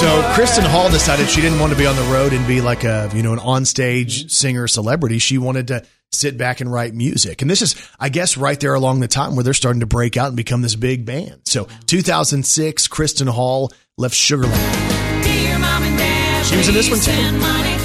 So 0.00 0.32
Kristen 0.34 0.64
Hall 0.64 0.90
decided 0.90 1.28
she 1.28 1.42
didn't 1.42 1.60
want 1.60 1.72
to 1.72 1.78
be 1.78 1.84
on 1.84 1.94
the 1.94 2.02
road 2.04 2.32
and 2.32 2.46
be 2.46 2.62
like 2.62 2.84
a 2.84 3.10
you 3.14 3.22
know 3.22 3.34
an 3.34 3.38
onstage 3.38 4.20
mm-hmm. 4.20 4.28
singer 4.28 4.66
celebrity. 4.66 5.18
She 5.18 5.36
wanted 5.36 5.68
to 5.68 5.84
sit 6.10 6.38
back 6.38 6.60
and 6.62 6.72
write 6.72 6.94
music. 6.94 7.42
And 7.42 7.50
this 7.50 7.60
is, 7.62 7.76
I 8.00 8.08
guess, 8.08 8.36
right 8.36 8.58
there 8.58 8.74
along 8.74 9.00
the 9.00 9.08
time 9.08 9.36
where 9.36 9.44
they're 9.44 9.54
starting 9.54 9.80
to 9.80 9.86
break 9.86 10.16
out 10.16 10.28
and 10.28 10.36
become 10.36 10.62
this 10.62 10.74
big 10.74 11.04
band. 11.04 11.42
So 11.44 11.68
2006, 11.86 12.88
Kristen 12.88 13.26
Hall 13.26 13.72
left 13.98 14.14
Sugarland. 14.14 15.22
Dear 15.22 15.58
mom 15.58 15.82
and 15.82 15.98
dad, 15.98 16.46
She 16.46 16.56
was 16.56 16.68
in 16.68 16.74
this 16.74 16.90
one, 16.90 16.98
too. 16.98 17.79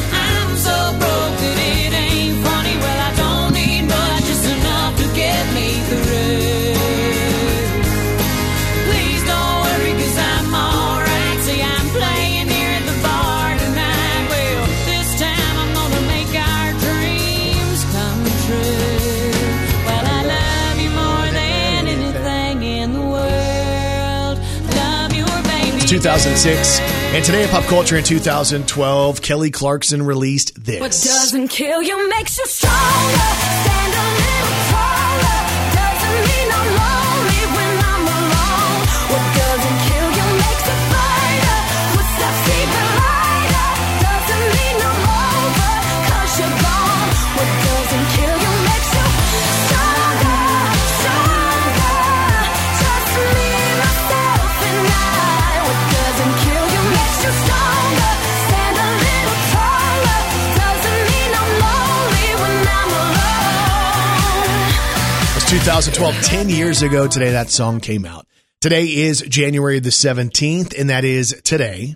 2006. 26.01 26.79
And 27.15 27.23
today 27.23 27.43
in 27.43 27.49
pop 27.49 27.63
culture 27.63 27.95
in 27.95 28.03
2012, 28.03 29.21
Kelly 29.21 29.49
Clarkson 29.49 30.01
released 30.01 30.61
this. 30.61 30.81
What 30.81 30.91
doesn't 30.91 31.47
kill 31.47 31.81
you 31.81 32.09
makes 32.09 32.37
you 32.37 32.45
stronger. 32.47 32.75
2012, 65.59 66.21
10 66.21 66.49
years 66.49 66.81
ago 66.81 67.07
today 67.07 67.31
that 67.31 67.49
song 67.49 67.79
came 67.79 68.05
out. 68.05 68.27
Today 68.59 68.83
is 68.83 69.21
January 69.21 69.79
the 69.79 69.89
17th, 69.89 70.77
and 70.77 70.89
that 70.89 71.05
is 71.05 71.41
today 71.45 71.95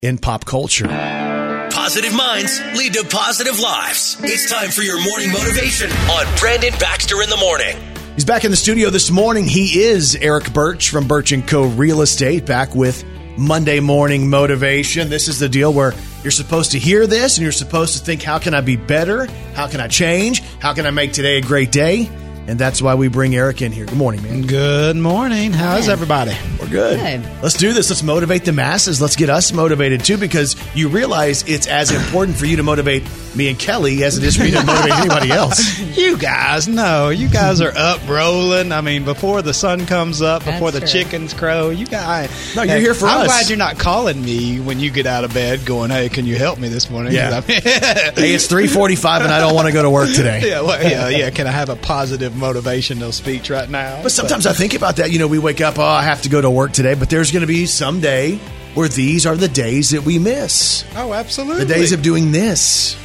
in 0.00 0.16
pop 0.16 0.44
culture. 0.44 0.86
Positive 0.86 2.14
minds 2.14 2.60
lead 2.76 2.94
to 2.94 3.04
positive 3.04 3.58
lives. 3.58 4.16
It's 4.20 4.48
time 4.48 4.70
for 4.70 4.82
your 4.82 5.02
morning 5.04 5.32
motivation 5.32 5.90
on 5.90 6.38
Brandon 6.38 6.72
Baxter 6.78 7.20
in 7.20 7.28
the 7.30 7.36
morning. 7.36 7.76
He's 8.14 8.24
back 8.24 8.44
in 8.44 8.52
the 8.52 8.56
studio 8.56 8.90
this 8.90 9.10
morning. 9.10 9.46
He 9.46 9.82
is 9.82 10.14
Eric 10.14 10.52
Birch 10.52 10.90
from 10.90 11.08
Birch 11.08 11.32
& 11.42 11.46
Co. 11.48 11.64
Real 11.64 12.00
Estate, 12.00 12.46
back 12.46 12.76
with 12.76 13.04
Monday 13.36 13.80
morning 13.80 14.30
motivation. 14.30 15.10
This 15.10 15.26
is 15.26 15.40
the 15.40 15.48
deal 15.48 15.72
where 15.72 15.94
you're 16.22 16.30
supposed 16.30 16.70
to 16.72 16.78
hear 16.78 17.08
this 17.08 17.38
and 17.38 17.42
you're 17.42 17.50
supposed 17.50 17.98
to 17.98 18.04
think, 18.04 18.22
how 18.22 18.38
can 18.38 18.54
I 18.54 18.60
be 18.60 18.76
better? 18.76 19.26
How 19.54 19.66
can 19.66 19.80
I 19.80 19.88
change? 19.88 20.42
How 20.60 20.74
can 20.74 20.86
I 20.86 20.90
make 20.90 21.12
today 21.12 21.38
a 21.38 21.42
great 21.42 21.72
day? 21.72 22.08
And 22.46 22.58
that's 22.58 22.82
why 22.82 22.94
we 22.94 23.08
bring 23.08 23.34
Eric 23.34 23.62
in 23.62 23.72
here. 23.72 23.86
Good 23.86 23.96
morning, 23.96 24.22
man. 24.22 24.42
Good 24.42 24.96
morning. 24.96 25.52
How's 25.54 25.88
everybody? 25.88 26.32
We're 26.60 26.68
good. 26.68 27.00
Good. 27.00 27.42
Let's 27.42 27.56
do 27.56 27.72
this. 27.72 27.88
Let's 27.88 28.02
motivate 28.02 28.44
the 28.44 28.52
masses. 28.52 29.00
Let's 29.00 29.16
get 29.16 29.30
us 29.30 29.50
motivated 29.52 30.04
too, 30.04 30.18
because 30.18 30.54
you 30.76 30.88
realize 30.90 31.42
it's 31.48 31.66
as 31.66 31.90
important 31.90 32.36
for 32.36 32.44
you 32.44 32.56
to 32.56 32.62
motivate 32.62 33.02
me 33.34 33.48
and 33.48 33.58
Kelly 33.58 34.04
as 34.04 34.18
it 34.18 34.24
is 34.24 34.36
for 34.36 34.44
you 34.44 34.52
to 34.52 34.62
motivate 34.64 34.92
anybody 34.92 35.30
else. 35.30 35.80
You 35.94 36.18
guys, 36.18 36.66
no, 36.68 37.08
you 37.10 37.28
guys 37.28 37.60
are 37.60 37.72
up 37.74 38.06
rolling. 38.08 38.72
I 38.72 38.80
mean, 38.80 39.04
before 39.04 39.42
the 39.42 39.54
sun 39.54 39.86
comes 39.86 40.20
up, 40.20 40.44
before 40.44 40.70
the 40.72 40.80
That's 40.80 40.90
true. 40.92 41.02
chickens 41.04 41.32
crow, 41.32 41.70
you 41.70 41.86
guys. 41.86 42.54
No, 42.56 42.62
you're 42.62 42.78
here 42.78 42.94
for 42.94 43.06
us. 43.06 43.12
I'm 43.14 43.20
us. 43.22 43.26
glad 43.28 43.48
you're 43.48 43.58
not 43.58 43.78
calling 43.78 44.20
me 44.22 44.60
when 44.60 44.80
you 44.80 44.90
get 44.90 45.06
out 45.06 45.22
of 45.24 45.32
bed, 45.32 45.64
going, 45.64 45.90
"Hey, 45.90 46.08
can 46.08 46.26
you 46.26 46.36
help 46.36 46.58
me 46.58 46.68
this 46.68 46.90
morning?" 46.90 47.12
Yeah. 47.12 47.30
'Cause 47.40 47.48
I'm- 47.48 47.62
Hey, 48.16 48.34
it's 48.34 48.46
345 48.48 49.22
and 49.22 49.32
I 49.32 49.38
don't 49.40 49.54
want 49.54 49.66
to 49.68 49.72
go 49.72 49.82
to 49.82 49.90
work 49.90 50.10
today. 50.12 50.48
yeah, 50.48 50.60
well, 50.62 50.82
yeah, 50.82 51.08
yeah. 51.08 51.30
Can 51.30 51.46
I 51.46 51.50
have 51.52 51.68
a 51.68 51.76
positive 51.76 52.33
motivational 52.34 53.12
speech 53.12 53.50
right 53.50 53.68
now? 53.68 54.02
But 54.02 54.12
sometimes 54.12 54.46
I 54.46 54.52
think 54.52 54.74
about 54.74 54.96
that. 54.96 55.10
You 55.10 55.18
know, 55.18 55.28
we 55.28 55.38
wake 55.38 55.60
up, 55.60 55.78
oh, 55.78 55.82
I 55.82 56.02
have 56.02 56.22
to 56.22 56.28
go 56.28 56.40
to 56.40 56.50
work 56.50 56.72
today, 56.72 56.94
but 56.94 57.10
there's 57.10 57.30
going 57.30 57.42
to 57.42 57.46
be 57.46 57.66
some 57.66 58.00
day 58.00 58.38
where 58.74 58.88
these 58.88 59.26
are 59.26 59.36
the 59.36 59.48
days 59.48 59.90
that 59.90 60.02
we 60.02 60.18
miss. 60.18 60.84
oh, 60.96 61.12
absolutely. 61.12 61.64
The 61.64 61.74
days 61.74 61.92
of 61.92 62.02
doing 62.02 62.32
this. 62.32 62.96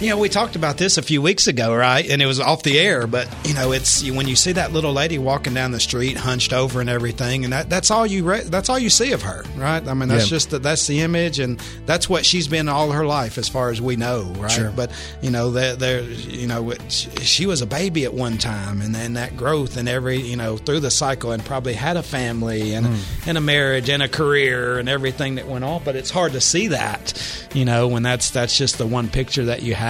You 0.00 0.08
know, 0.08 0.16
we 0.16 0.30
talked 0.30 0.56
about 0.56 0.78
this 0.78 0.96
a 0.96 1.02
few 1.02 1.20
weeks 1.20 1.46
ago, 1.46 1.76
right? 1.76 2.08
And 2.08 2.22
it 2.22 2.26
was 2.26 2.40
off 2.40 2.62
the 2.62 2.78
air, 2.78 3.06
but 3.06 3.28
you 3.46 3.52
know, 3.52 3.72
it's 3.72 4.02
when 4.08 4.26
you 4.26 4.34
see 4.34 4.52
that 4.52 4.72
little 4.72 4.94
lady 4.94 5.18
walking 5.18 5.52
down 5.52 5.72
the 5.72 5.80
street, 5.80 6.16
hunched 6.16 6.54
over 6.54 6.80
and 6.80 6.88
everything, 6.88 7.44
and 7.44 7.52
that, 7.52 7.68
that's 7.68 7.90
all 7.90 8.06
you 8.06 8.24
re- 8.24 8.44
that's 8.44 8.70
all 8.70 8.78
you 8.78 8.88
see 8.88 9.12
of 9.12 9.20
her, 9.20 9.44
right? 9.56 9.86
I 9.86 9.92
mean, 9.92 10.08
that's 10.08 10.24
Yeah. 10.24 10.30
just 10.30 10.50
the, 10.50 10.58
that's 10.58 10.86
the 10.86 11.00
image, 11.00 11.38
and 11.38 11.60
that's 11.84 12.08
what 12.08 12.24
she's 12.24 12.48
been 12.48 12.66
all 12.66 12.92
her 12.92 13.04
life, 13.04 13.36
as 13.36 13.46
far 13.50 13.68
as 13.68 13.82
we 13.82 13.96
know, 13.96 14.22
right? 14.38 14.50
Sure. 14.50 14.72
But 14.74 14.90
you 15.20 15.30
know, 15.30 15.50
there, 15.50 15.76
there, 15.76 16.00
you 16.00 16.46
know, 16.46 16.72
she 16.88 17.44
was 17.44 17.60
a 17.60 17.66
baby 17.66 18.06
at 18.06 18.14
one 18.14 18.38
time, 18.38 18.80
and 18.80 18.94
then 18.94 19.12
that 19.14 19.36
growth 19.36 19.76
and 19.76 19.86
every, 19.86 20.18
you 20.18 20.36
know, 20.36 20.56
through 20.56 20.80
the 20.80 20.90
cycle, 20.90 21.32
and 21.32 21.44
probably 21.44 21.74
had 21.74 21.98
a 21.98 22.02
family 22.02 22.72
and 22.72 22.86
hmm. 22.86 23.28
and 23.28 23.36
a 23.36 23.42
marriage 23.42 23.90
and 23.90 24.02
a 24.02 24.08
career 24.08 24.78
and 24.78 24.88
everything 24.88 25.34
that 25.34 25.46
went 25.46 25.62
on. 25.62 25.82
But 25.84 25.94
it's 25.94 26.10
hard 26.10 26.32
to 26.32 26.40
see 26.40 26.68
that, 26.68 27.46
you 27.52 27.66
know, 27.66 27.86
when 27.86 28.02
that's 28.02 28.30
that's 28.30 28.56
just 28.56 28.78
the 28.78 28.86
one 28.86 29.10
picture 29.10 29.44
that 29.44 29.60
you 29.62 29.74
have. 29.74 29.89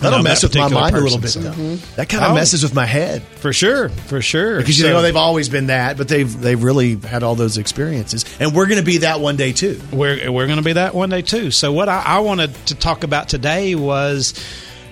That'll 0.00 0.18
of 0.18 0.24
mess 0.24 0.40
that 0.40 0.48
with 0.48 0.56
my 0.56 0.62
particular 0.64 0.80
mind 0.82 0.96
a 0.96 1.00
little 1.00 1.18
bit, 1.18 1.22
person, 1.22 1.42
so- 1.42 1.50
though. 1.50 1.54
Mm-hmm. 1.56 1.94
That 1.96 2.08
kind 2.08 2.24
of 2.24 2.30
Oh. 2.32 2.34
messes 2.34 2.62
with 2.64 2.74
my 2.74 2.86
head. 2.86 3.22
For 3.36 3.52
sure, 3.52 3.88
for 3.88 4.20
sure. 4.20 4.56
Because 4.58 4.76
you 4.76 4.82
So, 4.82 4.88
think, 4.88 4.98
oh, 4.98 5.02
they've 5.02 5.14
always 5.16 5.48
been 5.48 5.68
that, 5.68 5.96
but 5.96 6.08
they've 6.08 6.40
they've 6.40 6.60
really 6.60 6.96
had 6.96 7.22
all 7.22 7.36
those 7.36 7.56
experiences, 7.56 8.24
and 8.40 8.52
we're 8.52 8.66
going 8.66 8.80
to 8.80 8.84
be 8.84 8.98
that 8.98 9.20
one 9.20 9.36
day 9.36 9.52
too. 9.52 9.80
we're 9.92 10.30
we're 10.32 10.46
going 10.46 10.58
to 10.58 10.64
be 10.64 10.72
that 10.72 10.94
one 10.94 11.08
day 11.10 11.22
too. 11.22 11.50
So 11.52 11.72
what 11.72 11.88
I, 11.88 12.02
I 12.04 12.18
wanted 12.20 12.52
to 12.66 12.74
talk 12.74 13.04
about 13.04 13.28
today 13.28 13.76
was 13.76 14.34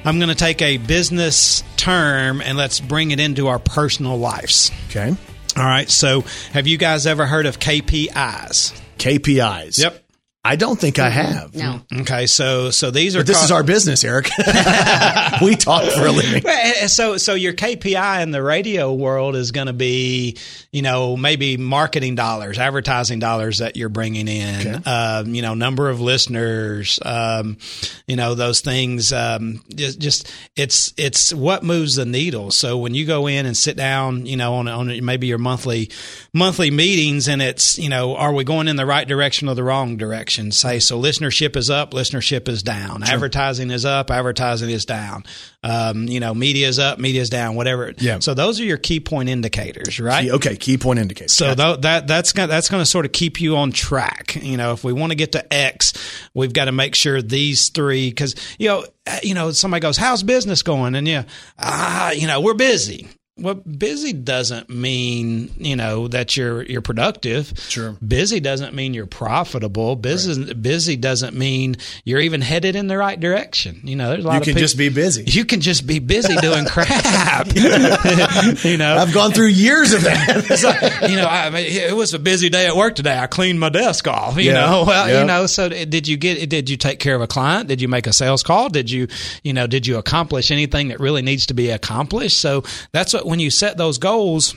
I'm 0.04 0.18
going 0.18 0.28
to 0.28 0.34
take 0.36 0.62
a 0.62 0.76
business 0.76 1.64
term 1.76 2.40
and 2.40 2.56
let's 2.56 2.78
bring 2.78 3.10
it 3.10 3.18
into 3.18 3.48
our 3.48 3.58
personal 3.58 4.16
lives. 4.16 4.70
Okay, 4.90 5.08
All 5.56 5.64
right. 5.64 5.90
So 5.90 6.22
have 6.52 6.68
you 6.68 6.78
guys 6.78 7.06
ever 7.08 7.26
heard 7.26 7.46
of 7.46 7.58
KPIs? 7.58 8.72
KPIs. 8.98 9.78
Yep. 9.80 10.04
I 10.42 10.56
don't 10.56 10.80
think 10.80 10.98
I 10.98 11.10
have. 11.10 11.54
No. 11.54 11.82
Okay. 12.00 12.26
So 12.26 12.70
so 12.70 12.90
these 12.90 13.14
are 13.14 13.18
But 13.18 13.26
this 13.26 13.36
called- 13.36 13.44
is 13.44 13.50
our 13.50 13.62
business, 13.62 14.02
Eric. 14.04 14.30
we 15.42 15.54
talk 15.54 15.84
for 15.92 16.06
a 16.06 16.10
living. 16.10 16.42
Well, 16.42 16.88
So, 16.88 17.18
so 17.18 17.34
your 17.34 17.52
KPI 17.52 18.22
in 18.22 18.30
the 18.30 18.42
radio 18.42 18.90
world 18.94 19.36
is 19.36 19.52
going 19.52 19.66
to 19.66 19.74
be, 19.74 20.38
you 20.72 20.80
know, 20.80 21.14
maybe 21.18 21.58
marketing 21.58 22.14
dollars, 22.14 22.58
advertising 22.58 23.18
dollars 23.18 23.58
that 23.58 23.76
you're 23.76 23.90
bringing 23.90 24.28
in, 24.28 24.82
um, 24.86 25.34
you 25.34 25.42
know, 25.42 25.52
number 25.52 25.90
of 25.90 26.00
listeners, 26.00 26.98
um, 27.04 27.58
you 28.06 28.16
know, 28.16 28.34
those 28.34 28.62
things. 28.62 29.12
Um, 29.12 29.62
just, 29.74 29.98
just 29.98 30.32
it's 30.56 30.94
it's 30.96 31.34
what 31.34 31.64
moves 31.64 31.96
the 31.96 32.06
needle. 32.06 32.50
So 32.50 32.78
when 32.78 32.94
you 32.94 33.04
go 33.04 33.26
in 33.26 33.44
and 33.44 33.54
sit 33.54 33.76
down, 33.76 34.24
you 34.24 34.38
know, 34.38 34.54
on 34.54 34.68
on 34.68 35.04
maybe 35.04 35.26
your 35.26 35.36
monthly 35.38 35.90
monthly 36.32 36.70
meetings, 36.70 37.28
and 37.28 37.42
it's, 37.42 37.78
you 37.78 37.90
know, 37.90 38.16
are 38.16 38.32
we 38.32 38.42
going 38.44 38.68
in 38.68 38.76
the 38.76 38.86
right 38.86 39.06
direction 39.06 39.46
or 39.46 39.54
the 39.54 39.62
wrong 39.64 39.98
direction? 39.98 40.29
Say 40.52 40.78
so, 40.78 41.00
listenership 41.00 41.56
is 41.56 41.70
up, 41.70 41.92
listenership 41.92 42.48
is 42.48 42.62
down, 42.62 43.02
advertising 43.02 43.70
is 43.70 43.84
up, 43.84 44.10
advertising 44.10 44.70
is 44.70 44.84
down. 44.84 45.24
Um, 45.62 46.04
you 46.08 46.20
know, 46.20 46.32
media 46.34 46.68
is 46.68 46.78
up, 46.78 46.98
media 46.98 47.20
is 47.20 47.28
down, 47.30 47.54
whatever. 47.54 47.92
Yeah. 47.98 48.20
So 48.20 48.32
those 48.34 48.60
are 48.60 48.64
your 48.64 48.76
key 48.78 49.00
point 49.00 49.28
indicators, 49.28 49.98
right? 50.00 50.22
Key- 50.22 50.32
okay, 50.32 50.56
key 50.56 50.78
point 50.78 50.98
indicators 51.00 51.32
So 51.32 51.54
tho- 51.54 51.76
that 51.76 52.06
that's 52.06 52.32
gonna, 52.32 52.48
that's 52.48 52.68
going 52.68 52.80
to 52.80 52.86
sort 52.86 53.04
of 53.06 53.12
keep 53.12 53.40
you 53.40 53.56
on 53.56 53.72
track. 53.72 54.36
You 54.42 54.56
know, 54.56 54.72
if 54.72 54.84
we 54.84 54.92
want 54.92 55.10
to 55.12 55.16
get 55.16 55.32
to 55.32 55.52
X, 55.52 55.92
we've 56.34 56.52
got 56.52 56.66
to 56.66 56.72
make 56.72 56.94
sure 56.94 57.20
these 57.20 57.68
three 57.70 58.08
because 58.08 58.34
you 58.58 58.68
know 58.68 58.84
uh, 59.06 59.18
you 59.22 59.34
know 59.34 59.50
somebody 59.50 59.80
goes, 59.80 59.96
"How's 59.96 60.22
business 60.22 60.62
going?" 60.62 60.94
And 60.94 61.06
yeah, 61.08 61.24
ah, 61.58 62.12
you 62.12 62.26
know, 62.26 62.40
we're 62.40 62.54
busy. 62.54 63.08
Well, 63.38 63.54
busy 63.54 64.12
doesn't 64.12 64.68
mean 64.68 65.50
you 65.56 65.74
know 65.74 66.08
that 66.08 66.36
you're 66.36 66.62
you're 66.62 66.82
productive. 66.82 67.54
Sure. 67.68 67.96
Busy 68.06 68.38
doesn't 68.38 68.74
mean 68.74 68.92
you're 68.92 69.06
profitable. 69.06 69.96
Busy 69.96 70.52
busy 70.52 70.96
doesn't 70.96 71.34
mean 71.34 71.76
you're 72.04 72.20
even 72.20 72.42
headed 72.42 72.76
in 72.76 72.86
the 72.88 72.98
right 72.98 73.18
direction. 73.18 73.80
You 73.82 73.96
know, 73.96 74.10
there's 74.10 74.24
a 74.24 74.28
lot 74.28 74.34
you 74.34 74.40
can 74.40 74.44
people- 74.46 74.60
just 74.60 74.76
be 74.76 74.90
busy. 74.90 75.24
you 75.26 75.46
can 75.46 75.62
just 75.62 75.86
be 75.86 76.00
busy 76.00 76.36
doing 76.36 76.64
crap. 76.68 77.46
you 77.54 78.76
know, 78.76 78.96
I've 78.98 79.14
gone 79.14 79.32
through 79.32 79.46
years 79.48 79.94
of 79.94 80.02
that. 80.02 80.50
like, 81.00 81.10
you 81.10 81.16
know, 81.16 81.26
I 81.26 81.48
mean, 81.48 81.64
it 81.66 81.96
was 81.96 82.12
a 82.12 82.18
busy 82.18 82.50
day 82.50 82.66
at 82.66 82.76
work 82.76 82.94
today. 82.94 83.18
I 83.18 83.26
cleaned 83.26 83.58
my 83.58 83.70
desk 83.70 84.06
off. 84.06 84.36
You 84.36 84.50
Yeah. 84.50 84.60
know, 84.66 84.84
well, 84.86 85.08
Yeah. 85.08 85.20
you 85.20 85.26
know. 85.26 85.46
So 85.46 85.68
did 85.70 86.06
you 86.06 86.18
get? 86.18 86.50
Did 86.50 86.68
you 86.68 86.76
take 86.76 86.98
care 86.98 87.14
of 87.14 87.22
a 87.22 87.26
client? 87.26 87.68
Did 87.68 87.80
you 87.80 87.88
make 87.88 88.06
a 88.06 88.12
sales 88.12 88.42
call? 88.42 88.68
Did 88.68 88.90
you, 88.90 89.06
you 89.44 89.54
know, 89.54 89.66
did 89.66 89.86
you 89.86 89.96
accomplish 89.96 90.50
anything 90.50 90.88
that 90.88 91.00
really 91.00 91.22
needs 91.22 91.46
to 91.46 91.54
be 91.54 91.70
accomplished? 91.70 92.38
So 92.38 92.64
that's 92.92 93.14
what 93.14 93.29
when 93.30 93.40
you 93.40 93.50
set 93.50 93.76
those 93.78 93.96
goals. 93.98 94.54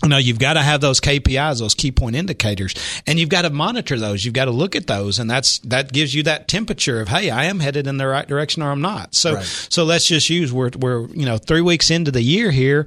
You 0.00 0.10
know, 0.10 0.16
you've 0.16 0.38
got 0.38 0.52
to 0.52 0.62
have 0.62 0.80
those 0.80 1.00
KPIs, 1.00 1.58
those 1.58 1.74
key 1.74 1.90
point 1.90 2.14
indicators, 2.14 2.72
and 3.08 3.18
you've 3.18 3.30
got 3.30 3.42
to 3.42 3.50
monitor 3.50 3.98
those. 3.98 4.24
You've 4.24 4.32
got 4.32 4.44
to 4.44 4.52
look 4.52 4.76
at 4.76 4.86
those, 4.86 5.18
and 5.18 5.28
that's 5.28 5.58
that 5.64 5.92
gives 5.92 6.14
you 6.14 6.22
that 6.22 6.46
temperature 6.46 7.00
of, 7.00 7.08
hey, 7.08 7.30
I 7.30 7.46
am 7.46 7.58
headed 7.58 7.88
in 7.88 7.96
the 7.96 8.06
right 8.06 8.24
direction 8.28 8.62
or 8.62 8.70
I'm 8.70 8.80
not. 8.80 9.16
So, 9.16 9.34
Right. 9.34 9.44
so 9.44 9.82
let's 9.82 10.06
just 10.06 10.30
use 10.30 10.52
we're 10.52 10.70
we're 10.78 11.08
you 11.08 11.26
know 11.26 11.36
three 11.36 11.62
weeks 11.62 11.90
into 11.90 12.12
the 12.12 12.22
year 12.22 12.52
here, 12.52 12.86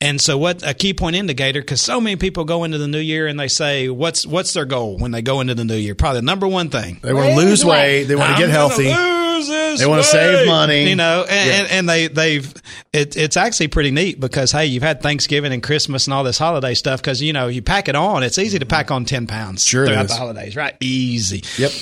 and 0.00 0.20
so 0.20 0.38
what 0.38 0.64
a 0.64 0.74
key 0.74 0.94
point 0.94 1.16
indicator 1.16 1.60
because 1.60 1.80
so 1.80 2.00
many 2.00 2.14
people 2.14 2.44
go 2.44 2.62
into 2.62 2.78
the 2.78 2.86
new 2.86 3.00
year 3.00 3.26
and 3.26 3.40
they 3.40 3.48
say 3.48 3.88
what's 3.88 4.24
what's 4.24 4.52
their 4.52 4.64
goal 4.64 4.96
when 4.96 5.10
they 5.10 5.22
go 5.22 5.40
into 5.40 5.56
the 5.56 5.64
new 5.64 5.74
year? 5.74 5.96
Probably 5.96 6.20
the 6.20 6.26
number 6.26 6.46
one 6.46 6.68
thing 6.70 7.00
They 7.02 7.12
want 7.12 7.30
to 7.30 7.34
lose 7.36 7.64
weight. 7.64 8.04
They 8.04 8.14
want 8.14 8.36
to 8.36 8.40
get 8.40 8.50
healthy. 8.50 8.92
Lose 9.36 9.48
this 9.48 9.80
They 9.80 9.86
wanna 9.86 10.02
save 10.04 10.40
weight. 10.40 10.46
money. 10.46 10.88
you 10.88 10.96
know, 10.96 11.24
and, 11.28 11.48
Yeah. 11.48 11.54
and, 11.56 11.70
and 11.70 11.88
they 11.88 12.06
they've 12.08 12.52
it, 12.92 13.16
it's 13.16 13.36
actually 13.36 13.68
pretty 13.68 13.90
neat 13.90 14.20
because 14.20 14.52
hey, 14.52 14.66
you've 14.66 14.82
had 14.82 15.02
Thanksgiving 15.02 15.52
and 15.52 15.62
Christmas 15.62 16.06
and 16.06 16.14
all 16.14 16.24
this 16.24 16.38
holiday 16.38 16.74
stuff 16.74 17.00
because 17.00 17.20
you 17.22 17.32
know 17.32 17.48
you 17.48 17.62
pack 17.62 17.88
it 17.88 17.96
on. 17.96 18.22
It's 18.22 18.38
easy 18.38 18.58
to 18.58 18.66
pack 18.66 18.90
on 18.90 19.04
ten 19.04 19.26
pounds 19.26 19.64
Sure 19.64 19.86
throughout 19.86 20.08
the 20.08 20.14
holidays, 20.14 20.56
right? 20.56 20.74
Easy. 20.80 21.42
Yep. 21.58 21.72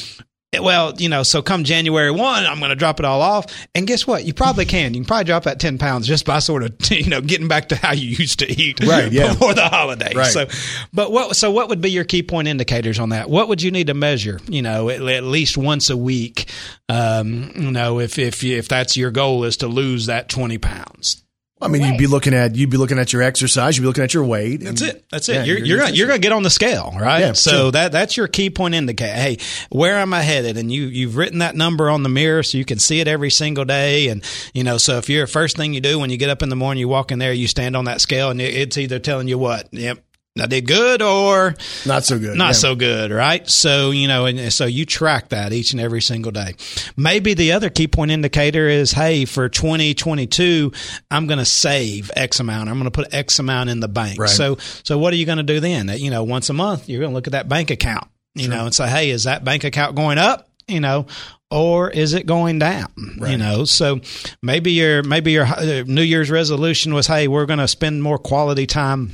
Well, 0.61 0.93
you 0.99 1.09
know, 1.09 1.23
so 1.23 1.41
come 1.41 1.65
January 1.65 2.11
1, 2.11 2.47
I'm 2.47 2.59
going 2.59 2.69
to 2.69 2.77
drop 2.77 2.99
it 2.99 3.07
all 3.07 3.23
off. 3.23 3.47
And 3.75 3.87
guess 3.87 4.07
what? 4.07 4.25
You 4.25 4.35
probably 4.35 4.67
can. 4.67 4.93
You 4.93 5.01
can 5.01 5.07
probably 5.07 5.25
drop 5.25 5.45
that 5.45 5.59
10 5.59 5.79
pounds 5.79 6.07
just 6.07 6.27
by 6.27 6.41
sort 6.41 6.63
of, 6.63 6.75
you 6.91 7.09
know, 7.09 7.23
getting 7.23 7.49
back 7.49 7.71
to 7.71 7.77
how 7.77 7.95
you 7.95 8.09
used 8.11 8.41
to 8.41 8.51
eat 8.51 8.81
Right, 8.85 9.11
yeah. 9.13 9.33
before 9.33 9.55
the 9.55 9.65
holidays. 9.65 10.15
Right. 10.15 10.27
So, 10.31 10.47
but 10.93 11.11
what, 11.11 11.37
so 11.37 11.51
what 11.51 11.71
would 11.71 11.81
be 11.81 11.91
your 11.91 12.05
key 12.05 12.23
point 12.23 12.49
indicators 12.49 12.99
on 12.99 13.09
that? 13.11 13.31
What 13.31 13.49
would 13.49 13.63
you 13.63 13.71
need 13.71 13.87
to 13.87 13.95
measure, 13.95 14.41
you 14.47 14.61
know, 14.61 14.91
at, 14.91 15.01
at 15.01 15.25
least 15.25 15.57
once 15.57 15.89
a 15.89 15.97
week? 15.97 16.51
Um, 16.89 17.53
you 17.57 17.71
know, 17.71 17.99
if, 17.99 18.19
if, 18.19 18.45
if 18.45 18.69
that's 18.69 18.95
your 18.95 19.11
goal 19.11 19.45
is 19.45 19.57
to 19.59 19.69
lose 19.69 20.07
that 20.07 20.29
20 20.29 20.59
pounds. 20.59 21.25
I 21.63 21.69
mean, 21.69 21.83
you'd 21.83 21.99
be 21.99 22.07
looking 22.07 22.35
at 22.35 22.57
you'd 22.57 22.71
be 22.71 22.77
looking 22.77 22.99
at 22.99 23.13
your 23.13 23.23
exercise. 23.23 23.77
You'd 23.77 23.83
be 23.83 23.87
looking 23.87 24.05
at 24.05 24.15
your 24.15 24.25
weight. 24.25 24.61
That's 24.61 24.83
it. 24.83 25.05
That's 25.11 25.29
it. 25.29 25.35
Yeah, 25.35 25.45
you're 25.45 25.59
you're 25.59 25.79
gonna, 25.79 25.93
you're 25.93 26.07
gonna 26.07 26.19
get 26.19 26.33
on 26.33 26.43
the 26.43 26.51
scale, 26.51 26.93
right? 26.99 27.21
Yeah, 27.21 27.33
so 27.33 27.51
sure. 27.51 27.71
that 27.73 27.93
that's 27.93 28.17
your 28.17 28.29
key 28.29 28.51
point 28.51 28.75
indicator. 28.75 29.13
Hey, 29.13 29.39
where 29.71 29.99
am 29.99 30.13
I 30.13 30.23
headed? 30.23 30.57
And 30.57 30.73
you 30.73 30.85
you've 30.85 31.17
written 31.17 31.39
that 31.39 31.55
number 31.55 31.89
on 31.89 32.03
the 32.03 32.09
mirror 32.09 32.43
so 32.43 32.59
you 32.59 32.65
can 32.65 32.79
see 32.79 33.01
it 33.01 33.09
every 33.09 33.31
single 33.31 33.65
day. 33.65 34.09
And 34.09 34.25
you 34.53 34.65
know, 34.65 34.79
so 34.79 34.99
if 34.99 35.09
you're 35.09 35.27
first 35.27 35.57
thing 35.57 35.73
you 35.73 35.81
do 35.81 35.99
when 35.99 36.11
you 36.11 36.17
get 36.17 36.31
up 36.31 36.43
in 36.43 36.49
the 36.49 36.57
morning, 36.57 36.81
you 36.81 36.89
walk 36.89 37.13
in 37.13 37.19
there, 37.19 37.33
you 37.33 37.47
stand 37.47 37.77
on 37.77 37.85
that 37.85 38.01
scale, 38.01 38.31
and 38.31 38.41
it's 38.41 38.77
either 38.77 38.99
telling 38.99 39.29
you 39.29 39.39
what, 39.39 39.69
yep. 39.73 39.99
I 40.41 40.47
did 40.47 40.67
good 40.67 41.03
or 41.03 41.55
not 41.85 42.05
so 42.05 42.19
good. 42.19 42.39
not 42.39 42.47
yeah. 42.47 42.53
so 42.53 42.75
good, 42.75 43.11
right? 43.11 43.47
So, 43.47 43.91
you 43.91 44.09
know, 44.09 44.25
and 44.25 44.51
so 44.51 44.65
you 44.65 44.87
track 44.87 45.29
that 45.29 45.53
each 45.53 45.73
and 45.73 45.81
every 45.81 46.01
single 46.01 46.33
day. 46.33 46.55
Maybe 46.97 47.35
the 47.35 47.53
other 47.53 47.69
key 47.69 47.87
point 47.87 48.11
indicator 48.11 48.67
is, 48.67 48.93
hey, 48.93 49.27
for 49.27 49.51
2022, 49.51 50.73
I'm 51.11 51.27
going 51.27 51.39
to 51.39 51.45
save 51.45 52.11
X 52.17 52.41
amount. 52.41 52.71
I'm 52.71 52.77
going 52.77 52.91
to 52.91 52.91
put 52.91 53.13
X 53.13 53.41
amount 53.41 53.69
in 53.69 53.81
the 53.81 53.89
bank. 53.89 54.19
Right. 54.19 54.31
So, 54.31 54.57
so 54.85 54.97
what 54.97 55.13
are 55.13 55.17
you 55.17 55.27
going 55.27 55.37
to 55.37 55.45
do 55.45 55.61
then? 55.61 55.89
You 55.89 56.11
know, 56.11 56.25
once 56.25 56.49
a 56.49 56.55
month, 56.55 56.89
you're 56.89 57.01
going 57.01 57.11
to 57.11 57.15
look 57.15 57.27
at 57.27 57.33
that 57.33 57.51
bank 57.51 57.71
account, 57.71 58.09
you 58.35 58.49
know, 58.49 58.65
and 58.65 58.75
say, 58.75 58.89
hey, 58.89 59.11
is 59.11 59.25
that 59.25 59.45
bank 59.45 59.65
account 59.65 59.97
going 59.97 60.17
up? 60.17 60.49
You 60.67 60.81
know, 60.81 61.07
or 61.51 61.91
is 61.91 62.15
it 62.15 62.25
going 62.25 62.59
down? 62.59 62.91
You 63.21 63.37
know, 63.37 63.67
so 63.67 64.01
maybe 64.41 64.73
your 64.73 65.03
maybe 65.03 65.33
your 65.33 65.45
uh, 65.45 65.85
New 65.87 66.03
Year's 66.03 66.31
resolution 66.31 66.95
was, 66.95 67.07
hey, 67.07 67.29
we're 67.29 67.45
going 67.45 67.59
to 67.59 67.69
spend 67.69 68.03
more 68.03 68.17
quality 68.17 68.67
time 68.67 69.11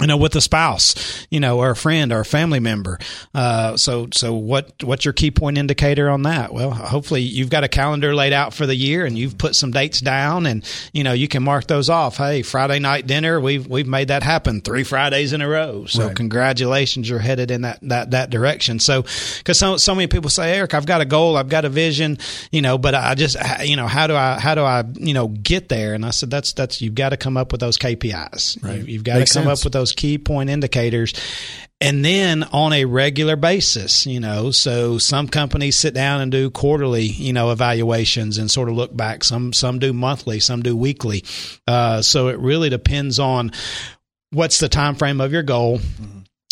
you 0.00 0.06
know, 0.06 0.16
with 0.16 0.34
a 0.36 0.40
spouse, 0.40 1.26
you 1.30 1.40
know, 1.40 1.58
or 1.58 1.70
a 1.70 1.76
friend 1.76 2.12
or 2.12 2.20
a 2.20 2.24
family 2.24 2.60
member. 2.60 2.98
Uh, 3.34 3.76
so, 3.76 4.08
so 4.12 4.34
what, 4.34 4.72
what's 4.82 5.04
your 5.04 5.12
key 5.12 5.30
point 5.30 5.58
indicator 5.58 6.08
on 6.08 6.22
that? 6.22 6.52
Well, 6.52 6.70
hopefully 6.70 7.22
you've 7.22 7.50
got 7.50 7.64
a 7.64 7.68
calendar 7.68 8.14
laid 8.14 8.32
out 8.32 8.54
for 8.54 8.66
the 8.66 8.74
year 8.74 9.04
and 9.04 9.18
you've 9.18 9.36
put 9.38 9.54
some 9.54 9.70
dates 9.70 10.00
down 10.00 10.46
and, 10.46 10.64
you 10.92 11.04
know, 11.04 11.12
you 11.12 11.28
can 11.28 11.42
mark 11.42 11.66
those 11.66 11.88
off. 11.90 12.16
Hey, 12.16 12.42
Friday 12.42 12.78
night 12.78 13.06
dinner, 13.06 13.40
we've, 13.40 13.66
we've 13.66 13.86
made 13.86 14.08
that 14.08 14.22
happen 14.22 14.60
three 14.60 14.84
Fridays 14.84 15.32
in 15.32 15.42
a 15.42 15.48
row. 15.48 15.86
So 15.86 16.06
Right. 16.06 16.16
congratulations, 16.16 17.08
you're 17.08 17.18
headed 17.18 17.50
in 17.50 17.62
that, 17.62 17.78
that, 17.82 18.10
that 18.12 18.30
direction. 18.30 18.78
So, 18.80 19.02
cause 19.44 19.58
so, 19.58 19.76
so 19.76 19.94
many 19.94 20.06
people 20.06 20.30
say, 20.30 20.56
Eric, 20.56 20.74
I've 20.74 20.86
got 20.86 21.00
a 21.00 21.04
goal, 21.04 21.36
I've 21.36 21.48
got 21.48 21.64
a 21.64 21.68
vision, 21.68 22.18
you 22.50 22.62
know, 22.62 22.78
but 22.78 22.94
I 22.94 23.14
just, 23.14 23.36
you 23.62 23.76
know, 23.76 23.86
how 23.86 24.06
do 24.06 24.14
I, 24.14 24.38
how 24.40 24.54
do 24.54 24.62
I, 24.62 24.84
you 24.94 25.12
know, 25.14 25.28
get 25.28 25.68
there? 25.68 25.94
And 25.94 26.04
I 26.06 26.10
said, 26.10 26.30
that's, 26.30 26.52
that's, 26.54 26.80
you've 26.80 26.94
got 26.94 27.10
to 27.10 27.16
come 27.16 27.36
up 27.36 27.52
with 27.52 27.60
those 27.60 27.76
KPIs. 27.76 28.62
Right. 28.64 28.78
You, 28.78 28.84
you've 28.84 29.04
got 29.04 29.14
to 29.14 29.18
come 29.20 29.44
sense. 29.44 29.60
up 29.60 29.64
with 29.64 29.72
those 29.72 29.89
key 29.96 30.18
point 30.18 30.50
indicators. 30.50 31.14
And 31.82 32.04
then 32.04 32.42
on 32.44 32.74
a 32.74 32.84
regular 32.84 33.36
basis 33.36 34.06
you 34.06 34.20
know 34.20 34.50
so 34.50 34.98
some 34.98 35.28
companies 35.28 35.76
sit 35.76 35.94
down 35.94 36.20
and 36.20 36.30
do 36.30 36.50
quarterly 36.50 37.04
you 37.04 37.32
know 37.32 37.52
evaluations 37.52 38.38
and 38.38 38.50
sort 38.50 38.68
of 38.68 38.76
look 38.76 38.94
back. 38.96 39.24
Some 39.24 39.52
some 39.52 39.78
do 39.78 39.92
monthly 39.92 40.40
some 40.40 40.62
do 40.62 40.76
weekly. 40.76 41.24
Uh, 41.66 42.02
so 42.02 42.28
it 42.28 42.38
really 42.38 42.68
depends 42.68 43.18
on 43.18 43.52
what's 44.30 44.58
the 44.58 44.68
time 44.68 44.94
frame 44.94 45.20
of 45.20 45.32
your 45.32 45.42
goal. 45.42 45.80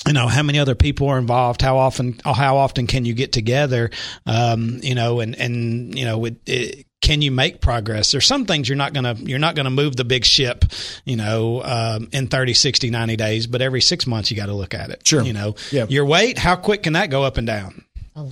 You 0.07 0.15
know 0.15 0.29
how 0.29 0.43
many 0.43 0.59
other 0.59 0.75
people 0.75 1.09
are 1.09 1.19
involved? 1.19 1.61
How 1.61 1.77
often 1.77 2.19
how 2.25 2.57
often 2.57 2.87
can 2.87 3.05
you 3.05 3.13
get 3.13 3.33
together? 3.33 3.91
Um, 4.25 4.81
you 4.83 4.95
know 4.95 5.21
and 5.21 5.35
and 5.35 5.99
you 5.99 6.05
know 6.05 6.25
it, 6.25 6.37
it, 6.47 6.87
can 7.01 7.23
you 7.23 7.31
make 7.31 7.61
progress 7.61 8.11
there's 8.13 8.27
some 8.27 8.45
things 8.45 8.69
you're 8.69 8.77
not 8.77 8.93
going 8.93 9.05
to 9.17 9.23
you're 9.23 9.39
not 9.39 9.55
going 9.55 9.65
to 9.65 9.71
move 9.71 9.95
the 9.97 10.05
big 10.05 10.25
ship 10.25 10.65
you 11.05 11.17
know 11.17 11.63
um, 11.63 12.09
in 12.13 12.27
30 12.27 12.55
60 12.55 12.91
90 12.91 13.17
days 13.17 13.47
but 13.47 13.63
every 13.63 13.81
six 13.81 14.07
months 14.07 14.31
you 14.31 14.37
got 14.37 14.47
to 14.47 14.55
look 14.55 14.75
at 14.75 14.91
it 14.91 15.07
Sure. 15.07 15.23
you 15.23 15.33
know 15.33 15.55
Yeah. 15.71 15.87
your 15.89 16.05
weight 16.05 16.39
how 16.39 16.57
quick 16.57 16.83
can 16.83 16.95
that 16.95 17.09
go 17.11 17.23
up 17.25 17.37
and 17.39 17.47
down 17.47 17.85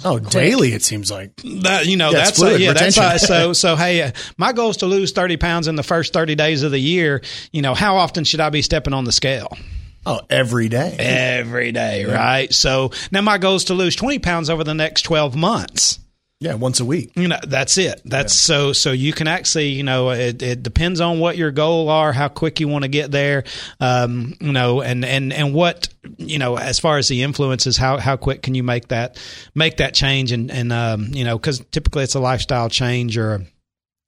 Oh, 0.05 0.19
daily 0.19 0.73
it 0.73 0.83
seems 0.83 1.13
like. 1.13 1.37
that 1.63 1.87
you 1.87 1.97
know 1.97 2.11
Yeah, 2.11 2.17
that's 2.25 2.39
fluid 2.39 2.61
yeah 2.61 2.73
that's 2.73 2.97
retention. 2.99 3.05
uh, 3.05 3.19
so 3.19 3.53
so 3.53 3.77
hey 3.77 4.03
uh, 4.03 4.11
my 4.37 4.53
goal 4.53 4.71
is 4.71 4.79
to 4.79 4.87
lose 4.87 5.13
30 5.13 5.37
pounds 5.37 5.69
in 5.69 5.77
the 5.77 5.85
first 5.85 6.13
30 6.13 6.35
days 6.35 6.65
of 6.65 6.73
the 6.73 6.79
year 6.81 7.23
you 7.53 7.63
know 7.63 7.73
how 7.73 7.97
often 7.99 8.25
should 8.25 8.41
i 8.41 8.51
be 8.51 8.63
stepping 8.63 8.93
on 8.93 9.05
the 9.05 9.13
scale 9.13 9.57
Oh, 10.05 10.21
every 10.31 10.69
day. 10.69 10.97
every 10.99 11.71
day 11.73 12.05
right 12.05 12.53
so 12.53 12.91
now 13.13 13.21
my 13.21 13.39
goal 13.39 13.55
is 13.57 13.65
to 13.67 13.75
lose 13.75 13.95
20 13.95 14.19
pounds 14.19 14.51
over 14.51 14.65
the 14.65 14.75
next 14.75 15.03
12 15.03 15.37
months 15.37 16.01
Yeah, 16.39 16.55
once 16.55 16.81
a 16.81 16.85
week. 16.85 17.13
you 17.17 17.29
know 17.29 17.39
that's 17.47 17.79
it. 17.79 18.03
That's 18.05 18.35
so 18.35 18.75
so 18.75 18.93
you 18.93 19.15
can 19.15 19.27
actually 19.27 19.69
you 19.69 19.83
know 19.83 20.11
it, 20.11 20.43
it 20.43 20.63
depends 20.63 21.01
on 21.01 21.19
what 21.19 21.39
your 21.39 21.51
goal 21.51 21.89
are 21.89 22.13
how 22.13 22.29
quick 22.29 22.61
you 22.61 22.69
want 22.69 22.83
to 22.83 22.89
get 22.89 23.11
there 23.11 23.45
um 23.81 24.35
you 24.39 24.53
know 24.53 24.83
and 24.83 25.03
and 25.03 25.33
and 25.33 25.55
what 25.55 25.89
you 26.19 26.39
know 26.39 26.59
as 26.59 26.79
far 26.79 26.99
as 26.99 27.09
the 27.09 27.23
influences 27.23 27.79
how 27.79 27.97
how 27.97 28.19
quick 28.19 28.43
can 28.43 28.55
you 28.55 28.63
make 28.63 28.89
that 28.89 29.19
make 29.55 29.79
that 29.79 29.95
change? 29.95 30.31
And 30.31 30.51
and 30.51 30.75
um 30.75 31.07
you 31.15 31.25
know 31.25 31.39
because 31.39 31.61
typically 31.71 32.03
it's 32.03 32.15
a 32.15 32.21
lifestyle 32.21 32.69
change 32.69 33.17
or 33.17 33.37
a, 33.37 33.41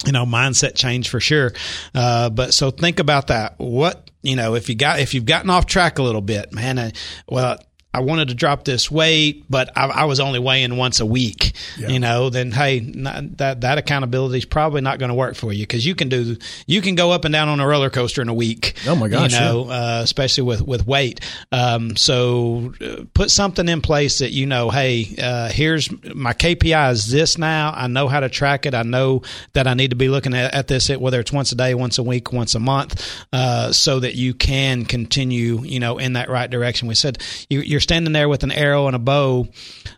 you 0.05 0.13
know 0.13 0.27
mindset 0.27 0.75
change 0.75 1.09
for 1.09 1.21
sure. 1.21 1.55
Uh 1.95 2.29
but 2.29 2.53
so 2.53 2.71
think 2.71 2.99
about 2.99 3.29
that. 3.29 3.55
What 3.59 4.11
you 4.23 4.37
know 4.37 4.55
if 4.55 4.69
you 4.69 4.75
got 4.75 5.01
if 5.01 5.15
you've 5.15 5.25
gotten 5.25 5.49
off 5.49 5.65
track 5.65 5.99
a 5.99 6.03
little 6.03 6.21
bit 6.21 6.53
man 6.53 6.79
uh, 6.79 6.91
well 7.27 7.59
I 7.99 8.01
wanted 8.01 8.29
to 8.29 8.35
drop 8.35 8.65
this 8.65 8.91
weight, 8.93 9.45
but 9.51 9.77
I, 9.77 9.87
I 9.87 10.05
was 10.05 10.21
only 10.21 10.39
weighing 10.39 10.77
once 10.77 11.01
a 11.01 11.07
week. 11.07 11.53
You 11.77 11.99
know, 11.99 12.31
then 12.31 12.53
hey, 12.53 12.79
not, 12.79 13.39
that 13.39 13.63
that 13.63 13.79
accountability 13.79 14.39
is 14.39 14.45
probably 14.45 14.83
not 14.83 15.01
going 15.01 15.09
to 15.09 15.17
work 15.17 15.35
for 15.35 15.53
you 15.53 15.65
because 15.65 15.85
you 15.85 15.97
can 15.97 16.09
do 16.09 16.37
you 16.67 16.81
can 16.81 16.95
go 16.95 17.11
up 17.11 17.25
and 17.25 17.33
down 17.33 17.49
on 17.49 17.59
a 17.59 17.67
roller 17.67 17.91
coaster 17.91 18.23
in 18.23 18.29
a 18.29 18.35
week. 18.35 18.75
Oh, 18.87 18.95
my 18.95 19.09
gosh, 19.09 19.33
You 19.33 19.41
know, 19.41 19.69
uh, 19.69 20.01
especially 20.05 20.45
with 20.45 20.63
with 20.63 20.87
weight. 20.87 21.21
Um, 21.51 21.97
so 21.97 22.73
uh, 22.81 23.05
put 23.15 23.33
something 23.33 23.69
in 23.69 23.81
place 23.81 24.21
that 24.21 24.31
you 24.31 24.47
know, 24.47 24.71
hey, 24.71 25.17
uh, 25.21 25.49
here's 25.49 25.91
my 26.15 26.35
KPI 26.35 26.93
is 26.93 27.11
this 27.11 27.37
now. 27.37 27.73
I 27.75 27.89
know 27.89 28.07
how 28.07 28.21
to 28.21 28.29
track 28.29 28.65
it. 28.65 28.75
I 28.75 28.83
know 28.83 29.23
that 29.55 29.67
I 29.67 29.75
need 29.75 29.91
to 29.91 29.97
be 29.97 30.09
looking 30.09 30.35
at, 30.35 30.55
at 30.55 30.69
this, 30.69 30.89
whether 30.89 31.19
it's 31.19 31.33
once 31.33 31.51
a 31.51 31.57
day, 31.57 31.75
once 31.75 31.99
a 31.99 32.05
week, 32.05 32.33
once 32.33 32.55
a 32.55 32.61
month, 32.61 33.05
uh, 33.33 33.73
so 33.73 33.99
that 33.99 34.15
you 34.15 34.35
can 34.35 34.85
continue, 34.85 35.63
you 35.63 35.81
know, 35.81 35.99
in 35.99 36.13
that 36.13 36.29
right 36.31 36.49
direction. 36.49 36.87
We 36.87 36.95
said 36.95 37.19
you, 37.51 37.61
you're 37.61 37.81
standing 37.89 38.13
there 38.13 38.29
with 38.29 38.43
an 38.43 38.53
arrow 38.53 38.87
and 38.87 38.95
a 38.95 38.99
bow, 38.99 39.49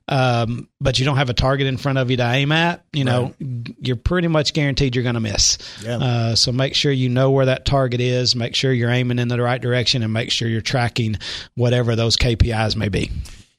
um, 0.07 0.69
but 0.81 1.01
you 1.01 1.05
don't 1.05 1.17
have 1.17 1.29
a 1.29 1.35
target 1.35 1.67
in 1.67 1.77
front 1.77 1.99
of 1.99 2.09
you 2.09 2.17
to 2.19 2.23
aim 2.23 2.53
at. 2.53 2.85
You 2.93 3.05
know, 3.05 3.35
you're 3.39 3.97
pretty 3.97 4.29
much 4.29 4.53
guaranteed 4.53 4.95
you're 4.95 5.03
going 5.03 5.17
to 5.17 5.21
miss. 5.21 5.59
Yeah. 5.83 5.97
Uh, 5.99 6.35
so 6.37 6.53
make 6.53 6.77
sure 6.77 6.93
you 6.93 7.09
know 7.09 7.33
where 7.33 7.47
that 7.47 7.65
target 7.65 8.01
is. 8.01 8.37
Make 8.37 8.55
sure 8.55 8.73
you're 8.73 8.91
aiming 8.91 9.19
in 9.19 9.27
the 9.27 9.43
right 9.43 9.61
direction, 9.61 10.05
and 10.05 10.13
make 10.13 10.31
sure 10.31 10.49
you're 10.49 10.61
tracking 10.61 11.17
whatever 11.57 11.97
those 11.97 12.17
KPIs 12.17 12.77
may 12.77 12.89
be. 12.89 13.11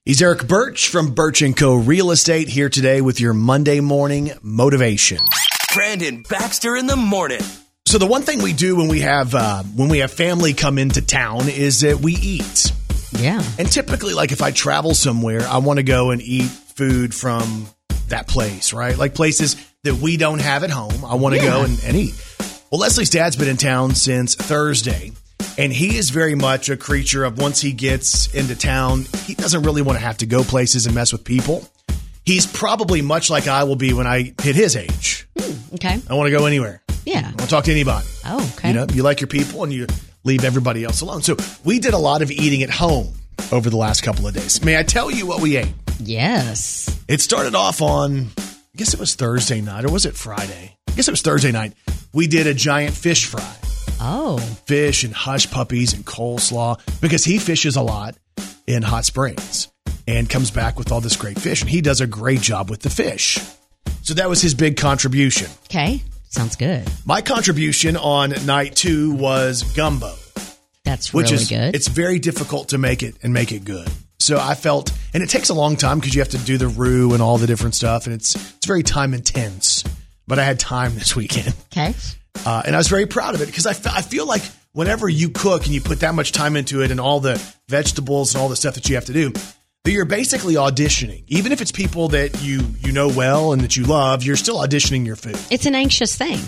He's 0.06 0.22
Eric 0.22 0.48
Birch 0.48 0.88
from 0.88 1.14
Birch 1.14 1.42
and 1.42 1.56
Co. 1.56 1.76
Real 1.76 2.10
Estate 2.12 2.48
here 2.48 2.70
today 2.70 3.02
with 3.02 3.20
your 3.20 3.34
Monday 3.34 3.82
morning 3.82 4.32
motivation. 4.42 5.20
Brandon 5.74 6.24
Baxter 6.28 6.78
in 6.78 6.88
the 6.88 6.96
morning. 6.96 7.42
So 7.86 7.98
the 7.98 8.08
one 8.08 8.22
thing 8.22 8.42
we 8.42 8.54
do 8.54 8.78
when 8.78 8.88
we 8.88 9.02
have 9.02 9.36
uh, 9.36 9.64
when 9.64 9.90
we 9.90 9.98
have 9.98 10.12
family 10.12 10.54
come 10.54 10.78
into 10.78 11.02
town 11.02 11.50
is 11.50 11.82
that 11.82 11.98
we 12.00 12.14
eat. 12.14 12.72
Yeah. 13.14 13.43
And 13.59 13.72
typically, 13.72 14.14
like 14.14 14.32
if 14.32 14.41
I 14.41 14.51
travel 14.51 14.93
somewhere, 14.93 15.41
I 15.41 15.57
want 15.57 15.78
to 15.78 15.84
go 15.84 16.12
and 16.12 16.22
eat 16.22 16.49
food 16.49 17.14
from 17.14 17.68
that 18.07 18.28
place, 18.28 18.74
right? 18.74 18.97
Like 18.97 19.14
places 19.14 19.55
that 19.84 19.95
we 19.95 20.18
don't 20.18 20.39
have 20.39 20.64
at 20.64 20.70
home. 20.70 21.03
I 21.05 21.16
want 21.16 21.36
to 21.36 21.41
go 21.41 21.64
and, 21.64 21.80
and 21.84 21.95
eat. 21.95 22.14
Well, 22.72 22.80
Leslie's 22.80 23.09
dad's 23.09 23.36
been 23.36 23.49
in 23.49 23.57
town 23.57 23.95
since 23.95 24.36
Thursday, 24.36 25.12
and 25.57 25.74
he 25.74 25.97
is 25.97 26.09
very 26.09 26.36
much 26.36 26.70
a 26.70 26.78
creature 26.78 27.24
of 27.26 27.38
once 27.39 27.59
he 27.59 27.74
gets 27.74 28.34
into 28.34 28.55
town, 28.55 29.05
he 29.26 29.36
doesn't 29.36 29.64
really 29.64 29.82
want 29.82 29.97
to 29.99 30.05
have 30.05 30.18
to 30.20 30.26
go 30.26 30.43
places 30.43 30.86
and 30.86 30.95
mess 30.95 31.12
with 31.12 31.24
people. 31.24 31.68
He's 32.24 32.45
probably 32.45 33.01
much 33.01 33.30
like 33.30 33.47
I 33.47 33.64
will 33.64 33.76
be 33.76 33.93
when 33.93 34.07
I 34.07 34.34
hit 34.41 34.55
his 34.55 34.76
age. 34.76 35.28
Hmm, 35.38 35.76
okay. 35.76 35.99
I 36.09 36.14
want 36.14 36.32
to 36.32 36.38
go 36.38 36.45
anywhere. 36.45 36.82
Yeah. 37.05 37.22
I 37.22 37.30
want 37.30 37.39
to 37.41 37.47
talk 37.47 37.64
to 37.66 37.72
anybody. 37.72 38.05
Oh, 38.26 38.53
okay. 38.57 38.70
You 38.70 38.74
know, 38.76 38.86
you 38.93 39.03
like 39.03 39.20
your 39.20 39.28
people 39.28 39.64
and 39.64 39.74
you 39.74 39.88
leave 40.24 40.44
everybody 40.44 40.84
else 40.84 41.02
alone. 41.02 41.22
So 41.22 41.36
we 41.64 41.80
did 41.80 41.94
a 41.94 41.98
lot 41.98 42.22
of 42.22 42.32
eating 42.32 42.64
at 42.64 42.70
home 42.70 43.14
over 43.52 43.70
the 43.70 43.78
last 43.78 44.02
couple 44.04 44.28
of 44.28 44.34
days. 44.34 44.64
May 44.64 44.78
I 44.78 44.84
tell 44.84 45.10
you 45.12 45.26
what 45.26 45.42
we 45.42 45.58
ate? 45.58 45.74
Yes. 46.00 46.96
It 47.08 47.22
started 47.22 47.56
off 47.56 47.82
on, 47.82 48.28
I 48.38 48.78
guess 48.78 48.94
it 48.94 49.00
was 49.00 49.16
Thursday 49.16 49.62
night, 49.62 49.86
or 49.86 49.92
was 49.92 50.06
it 50.06 50.16
Friday? 50.16 50.78
I 50.88 50.92
guess 50.94 51.08
it 51.08 51.12
was 51.12 51.22
Thursday 51.22 51.52
night. 51.52 51.74
We 52.14 52.28
did 52.28 52.48
a 52.48 52.54
giant 52.54 52.96
fish 52.96 53.26
fry, 53.26 53.56
Oh, 54.02 54.38
fish 54.66 55.04
and 55.04 55.14
hush 55.14 55.50
puppies 55.52 55.94
and 55.94 56.06
coleslaw, 56.06 56.80
because 57.02 57.24
he 57.24 57.38
fishes 57.38 57.76
a 57.76 57.82
lot 57.82 58.16
in 58.68 58.82
Hot 58.84 59.06
Springs 59.06 59.68
and 60.08 60.30
comes 60.30 60.50
back 60.52 60.78
with 60.80 60.92
all 60.92 61.02
this 61.02 61.16
great 61.16 61.40
fish. 61.40 61.62
And 61.62 61.70
he 61.70 61.82
does 61.82 62.02
a 62.02 62.08
great 62.08 62.42
job 62.42 62.70
with 62.70 62.82
the 62.82 62.90
fish. 62.90 63.38
So 64.02 64.16
that 64.16 64.28
was 64.30 64.42
his 64.42 64.56
big 64.56 64.78
contribution. 64.78 65.48
okay. 65.66 66.02
Sounds 66.32 66.56
good. 66.56 66.90
My 67.06 67.22
contribution 67.22 67.98
on 67.98 68.34
night 68.46 68.76
two 68.76 69.14
was 69.14 69.64
gumbo. 69.76 70.14
That's 70.86 71.14
which 71.14 71.32
really 71.32 71.44
is 71.44 71.50
good. 71.50 71.76
it's 71.76 71.88
very 71.88 72.20
difficult 72.20 72.70
to 72.70 72.78
make 72.78 73.04
it 73.04 73.16
and 73.22 73.34
make 73.34 73.52
it 73.52 73.64
good. 73.64 73.88
So 74.20 74.40
I 74.40 74.56
felt, 74.56 74.92
and 75.14 75.24
it 75.24 75.30
takes 75.30 75.50
a 75.50 75.54
long 75.54 75.76
time 75.76 76.00
because 76.00 76.14
you 76.16 76.22
have 76.22 76.30
to 76.30 76.38
do 76.38 76.58
the 76.58 76.68
roux 76.68 77.14
and 77.14 77.22
all 77.22 77.38
the 77.38 77.48
different 77.48 77.76
stuff, 77.76 78.06
and 78.06 78.16
it's 78.16 78.36
it's 78.36 78.66
very 78.66 78.84
time 78.84 79.14
intense. 79.14 79.84
But 80.28 80.40
I 80.40 80.44
had 80.44 80.60
time 80.60 80.96
this 81.02 81.16
weekend, 81.16 81.54
okay. 81.72 81.94
uh, 82.46 82.64
and 82.66 82.76
I 82.76 82.78
was 82.78 82.88
very 82.88 83.06
proud 83.08 83.36
of 83.36 83.42
it 83.42 83.48
because 83.48 83.66
I, 83.66 83.74
fe- 83.74 83.92
I 83.94 84.02
feel 84.02 84.26
like 84.26 84.44
whenever 84.74 85.10
you 85.10 85.30
cook 85.30 85.66
and 85.66 85.74
you 85.74 85.82
put 85.82 86.00
that 86.00 86.16
much 86.16 86.32
time 86.32 86.56
into 86.56 86.82
it 86.82 86.92
and 86.92 87.00
all 87.00 87.20
the 87.20 87.42
vegetables 87.68 88.34
and 88.34 88.42
all 88.42 88.48
the 88.48 88.56
stuff 88.56 88.76
that 88.76 88.88
you 88.88 88.96
have 88.96 89.06
to 89.06 89.14
do, 89.14 89.34
that 89.84 89.92
you're 89.92 90.06
basically 90.06 90.56
auditioning. 90.56 91.24
Even 91.28 91.52
if 91.52 91.62
it's 91.62 91.72
people 91.72 92.10
that 92.10 92.42
you 92.44 92.62
you 92.82 92.92
know 92.92 93.08
well 93.10 93.54
and 93.54 93.62
that 93.62 93.76
you 93.76 93.84
love, 93.84 94.24
you're 94.24 94.36
still 94.36 94.58
auditioning 94.58 95.06
your 95.06 95.16
food. 95.16 95.38
It's 95.50 95.66
an 95.66 95.76
anxious 95.76 96.16
thing. 96.16 96.40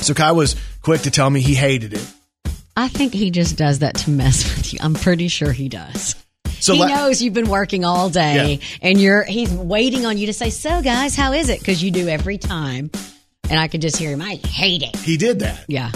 So 0.00 0.14
Kai 0.14 0.32
was 0.32 0.56
quick 0.82 1.02
to 1.02 1.10
tell 1.10 1.28
me 1.30 1.40
he 1.40 1.54
hated 1.54 1.92
it. 1.94 2.06
I 2.76 2.88
think 2.88 3.12
he 3.12 3.30
just 3.30 3.56
does 3.56 3.80
that 3.80 3.94
to 3.98 4.10
mess 4.10 4.42
with 4.56 4.72
you. 4.72 4.78
I'm 4.82 4.94
pretty 4.94 5.28
sure 5.28 5.52
he 5.52 5.68
does. 5.68 6.16
So 6.60 6.72
he 6.74 6.80
la- 6.80 6.86
knows 6.88 7.20
you've 7.20 7.34
been 7.34 7.48
working 7.50 7.84
all 7.84 8.08
day 8.08 8.54
Yeah. 8.54 8.66
and 8.82 9.00
you're 9.00 9.24
he's 9.24 9.50
waiting 9.52 10.06
on 10.06 10.16
you 10.18 10.26
to 10.26 10.32
say, 10.32 10.50
"So 10.50 10.80
guys, 10.82 11.14
how 11.14 11.32
is 11.32 11.48
it?" 11.48 11.62
cuz 11.64 11.82
you 11.82 11.90
do 11.90 12.08
every 12.08 12.38
time. 12.38 12.90
And 13.50 13.60
I 13.60 13.68
could 13.68 13.82
just 13.82 13.96
hear 13.96 14.10
him, 14.10 14.22
"I 14.22 14.36
hate 14.46 14.82
it." 14.82 14.96
He 14.96 15.16
did 15.16 15.40
that, 15.40 15.64
Yeah. 15.68 15.90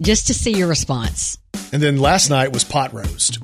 Just 0.00 0.28
to 0.28 0.34
see 0.34 0.52
your 0.52 0.66
response. 0.68 1.38
and 1.72 1.80
then 1.82 1.96
last 1.98 2.28
night 2.30 2.52
was 2.52 2.64
pot 2.64 2.92
roast. 2.92 3.38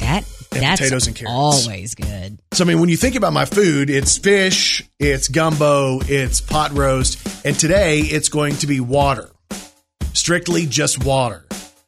That 0.00 0.24
And 0.52 0.62
that's 0.62 0.80
potatoes 0.80 1.06
and 1.06 1.14
carrots. 1.14 1.32
always 1.32 1.94
good. 1.94 2.40
So 2.52 2.64
I 2.64 2.66
mean, 2.66 2.80
when 2.80 2.88
you 2.88 2.96
think 2.96 3.14
about 3.14 3.32
my 3.32 3.44
food, 3.44 3.88
it's 3.88 4.18
fish, 4.18 4.82
it's 4.98 5.28
gumbo, 5.28 6.00
it's 6.02 6.40
pot 6.40 6.72
roast, 6.72 7.46
and 7.46 7.56
today 7.56 8.00
it's 8.00 8.28
going 8.28 8.56
to 8.56 8.66
be 8.66 8.80
water, 8.80 9.30
strictly 10.12 10.66
just 10.66 11.04
water, 11.04 11.46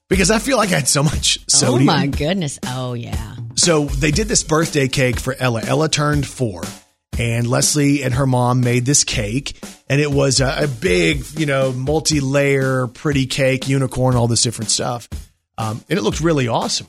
because 0.09 0.31
I 0.31 0.39
feel 0.39 0.59
like 0.59 0.71
I 0.71 0.77
had 0.77 0.89
so 0.89 1.03
much 1.03 1.41
sodium. 1.49 1.89
Oh 1.89 1.93
my 1.93 2.07
goodness. 2.07 2.61
Oh 2.65 2.95
yeah. 2.95 3.35
So 3.57 3.87
they 3.87 4.13
did 4.13 4.29
this 4.29 4.45
birthday 4.45 4.87
cake 4.87 5.19
for 5.19 5.35
Ella. 5.37 5.63
Ella 5.65 5.89
turned 5.89 6.25
four, 6.25 6.63
and 7.19 7.49
Leslie 7.49 8.05
and 8.05 8.15
her 8.15 8.27
mom 8.29 8.61
made 8.61 8.87
this 8.87 9.03
cake, 9.03 9.61
and 9.89 10.01
it 10.01 10.11
was 10.11 10.41
a, 10.41 10.65
a 10.65 10.69
big, 10.69 11.25
you 11.37 11.47
know, 11.47 11.73
multi-layer, 11.73 12.87
pretty 12.87 13.27
cake, 13.27 13.69
unicorn, 13.69 14.15
all 14.15 14.29
this 14.29 14.43
different 14.43 14.71
stuff, 14.71 15.09
um, 15.59 15.85
and 15.91 15.99
it 15.99 16.03
looked 16.03 16.21
really 16.21 16.47
awesome. 16.47 16.87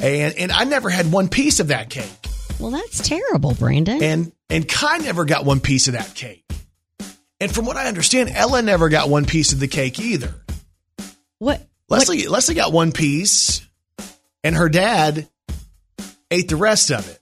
And 0.00 0.34
and 0.36 0.52
I 0.52 0.64
never 0.64 0.90
had 0.90 1.10
one 1.12 1.28
piece 1.28 1.60
of 1.60 1.68
that 1.68 1.90
cake, 1.90 2.10
Well, 2.58 2.70
that's 2.70 3.06
terrible, 3.06 3.54
Brandon. 3.54 4.02
and 4.02 4.32
and 4.48 4.68
Kai 4.68 4.98
never 4.98 5.24
got 5.24 5.44
one 5.44 5.60
piece 5.60 5.86
of 5.88 5.94
that 5.94 6.14
cake, 6.14 6.44
and 7.40 7.52
from 7.54 7.66
what 7.66 7.76
I 7.76 7.86
understand, 7.86 8.30
Ella 8.34 8.62
never 8.62 8.88
got 8.88 9.08
one 9.08 9.24
piece 9.26 9.52
of 9.52 9.60
the 9.60 9.68
cake 9.68 9.98
either. 10.00 10.34
what? 11.38 11.66
Leslie 11.88 12.26
Leslie 12.28 12.54
got 12.54 12.72
one 12.72 12.92
piece, 12.92 13.66
and 14.44 14.54
her 14.56 14.68
dad 14.68 15.28
ate 16.30 16.48
the 16.48 16.56
rest 16.56 16.90
of 16.90 17.08
it. 17.08 17.18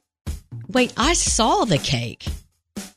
Wait, 0.69 0.93
I 0.97 1.15
saw 1.15 1.65
the 1.65 1.79
cake. 1.79 2.27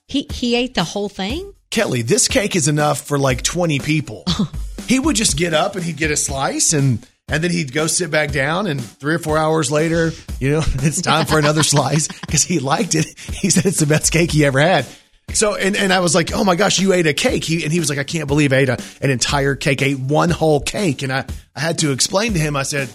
He 0.08 0.28
he 0.32 0.56
ate 0.56 0.74
the 0.74 0.84
whole 0.84 1.08
thing. 1.10 1.54
Kelly, 1.70 2.02
this 2.02 2.28
cake 2.28 2.58
is 2.58 2.68
enough 2.68 3.00
for 3.00 3.18
like 3.18 3.44
20 3.44 3.80
people. 3.80 4.26
he 4.88 5.00
would 5.00 5.16
just 5.16 5.38
get 5.38 5.54
up 5.54 5.76
and 5.78 5.86
he'd 5.86 5.96
get 5.96 6.12
a 6.12 6.18
slice 6.18 6.74
and 6.74 7.08
and 7.32 7.44
then 7.44 7.50
he'd 7.50 7.74
go 7.74 7.88
sit 7.88 8.12
back 8.12 8.32
down 8.32 8.68
and 8.68 8.82
3 8.84 9.16
or 9.16 9.20
4 9.20 9.38
hours 9.38 9.72
later, 9.72 10.12
you 10.40 10.52
know, 10.52 10.62
it's 10.84 11.02
time 11.02 11.26
for 11.26 11.40
another 11.40 11.64
slice 11.64 12.08
cuz 12.08 12.44
he 12.44 12.60
liked 12.60 12.96
it. 12.96 13.08
He 13.42 13.50
said 13.50 13.66
it's 13.66 13.80
the 13.80 13.88
best 13.88 14.12
cake 14.12 14.32
he 14.32 14.46
ever 14.46 14.60
had. 14.60 14.86
So 15.34 15.56
and, 15.56 15.76
and 15.76 15.92
I 15.92 16.02
was 16.02 16.14
like, 16.14 16.32
"Oh 16.34 16.44
my 16.44 16.56
gosh, 16.56 16.80
you 16.80 16.94
ate 16.94 17.08
a 17.08 17.14
cake." 17.14 17.44
He, 17.44 17.64
and 17.64 17.72
he 17.72 17.80
was 17.80 17.90
like, 17.90 17.98
"I 17.98 18.04
can't 18.04 18.28
believe 18.28 18.54
I 18.54 18.58
ate 18.58 18.70
a, 18.70 18.78
an 19.02 19.10
entire 19.10 19.56
cake, 19.56 19.82
ate 19.82 19.98
one 19.98 20.30
whole 20.30 20.60
cake." 20.60 21.02
And 21.02 21.12
I 21.12 21.26
I 21.56 21.60
had 21.60 21.80
to 21.80 21.92
explain 21.92 22.34
to 22.34 22.40
him. 22.40 22.56
I 22.56 22.64
said, 22.64 22.90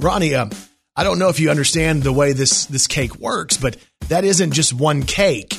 "Ronnie, 0.00 0.34
um, 0.34 0.50
I 0.96 1.04
don't 1.04 1.18
know 1.18 1.28
if 1.28 1.40
you 1.40 1.50
understand 1.50 2.02
the 2.02 2.12
way 2.12 2.32
this 2.32 2.66
this 2.66 2.86
cake 2.86 3.16
works, 3.16 3.56
but 3.56 3.76
that 4.08 4.24
isn't 4.24 4.52
just 4.52 4.72
one 4.72 5.02
cake. 5.02 5.56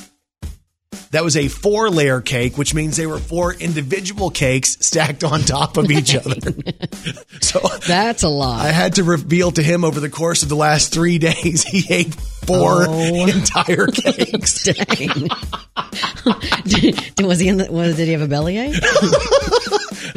That 1.12 1.24
was 1.24 1.38
a 1.38 1.48
four 1.48 1.89
layer 1.89 2.22
cake, 2.22 2.58
which 2.58 2.74
means 2.74 2.98
they 2.98 3.08
were 3.08 3.20
four 3.20 3.54
individual 3.54 4.30
cakes 4.30 4.78
stacked 4.82 5.24
on 5.24 5.41
top 5.41 5.78
of 5.78 5.89
each 5.91 6.16
other. 6.16 6.36
so 7.41 7.60
That's 7.88 8.24
a 8.24 8.30
lot. 8.30 8.66
I 8.66 8.70
had 8.72 8.96
to 8.96 9.04
reveal 9.04 9.52
to 9.52 9.64
him 9.64 9.84
over 9.84 10.00
the 10.00 10.10
course 10.10 10.43
of 10.43 10.50
the 10.50 10.56
last 10.56 10.93
three 10.93 11.18
days, 11.18 11.64
he 11.64 11.86
ate 11.93 12.14
four 12.16 12.86
Oh. 12.88 13.28
entire 13.28 13.88
cakes. 13.93 14.64
Dang. 14.64 15.30
Did- 16.66 17.00
was 17.26 17.39
he 17.39 17.48
in 17.48 17.58
the? 17.58 17.72
Was, 17.72 17.96
did 17.96 18.06
he 18.08 18.12
have 18.14 18.22
a 18.22 18.28
bellyache? 18.28 18.76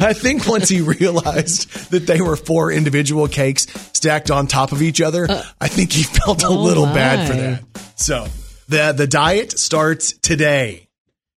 I 0.01 0.13
think 0.13 0.47
once 0.47 0.69
he 0.69 0.81
realized 0.81 1.91
that 1.91 2.05
they 2.07 2.21
were 2.21 2.35
four 2.35 2.71
individual 2.71 3.27
cakes 3.27 3.67
stacked 3.93 4.31
on 4.31 4.47
top 4.47 4.71
of 4.71 4.81
each 4.81 5.01
other, 5.01 5.25
uh, 5.29 5.43
I 5.59 5.67
think 5.67 5.91
he 5.91 6.03
felt 6.03 6.43
a 6.43 6.47
oh 6.47 6.61
little 6.61 6.85
bad 6.85 7.27
for 7.27 7.33
oh 7.33 7.37
that. 7.37 7.99
So 7.99 8.27
the 8.69 8.93
the 8.95 9.07
diet 9.07 9.59
starts 9.59 10.13
today. 10.13 10.87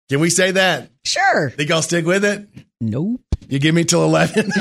Can 0.08 0.20
we 0.20 0.30
say 0.30 0.52
that? 0.52 0.90
Sure. 1.04 1.50
Think 1.50 1.70
I'll 1.70 1.82
stick 1.82 2.06
with 2.06 2.24
it? 2.24 2.46
Nope. 2.80 3.22
You 3.48 3.58
give 3.58 3.74
me 3.74 3.84
till 3.84 4.04
eleven. 4.04 4.50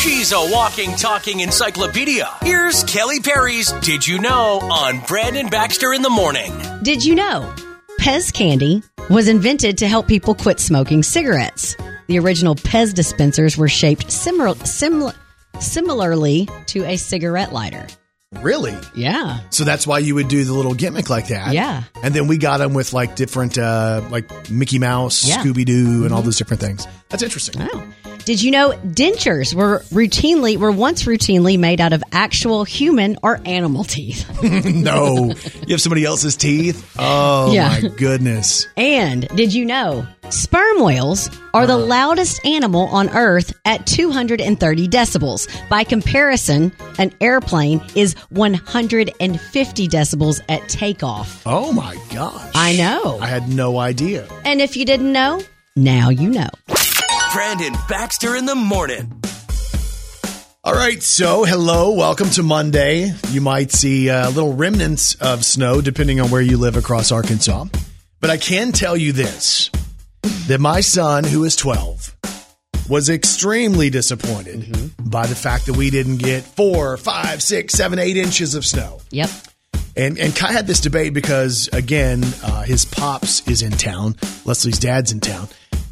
She's 0.00 0.32
a 0.32 0.38
walking, 0.52 0.94
talking 0.94 1.40
encyclopedia. 1.40 2.28
Here's 2.42 2.84
Kelly 2.84 3.20
Perry's 3.20 3.72
Did 3.72 4.06
You 4.06 4.18
Know 4.20 4.60
on 4.60 5.00
Brandon 5.06 5.48
Baxter 5.48 5.92
in 5.92 6.02
the 6.02 6.10
Morning. 6.10 6.52
Did 6.82 7.04
you 7.04 7.14
know 7.16 7.52
Pez 8.00 8.32
candy 8.32 8.82
was 9.10 9.26
invented 9.26 9.78
to 9.78 9.88
help 9.88 10.06
people 10.06 10.34
quit 10.34 10.60
smoking 10.60 11.02
cigarettes? 11.02 11.76
The 12.06 12.18
original 12.20 12.54
Pez 12.54 12.94
dispensers 12.94 13.56
were 13.56 13.68
shaped 13.68 14.12
similar, 14.12 14.54
similar, 14.64 15.12
similarly 15.58 16.48
to 16.66 16.84
a 16.84 16.96
cigarette 16.96 17.52
lighter. 17.52 17.86
Really? 18.42 18.76
Yeah. 18.94 19.40
So 19.50 19.64
that's 19.64 19.86
why 19.86 19.98
you 20.00 20.14
would 20.14 20.28
do 20.28 20.44
the 20.44 20.52
little 20.52 20.74
gimmick 20.74 21.08
like 21.10 21.28
that. 21.28 21.52
Yeah. 21.52 21.84
And 22.02 22.14
then 22.14 22.26
we 22.26 22.38
got 22.38 22.58
them 22.58 22.74
with 22.74 22.92
like 22.92 23.16
different, 23.16 23.58
uh, 23.58 24.02
like 24.10 24.50
Mickey 24.50 24.78
Mouse, 24.78 25.26
Yeah. 25.26 25.36
Mm-hmm. 25.38 25.50
Scooby 25.50 25.64
Doo, 25.64 26.04
and 26.04 26.12
all 26.12 26.22
those 26.22 26.36
different 26.38 26.60
things. 26.60 26.86
That's 27.08 27.22
interesting. 27.22 27.62
Oh. 27.72 27.84
Did 28.26 28.42
you 28.42 28.50
know 28.50 28.72
dentures 28.84 29.54
were 29.54 29.84
routinely 29.92 30.56
were 30.56 30.72
once 30.72 31.04
routinely 31.04 31.56
made 31.56 31.80
out 31.80 31.92
of 31.92 32.02
actual 32.10 32.64
human 32.64 33.16
or 33.22 33.40
animal 33.46 33.84
teeth? 33.84 34.28
no, 34.64 35.32
you 35.64 35.68
have 35.72 35.80
somebody 35.80 36.04
else's 36.04 36.34
teeth. 36.34 36.92
Oh 36.98 37.52
Yeah. 37.52 37.68
my 37.68 37.88
goodness. 37.96 38.66
And 38.76 39.28
did 39.36 39.54
you 39.54 39.64
know 39.64 40.08
sperm 40.30 40.80
whales 40.80 41.30
are 41.54 41.68
the 41.68 41.74
uh-huh. 41.74 41.86
loudest 41.86 42.44
animal 42.44 42.86
on 42.88 43.10
Earth 43.10 43.52
at 43.64 43.86
230 43.86 44.88
decibels? 44.88 45.48
By 45.68 45.84
comparison, 45.84 46.72
an 46.98 47.12
airplane 47.20 47.80
is 47.94 48.14
150 48.30 49.86
decibels 49.88 50.40
at 50.48 50.68
takeoff. 50.68 51.42
Oh 51.46 51.72
my 51.72 51.96
gosh. 52.12 52.50
I 52.56 52.76
know. 52.76 53.20
I 53.20 53.26
had 53.28 53.48
no 53.48 53.78
idea. 53.78 54.26
And 54.44 54.60
if 54.60 54.76
you 54.76 54.84
didn't 54.84 55.12
know, 55.12 55.40
now 55.76 56.08
you 56.08 56.30
know. 56.30 56.48
Brandon 57.32 57.74
Baxter 57.88 58.36
in 58.36 58.46
the 58.46 58.54
Morning. 58.54 59.12
All 60.64 60.74
right, 60.74 61.02
so 61.02 61.44
hello, 61.44 61.92
welcome 61.92 62.28
to 62.30 62.42
Monday. 62.42 63.12
You 63.30 63.40
might 63.40 63.70
see 63.70 64.10
uh, 64.10 64.30
little 64.30 64.54
remnants 64.54 65.14
of 65.16 65.44
snow 65.44 65.80
depending 65.80 66.20
on 66.20 66.30
where 66.30 66.40
you 66.40 66.56
live 66.56 66.76
across 66.76 67.12
Arkansas. 67.12 67.66
But 68.20 68.30
I 68.30 68.36
can 68.36 68.72
tell 68.72 68.96
you 68.96 69.12
this 69.12 69.70
that 70.48 70.60
my 70.60 70.80
son, 70.80 71.24
who 71.24 71.44
is 71.44 71.54
12, 71.56 72.16
was 72.88 73.08
extremely 73.10 73.90
disappointed 73.90 74.92
by 74.98 75.26
the 75.26 75.34
fact 75.36 75.66
that 75.66 75.76
we 75.76 75.90
didn't 75.90 76.18
get 76.18 76.42
four, 76.42 76.96
five, 76.96 77.42
six, 77.42 77.74
seven, 77.74 77.98
eight 77.98 78.16
inches 78.16 78.54
of 78.54 78.64
snow. 78.64 79.00
Yep. 79.10 79.30
And 79.96 80.18
and 80.18 80.36
Kai 80.36 80.52
had 80.52 80.66
this 80.66 80.80
debate 80.80 81.14
because 81.14 81.68
again, 81.68 82.22
uh, 82.42 82.62
his 82.62 82.84
pops 82.84 83.46
is 83.48 83.62
in 83.62 83.72
town. 83.72 84.16
Leslie's 84.44 84.78
dad's 84.78 85.10
in 85.10 85.20
town, 85.20 85.48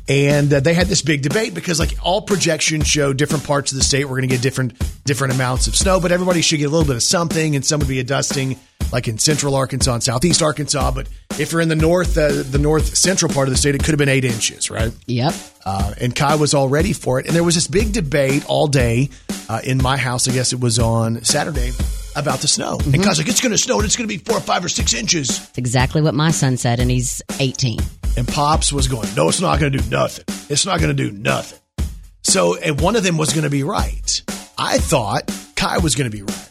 and 0.09 0.53
uh, 0.53 0.61
they 0.61 0.75
had 0.75 0.87
this 0.87 1.03
big 1.03 1.23
debate 1.23 1.55
because 1.55 1.79
like 1.79 1.97
all 2.03 2.23
projections 2.23 2.87
show 2.87 3.13
different 3.13 3.45
parts 3.45 3.73
of 3.73 3.79
the 3.79 3.85
state 3.85 4.05
we're 4.05 4.17
going 4.17 4.29
to 4.29 4.35
get 4.35 4.43
different 4.43 4.79
different 5.05 5.35
amounts 5.35 5.67
of 5.67 5.77
snow, 5.77 6.01
but 6.01 6.13
everybody 6.13 6.43
should 6.43 6.59
get 6.59 6.67
a 6.67 6.71
little 6.71 6.87
bit 6.87 6.97
of 6.97 7.03
something, 7.03 7.57
and 7.57 7.65
some 7.65 7.79
would 7.81 7.89
be 7.89 8.01
a 8.01 8.05
dusting, 8.05 8.59
like 8.93 9.09
in 9.09 9.19
central 9.19 9.55
Arkansas 9.55 9.95
and 9.95 10.03
southeast 10.03 10.43
Arkansas. 10.43 10.91
But 10.91 11.09
if 11.39 11.53
you're 11.53 11.61
in 11.61 11.69
the 11.69 11.77
north, 11.77 12.17
uh, 12.19 12.43
the 12.43 12.59
north 12.59 12.97
central 12.97 13.33
part 13.33 13.49
of 13.49 13.55
the 13.55 13.59
state, 13.59 13.75
it 13.75 13.79
could 13.79 13.91
have 13.91 13.99
been 13.99 14.09
eight 14.09 14.25
inches, 14.25 14.71
right? 14.71 14.93
Yep. 15.07 15.35
Uh, 15.65 15.95
and 16.01 16.15
Kai 16.15 16.37
was 16.37 16.55
all 16.55 16.69
ready 16.69 16.93
for 16.93 17.21
it. 17.21 17.27
And 17.27 17.35
there 17.35 17.45
was 17.45 17.55
this 17.55 17.67
big 17.67 17.93
debate 17.93 18.45
all 18.47 18.67
day 18.67 19.11
uh, 19.49 19.61
in 19.65 19.83
my 19.83 19.97
house. 19.97 20.29
I 20.29 20.33
guess 20.33 20.53
it 20.53 20.61
was 20.61 20.79
on 20.79 21.25
Saturday 21.25 21.73
about 22.17 22.41
the 22.41 22.49
snow. 22.49 22.73
And 22.73 22.83
mm-hmm. 22.83 23.03
Kai's 23.03 23.19
like, 23.19 23.29
it's 23.29 23.41
going 23.41 23.53
to 23.53 23.59
snow 23.59 23.77
and 23.77 23.85
it's 23.85 23.97
going 23.97 24.09
to 24.09 24.15
be 24.15 24.23
four 24.23 24.39
or 24.39 24.41
five 24.41 24.65
or 24.65 24.69
six 24.69 24.95
inches. 24.95 25.39
That's 25.39 25.59
exactly 25.59 26.03
what 26.03 26.15
my 26.15 26.31
son 26.31 26.57
said, 26.57 26.81
and 26.81 26.91
he's 26.91 27.23
18. 27.41 27.81
And 28.17 28.29
Pops 28.29 28.73
was 28.73 28.89
going, 28.89 29.09
no, 29.15 29.29
it's 29.29 29.41
not 29.41 29.59
going 29.61 29.73
to 29.73 29.79
do 29.79 29.91
nothing. 29.91 30.25
It's 30.49 30.67
not 30.67 30.81
going 30.81 30.95
to 30.97 31.11
do 31.11 31.17
nothing. 31.17 31.59
So, 32.23 32.57
and 32.57 32.81
one 32.81 32.97
of 32.97 33.03
them 33.03 33.19
was 33.19 33.33
going 33.33 33.45
to 33.45 33.51
be 33.51 33.63
right. 33.63 34.23
I 34.57 34.79
thought 34.79 35.31
Kai 35.57 35.79
was 35.79 35.95
going 35.95 36.11
to 36.11 36.17
be 36.17 36.23
right. 36.23 36.51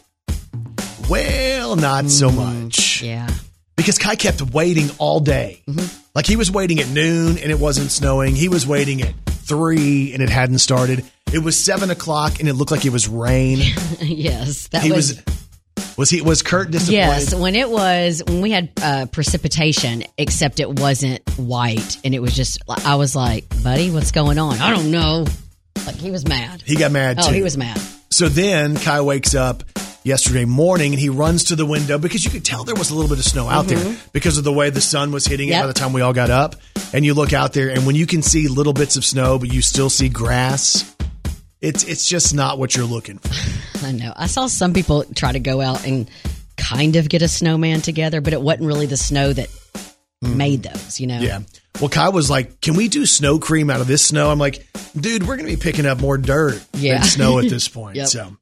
Well, 1.08 1.76
not 1.76 2.08
so 2.08 2.30
mm, 2.30 2.64
much. 2.64 3.02
Yeah. 3.02 3.28
Because 3.76 3.98
Kai 3.98 4.16
kept 4.16 4.40
waiting 4.40 4.88
all 4.98 5.20
day. 5.20 5.62
Mm-hmm. 5.68 5.86
Like 6.14 6.26
he 6.26 6.36
was 6.36 6.50
waiting 6.50 6.80
at 6.80 6.88
noon 6.88 7.38
and 7.38 7.50
it 7.50 7.58
wasn't 7.58 7.90
snowing. 7.90 8.36
He 8.36 8.48
was 8.48 8.66
waiting 8.66 9.02
at 9.02 9.14
three 9.26 10.12
and 10.12 10.22
it 10.22 10.30
hadn't 10.30 10.58
started. 10.58 11.04
It 11.32 11.40
was 11.40 11.62
seven 11.62 11.90
o'clock 11.90 12.38
and 12.38 12.48
it 12.48 12.54
looked 12.54 12.70
like 12.70 12.84
it 12.84 12.92
was 12.92 13.08
rain. 13.08 13.58
yes. 14.00 14.68
That 14.68 14.82
he 14.82 14.92
was, 14.92 15.16
was, 15.16 15.43
was 15.96 16.10
he 16.10 16.20
was 16.22 16.42
Kurt 16.42 16.70
disappointed? 16.70 16.96
Yes, 16.98 17.34
when 17.34 17.54
it 17.54 17.70
was 17.70 18.22
when 18.26 18.40
we 18.40 18.50
had 18.50 18.70
uh, 18.82 19.06
precipitation, 19.06 20.04
except 20.18 20.60
it 20.60 20.68
wasn't 20.80 21.20
white, 21.38 21.98
and 22.04 22.14
it 22.14 22.20
was 22.20 22.34
just 22.34 22.62
I 22.84 22.96
was 22.96 23.14
like, 23.14 23.46
"Buddy, 23.62 23.90
what's 23.90 24.10
going 24.12 24.38
on?" 24.38 24.58
I 24.60 24.70
don't 24.74 24.90
know. 24.90 25.26
Like 25.86 25.96
he 25.96 26.10
was 26.10 26.26
mad. 26.26 26.62
He 26.62 26.76
got 26.76 26.92
mad 26.92 27.18
Oh, 27.20 27.28
too. 27.28 27.34
he 27.34 27.42
was 27.42 27.56
mad. 27.56 27.78
So 28.10 28.28
then 28.28 28.76
Kai 28.76 29.00
wakes 29.02 29.34
up 29.34 29.64
yesterday 30.04 30.44
morning 30.44 30.92
and 30.92 31.00
he 31.00 31.08
runs 31.08 31.44
to 31.44 31.56
the 31.56 31.66
window 31.66 31.98
because 31.98 32.24
you 32.24 32.30
could 32.30 32.44
tell 32.44 32.62
there 32.64 32.74
was 32.74 32.90
a 32.90 32.94
little 32.94 33.08
bit 33.08 33.18
of 33.18 33.24
snow 33.24 33.48
out 33.48 33.66
there 33.66 33.96
because 34.12 34.38
of 34.38 34.44
the 34.44 34.52
way 34.52 34.70
the 34.70 34.80
sun 34.80 35.10
was 35.12 35.26
hitting 35.26 35.48
it 35.48 35.52
Mm-hmm. 35.52 35.62
By 35.62 35.66
the 35.66 35.72
time 35.72 35.92
we 35.92 36.00
all 36.00 36.12
got 36.12 36.30
up. 36.30 36.56
And 36.92 37.04
you 37.04 37.14
look 37.14 37.32
out 37.32 37.52
there 37.54 37.70
and 37.70 37.86
when 37.86 37.96
you 37.96 38.06
can 38.06 38.22
see 38.22 38.46
little 38.46 38.72
bits 38.72 38.96
of 38.96 39.04
snow, 39.04 39.38
but 39.38 39.52
you 39.52 39.62
still 39.62 39.90
see 39.90 40.08
grass, 40.08 40.93
it's 41.64 41.84
it's 41.84 42.08
just 42.08 42.34
not 42.34 42.58
what 42.58 42.76
you're 42.76 42.84
looking 42.86 43.18
for. 43.18 43.86
I 43.86 43.92
know. 43.92 44.12
I 44.16 44.26
saw 44.26 44.46
some 44.46 44.72
people 44.74 45.04
try 45.14 45.32
to 45.32 45.40
go 45.40 45.60
out 45.60 45.86
and 45.86 46.08
kind 46.56 46.96
of 46.96 47.08
get 47.08 47.22
a 47.22 47.28
snowman 47.28 47.80
together, 47.80 48.20
but 48.20 48.32
it 48.32 48.40
wasn't 48.40 48.66
really 48.66 48.86
the 48.86 48.96
snow 48.96 49.32
that 49.32 49.48
made 50.22 50.62
those. 50.62 51.00
You 51.00 51.06
know. 51.06 51.14
Mm-hmm. 51.14 51.24
Yeah. 51.24 51.40
Well, 51.80 51.88
Kai 51.90 52.10
was 52.10 52.30
like, 52.30 52.60
"Can 52.60 52.74
we 52.76 52.88
do 52.88 53.06
snow 53.06 53.38
cream 53.38 53.70
out 53.70 53.80
of 53.80 53.86
this 53.86 54.04
snow?" 54.06 54.30
I'm 54.30 54.38
like, 54.38 54.66
"Dude, 54.98 55.22
we're 55.26 55.36
going 55.36 55.48
to 55.48 55.56
be 55.56 55.60
picking 55.60 55.86
up 55.86 56.00
more 56.00 56.18
dirt 56.18 56.62
Yeah. 56.74 56.94
than 56.98 57.04
snow 57.04 57.38
at 57.38 57.48
this 57.48 57.66
point." 57.78 57.96
Yep. 57.96 58.06
So, 58.08 58.36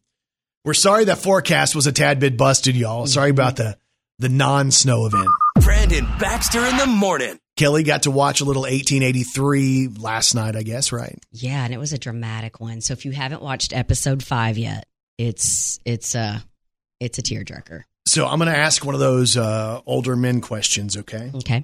we're 0.64 0.74
sorry 0.74 1.04
that 1.06 1.18
forecast 1.18 1.74
was 1.74 1.86
a 1.86 1.92
tad 1.92 2.20
bit 2.20 2.36
busted, 2.36 2.76
y'all. 2.76 3.06
Sorry 3.06 3.30
about 3.30 3.56
the 3.56 3.78
the 4.18 4.28
non-snow 4.28 5.06
event. 5.06 5.28
Brandon 5.60 6.06
Baxter 6.20 6.64
in 6.66 6.76
the 6.76 6.86
Morning. 6.86 7.38
Kelly 7.62 7.84
got 7.84 8.02
to 8.02 8.10
watch 8.10 8.40
a 8.40 8.44
little 8.44 8.62
1883 8.62 9.88
last 10.00 10.34
night, 10.34 10.56
I 10.56 10.62
guess, 10.64 10.90
right? 10.90 11.16
Yeah, 11.30 11.64
and 11.64 11.72
it 11.72 11.78
was 11.78 11.92
a 11.92 11.98
dramatic 11.98 12.58
one. 12.58 12.80
So 12.80 12.92
if 12.92 13.04
you 13.04 13.12
haven't 13.12 13.40
watched 13.40 13.72
episode 13.72 14.20
five 14.22 14.58
yet, 14.58 14.86
it's 15.16 15.78
it's 15.84 16.16
a 16.16 16.42
it's 16.98 17.18
a 17.18 17.22
tearjerker. 17.22 17.82
So 18.06 18.26
I'm 18.26 18.38
going 18.40 18.50
to 18.52 18.58
ask 18.58 18.84
one 18.84 18.94
of 18.94 19.00
those 19.00 19.36
uh, 19.36 19.80
older 19.86 20.16
men 20.16 20.40
questions. 20.40 20.96
Okay, 20.96 21.30
Okay. 21.36 21.62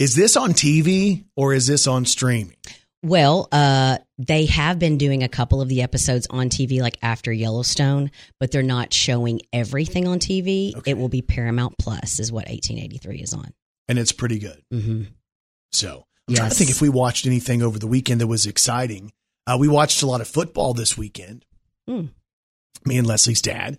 is 0.00 0.16
this 0.16 0.36
on 0.36 0.54
TV 0.54 1.24
or 1.36 1.54
is 1.54 1.68
this 1.68 1.86
on 1.86 2.04
streaming? 2.04 2.56
Well, 3.04 3.48
uh, 3.52 3.98
they 4.18 4.46
have 4.46 4.78
been 4.80 4.98
doing 4.98 5.22
a 5.22 5.28
couple 5.28 5.60
of 5.60 5.68
the 5.68 5.82
episodes 5.82 6.26
on 6.30 6.48
TV, 6.48 6.80
like 6.80 6.98
after 7.00 7.32
Yellowstone, 7.32 8.10
but 8.40 8.50
they're 8.50 8.62
not 8.64 8.92
showing 8.92 9.40
everything 9.52 10.08
on 10.08 10.18
TV. 10.18 10.72
It 10.86 10.98
will 10.98 11.08
be 11.08 11.22
Paramount 11.22 11.76
Plus, 11.78 12.18
is 12.18 12.30
what 12.32 12.48
1883 12.48 13.18
is 13.18 13.34
on. 13.34 13.52
And 13.92 14.00
it's 14.00 14.12
pretty 14.12 14.38
good. 14.38 14.60
Mm-hmm. 14.72 15.02
So 15.72 16.06
I'm 16.28 16.34
trying 16.34 16.50
to 16.50 16.56
think 16.56 16.70
if 16.70 16.80
we 16.80 16.88
watched 16.88 17.26
anything 17.26 17.62
over 17.62 17.78
the 17.78 17.86
weekend 17.86 18.20
that 18.20 18.26
was 18.26 18.46
exciting. 18.46 19.12
Uh, 19.46 19.56
we 19.58 19.68
watched 19.68 20.02
a 20.02 20.06
lot 20.06 20.20
of 20.20 20.28
football 20.28 20.72
this 20.74 20.96
weekend. 20.96 21.44
Hmm. 21.88 22.06
Me 22.84 22.96
and 22.98 23.06
Leslie's 23.06 23.42
dad, 23.42 23.78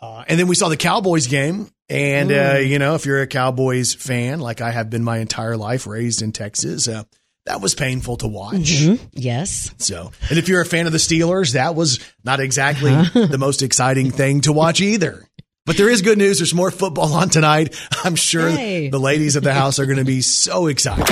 uh, 0.00 0.24
and 0.28 0.38
then 0.40 0.46
we 0.46 0.54
saw 0.54 0.68
the 0.68 0.76
Cowboys 0.76 1.26
game. 1.26 1.68
And 1.88 2.32
uh, 2.32 2.54
Mm. 2.56 2.68
you 2.68 2.78
know, 2.78 2.94
if 2.94 3.04
you're 3.06 3.20
a 3.20 3.26
Cowboys 3.26 3.92
fan, 3.94 4.40
like 4.40 4.60
I 4.62 4.70
have 4.70 4.88
been 4.88 5.04
my 5.04 5.18
entire 5.18 5.56
life, 5.58 5.86
raised 5.86 6.22
in 6.22 6.32
Texas, 6.32 6.88
uh, 6.88 7.04
that 7.44 7.60
was 7.60 7.74
painful 7.74 8.16
to 8.18 8.28
watch. 8.28 8.56
Mhm. 8.80 8.98
Yes. 9.12 9.70
So, 9.78 10.10
and 10.30 10.38
if 10.38 10.48
you're 10.48 10.62
a 10.62 10.66
fan 10.66 10.86
of 10.86 10.92
the 10.92 10.98
Steelers, 10.98 11.52
that 11.52 11.74
was 11.74 11.98
not 12.24 12.40
exactly 12.40 12.92
the 13.12 13.36
most 13.38 13.60
exciting 13.62 14.10
thing 14.10 14.40
to 14.42 14.52
watch 14.52 14.80
either. 14.80 15.28
But 15.64 15.76
there 15.76 15.88
is 15.88 16.02
good 16.02 16.18
news. 16.18 16.38
There's 16.38 16.54
more 16.54 16.70
football 16.72 17.12
on 17.14 17.28
tonight. 17.28 17.78
I'm 18.04 18.16
sure 18.16 18.48
Hey. 18.48 18.88
the 18.88 18.98
ladies 18.98 19.36
of 19.36 19.44
the 19.44 19.54
house 19.54 19.78
are 19.78 19.86
going 19.86 19.98
to 19.98 20.04
be 20.04 20.20
so 20.20 20.66
excited. 20.66 21.06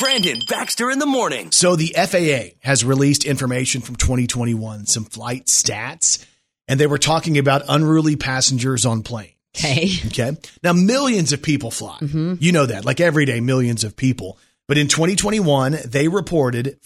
Brandon 0.00 0.40
Baxter 0.48 0.90
in 0.90 0.98
the 0.98 1.06
morning. 1.06 1.52
So 1.52 1.76
the 1.76 1.94
FAA 1.96 2.56
has 2.68 2.84
released 2.84 3.24
information 3.24 3.80
from 3.82 3.94
2021, 3.96 4.86
some 4.86 5.04
flight 5.04 5.46
stats, 5.46 6.24
and 6.68 6.80
they 6.80 6.86
were 6.88 6.98
talking 6.98 7.38
about 7.38 7.62
unruly 7.68 8.16
passengers 8.16 8.84
on 8.84 9.02
planes. 9.02 9.32
Okay. 9.56 9.88
Okay. 10.08 10.36
Now 10.62 10.72
millions 10.74 11.32
of 11.32 11.40
people 11.42 11.70
fly. 11.70 11.96
Mm-hmm. 12.00 12.34
You 12.40 12.52
know 12.52 12.66
that, 12.66 12.84
like 12.84 13.00
every 13.00 13.24
day, 13.24 13.40
millions 13.40 13.84
of 13.84 13.96
people. 13.96 14.38
But 14.68 14.76
in 14.78 14.88
2021, 14.88 15.76
they 15.86 16.08
reported 16.08 16.76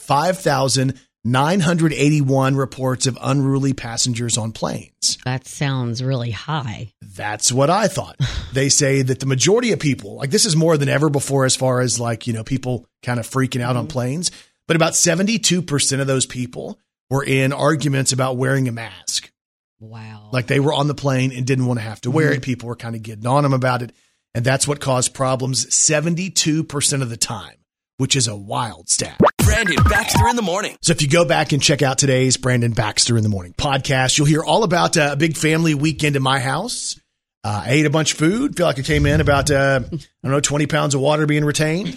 5,981 1.25 2.57
reports 2.57 3.07
of 3.07 3.19
unruly 3.21 3.75
passengers 3.75 4.39
on 4.39 4.53
planes. 4.53 5.19
That 5.25 5.47
sounds 5.47 6.03
really 6.03 6.31
high. 6.31 6.93
That's 7.03 7.53
what 7.53 7.69
I 7.69 7.89
thought. 7.89 8.17
they 8.53 8.71
say 8.71 9.03
that 9.03 9.21
the 9.21 9.27
majority 9.27 9.73
of 9.73 9.81
people, 9.81 10.17
like 10.17 10.31
this 10.31 10.47
is 10.47 10.57
more 10.57 10.79
than 10.79 10.89
ever 10.89 11.11
before 11.11 11.45
as 11.45 11.57
far 11.57 11.81
as 11.81 12.01
like, 12.01 12.27
you 12.27 12.33
know, 12.33 12.45
people 12.45 12.87
kind 13.03 13.21
of 13.21 13.29
freaking 13.29 13.61
out 13.61 13.77
on 13.77 13.85
mm-hmm. 13.85 13.93
planes, 13.93 14.31
but 14.67 14.77
about 14.77 14.95
72% 14.95 16.01
of 16.01 16.07
those 16.07 16.27
people 16.27 16.79
were 17.11 17.25
in 17.25 17.53
arguments 17.53 18.13
about 18.13 18.37
wearing 18.37 18.69
a 18.69 18.73
mask. 18.73 19.31
Wow. 19.79 20.31
Like 20.33 20.47
they 20.47 20.61
were 20.61 20.73
on 20.73 20.89
the 20.89 20.95
plane 20.95 21.33
and 21.33 21.47
didn't 21.47 21.67
want 21.67 21.81
to 21.81 21.85
have 21.85 22.01
to 22.03 22.11
wear 22.11 22.29
it. 22.29 22.37
Mm-hmm. 22.37 22.43
People 22.43 22.69
were 22.69 22.77
kind 22.77 22.97
of 22.97 23.03
getting 23.03 23.27
on 23.27 23.43
them 23.43 23.53
about 23.53 23.83
it. 23.83 23.93
And 24.35 24.45
that's 24.45 24.67
what 24.67 24.81
caused 24.81 25.13
problems 25.13 25.67
72% 25.67 27.03
of 27.03 27.11
the 27.11 27.17
time, 27.17 27.57
which 27.99 28.17
is 28.17 28.29
a 28.29 28.37
wild 28.37 28.89
stat. 28.89 29.19
Brandon 29.51 29.83
Baxter 29.89 30.29
in 30.29 30.37
the 30.37 30.43
morning. 30.43 30.77
So 30.81 30.93
if 30.93 31.03
you 31.03 31.09
go 31.09 31.25
back 31.25 31.53
and 31.53 31.61
check 31.61 31.83
out 31.83 31.99
today's 31.99 32.37
Brandon 32.37 32.71
Baxter 32.73 33.17
in 33.17 33.25
the 33.25 33.29
Morning 33.29 33.53
podcast, 33.53 34.17
you'll 34.17 34.29
hear 34.29 34.45
all 34.45 34.63
about 34.63 34.97
uh, 34.97 35.11
a 35.13 35.17
big 35.17 35.37
family 35.37 35.75
weekend 35.75 36.15
in 36.15 36.23
my 36.23 36.39
house. 36.39 36.99
Uh, 37.43 37.65
I 37.67 37.71
ate 37.73 37.85
a 37.87 37.91
bunch 37.91 38.13
of 38.13 38.19
food. 38.19 38.57
Feel 38.57 38.67
like 38.67 38.79
I 38.79 38.83
came 38.83 39.07
in 39.07 39.21
about, 39.21 39.51
uh, 39.51 39.81
I 39.85 39.97
don't 40.23 40.31
know, 40.33 40.41
20 40.41 40.67
pounds 40.67 40.95
of 40.95 41.01
water 41.01 41.27
being 41.27 41.45
retained. 41.45 41.97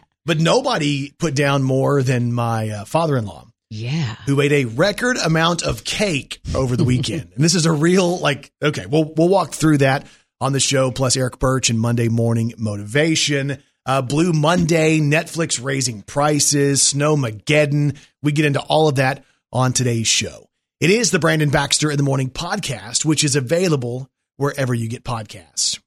but 0.24 0.40
nobody 0.40 1.10
put 1.18 1.34
down 1.34 1.62
more 1.62 2.02
than 2.02 2.32
my 2.32 2.70
uh, 2.70 2.84
father-in-law 2.86 3.46
Yeah. 3.68 4.16
who 4.26 4.40
ate 4.40 4.52
a 4.52 4.64
record 4.64 5.18
amount 5.18 5.62
of 5.64 5.84
cake 5.84 6.40
over 6.54 6.76
the 6.76 6.84
weekend. 6.84 7.30
and 7.34 7.44
this 7.44 7.54
is 7.54 7.66
a 7.66 7.72
real 7.72 8.18
like 8.20 8.50
okay, 8.62 8.86
we'll 8.86 9.12
we'll 9.16 9.28
walk 9.28 9.52
through 9.52 9.78
that 9.78 10.06
on 10.40 10.52
the 10.54 10.60
show 10.60 10.90
plus 10.90 11.16
Eric 11.16 11.38
Birch 11.38 11.68
and 11.68 11.78
Monday 11.78 12.08
morning 12.08 12.54
motivation. 12.56 13.62
Uh, 13.86 14.02
Blue 14.02 14.32
Monday, 14.32 14.98
Netflix 14.98 15.62
raising 15.62 16.02
prices, 16.02 16.82
Snowmageddon. 16.82 17.96
We 18.20 18.32
get 18.32 18.44
into 18.44 18.60
all 18.60 18.88
of 18.88 18.96
that 18.96 19.24
on 19.52 19.72
today's 19.72 20.08
show. 20.08 20.50
It 20.80 20.90
is 20.90 21.12
the 21.12 21.20
Brandon 21.20 21.50
Baxter 21.50 21.90
in 21.90 21.96
the 21.96 22.02
Morning 22.02 22.28
podcast, 22.28 23.04
which 23.04 23.22
is 23.22 23.36
available 23.36 24.10
wherever 24.36 24.74
you 24.74 24.88
get 24.88 25.04
podcasts. 25.04 25.78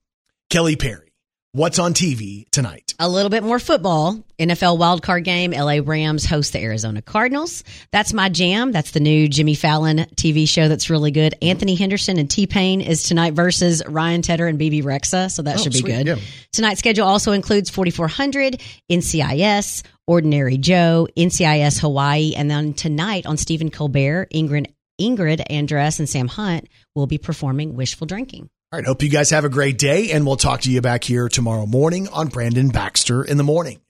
Kelly 0.49 0.77
Perry, 0.77 1.08
what's 1.51 1.79
on 1.79 1.93
TV 1.93 2.49
tonight? 2.51 2.93
A 2.99 3.07
little 3.09 3.29
bit 3.29 3.43
more 3.43 3.59
football. 3.59 4.23
NFL 4.37 4.77
wildcard 4.77 5.23
game. 5.23 5.51
LA 5.51 5.79
Rams 5.83 6.25
host 6.25 6.53
the 6.53 6.61
Arizona 6.61 7.01
Cardinals. 7.01 7.63
That's 7.91 8.13
my 8.13 8.29
jam. 8.29 8.71
That's 8.71 8.91
the 8.91 8.99
new 8.99 9.27
Jimmy 9.27 9.55
Fallon 9.55 9.99
TV 10.15 10.47
show 10.47 10.67
that's 10.67 10.89
really 10.89 11.11
good. 11.11 11.35
Anthony 11.41 11.81
Anderson 11.81 12.17
and 12.17 12.29
T-Pain 12.29 12.81
is 12.81 13.03
tonight 13.03 13.33
versus 13.33 13.81
Ryan 13.87 14.21
Tedder 14.21 14.47
and 14.47 14.59
Bebe 14.59 14.81
Rexha. 14.81 15.31
So 15.31 15.41
that 15.43 15.59
Oh, 15.59 15.63
should 15.63 15.73
be 15.73 15.79
sweet. 15.79 15.91
good. 15.91 16.07
Yeah. 16.07 16.15
Tonight's 16.53 16.79
schedule 16.79 17.07
also 17.07 17.31
includes 17.31 17.69
4400, 17.69 18.61
NCIS, 18.91 19.83
Ordinary 20.07 20.57
Joe, 20.57 21.07
NCIS 21.17 21.79
Hawaii. 21.79 22.33
And 22.35 22.49
then 22.49 22.73
tonight 22.73 23.25
on 23.25 23.37
Stephen 23.37 23.69
Colbert, 23.71 24.27
Ingrid, 24.33 24.67
Ingrid 24.99 25.45
Andress 25.49 25.99
and 25.99 26.09
Sam 26.09 26.27
Hunt 26.27 26.67
will 26.95 27.07
be 27.07 27.17
performing 27.17 27.75
Wishful 27.75 28.07
Drinking. 28.07 28.49
All 28.71 28.77
right. 28.77 28.85
Hope 28.85 29.01
you 29.01 29.09
guys 29.09 29.31
have 29.31 29.45
a 29.45 29.49
great 29.49 29.79
day, 29.79 30.11
and 30.11 30.27
we'll 30.27 30.35
talk 30.35 30.61
to 30.61 30.71
you 30.71 30.79
back 30.79 31.03
here 31.03 31.27
tomorrow 31.27 31.65
morning 31.65 32.07
on 32.09 32.27
Brandon 32.27 32.69
Baxter 32.69 33.23
in 33.23 33.37
the 33.37 33.43
Morning. 33.43 33.81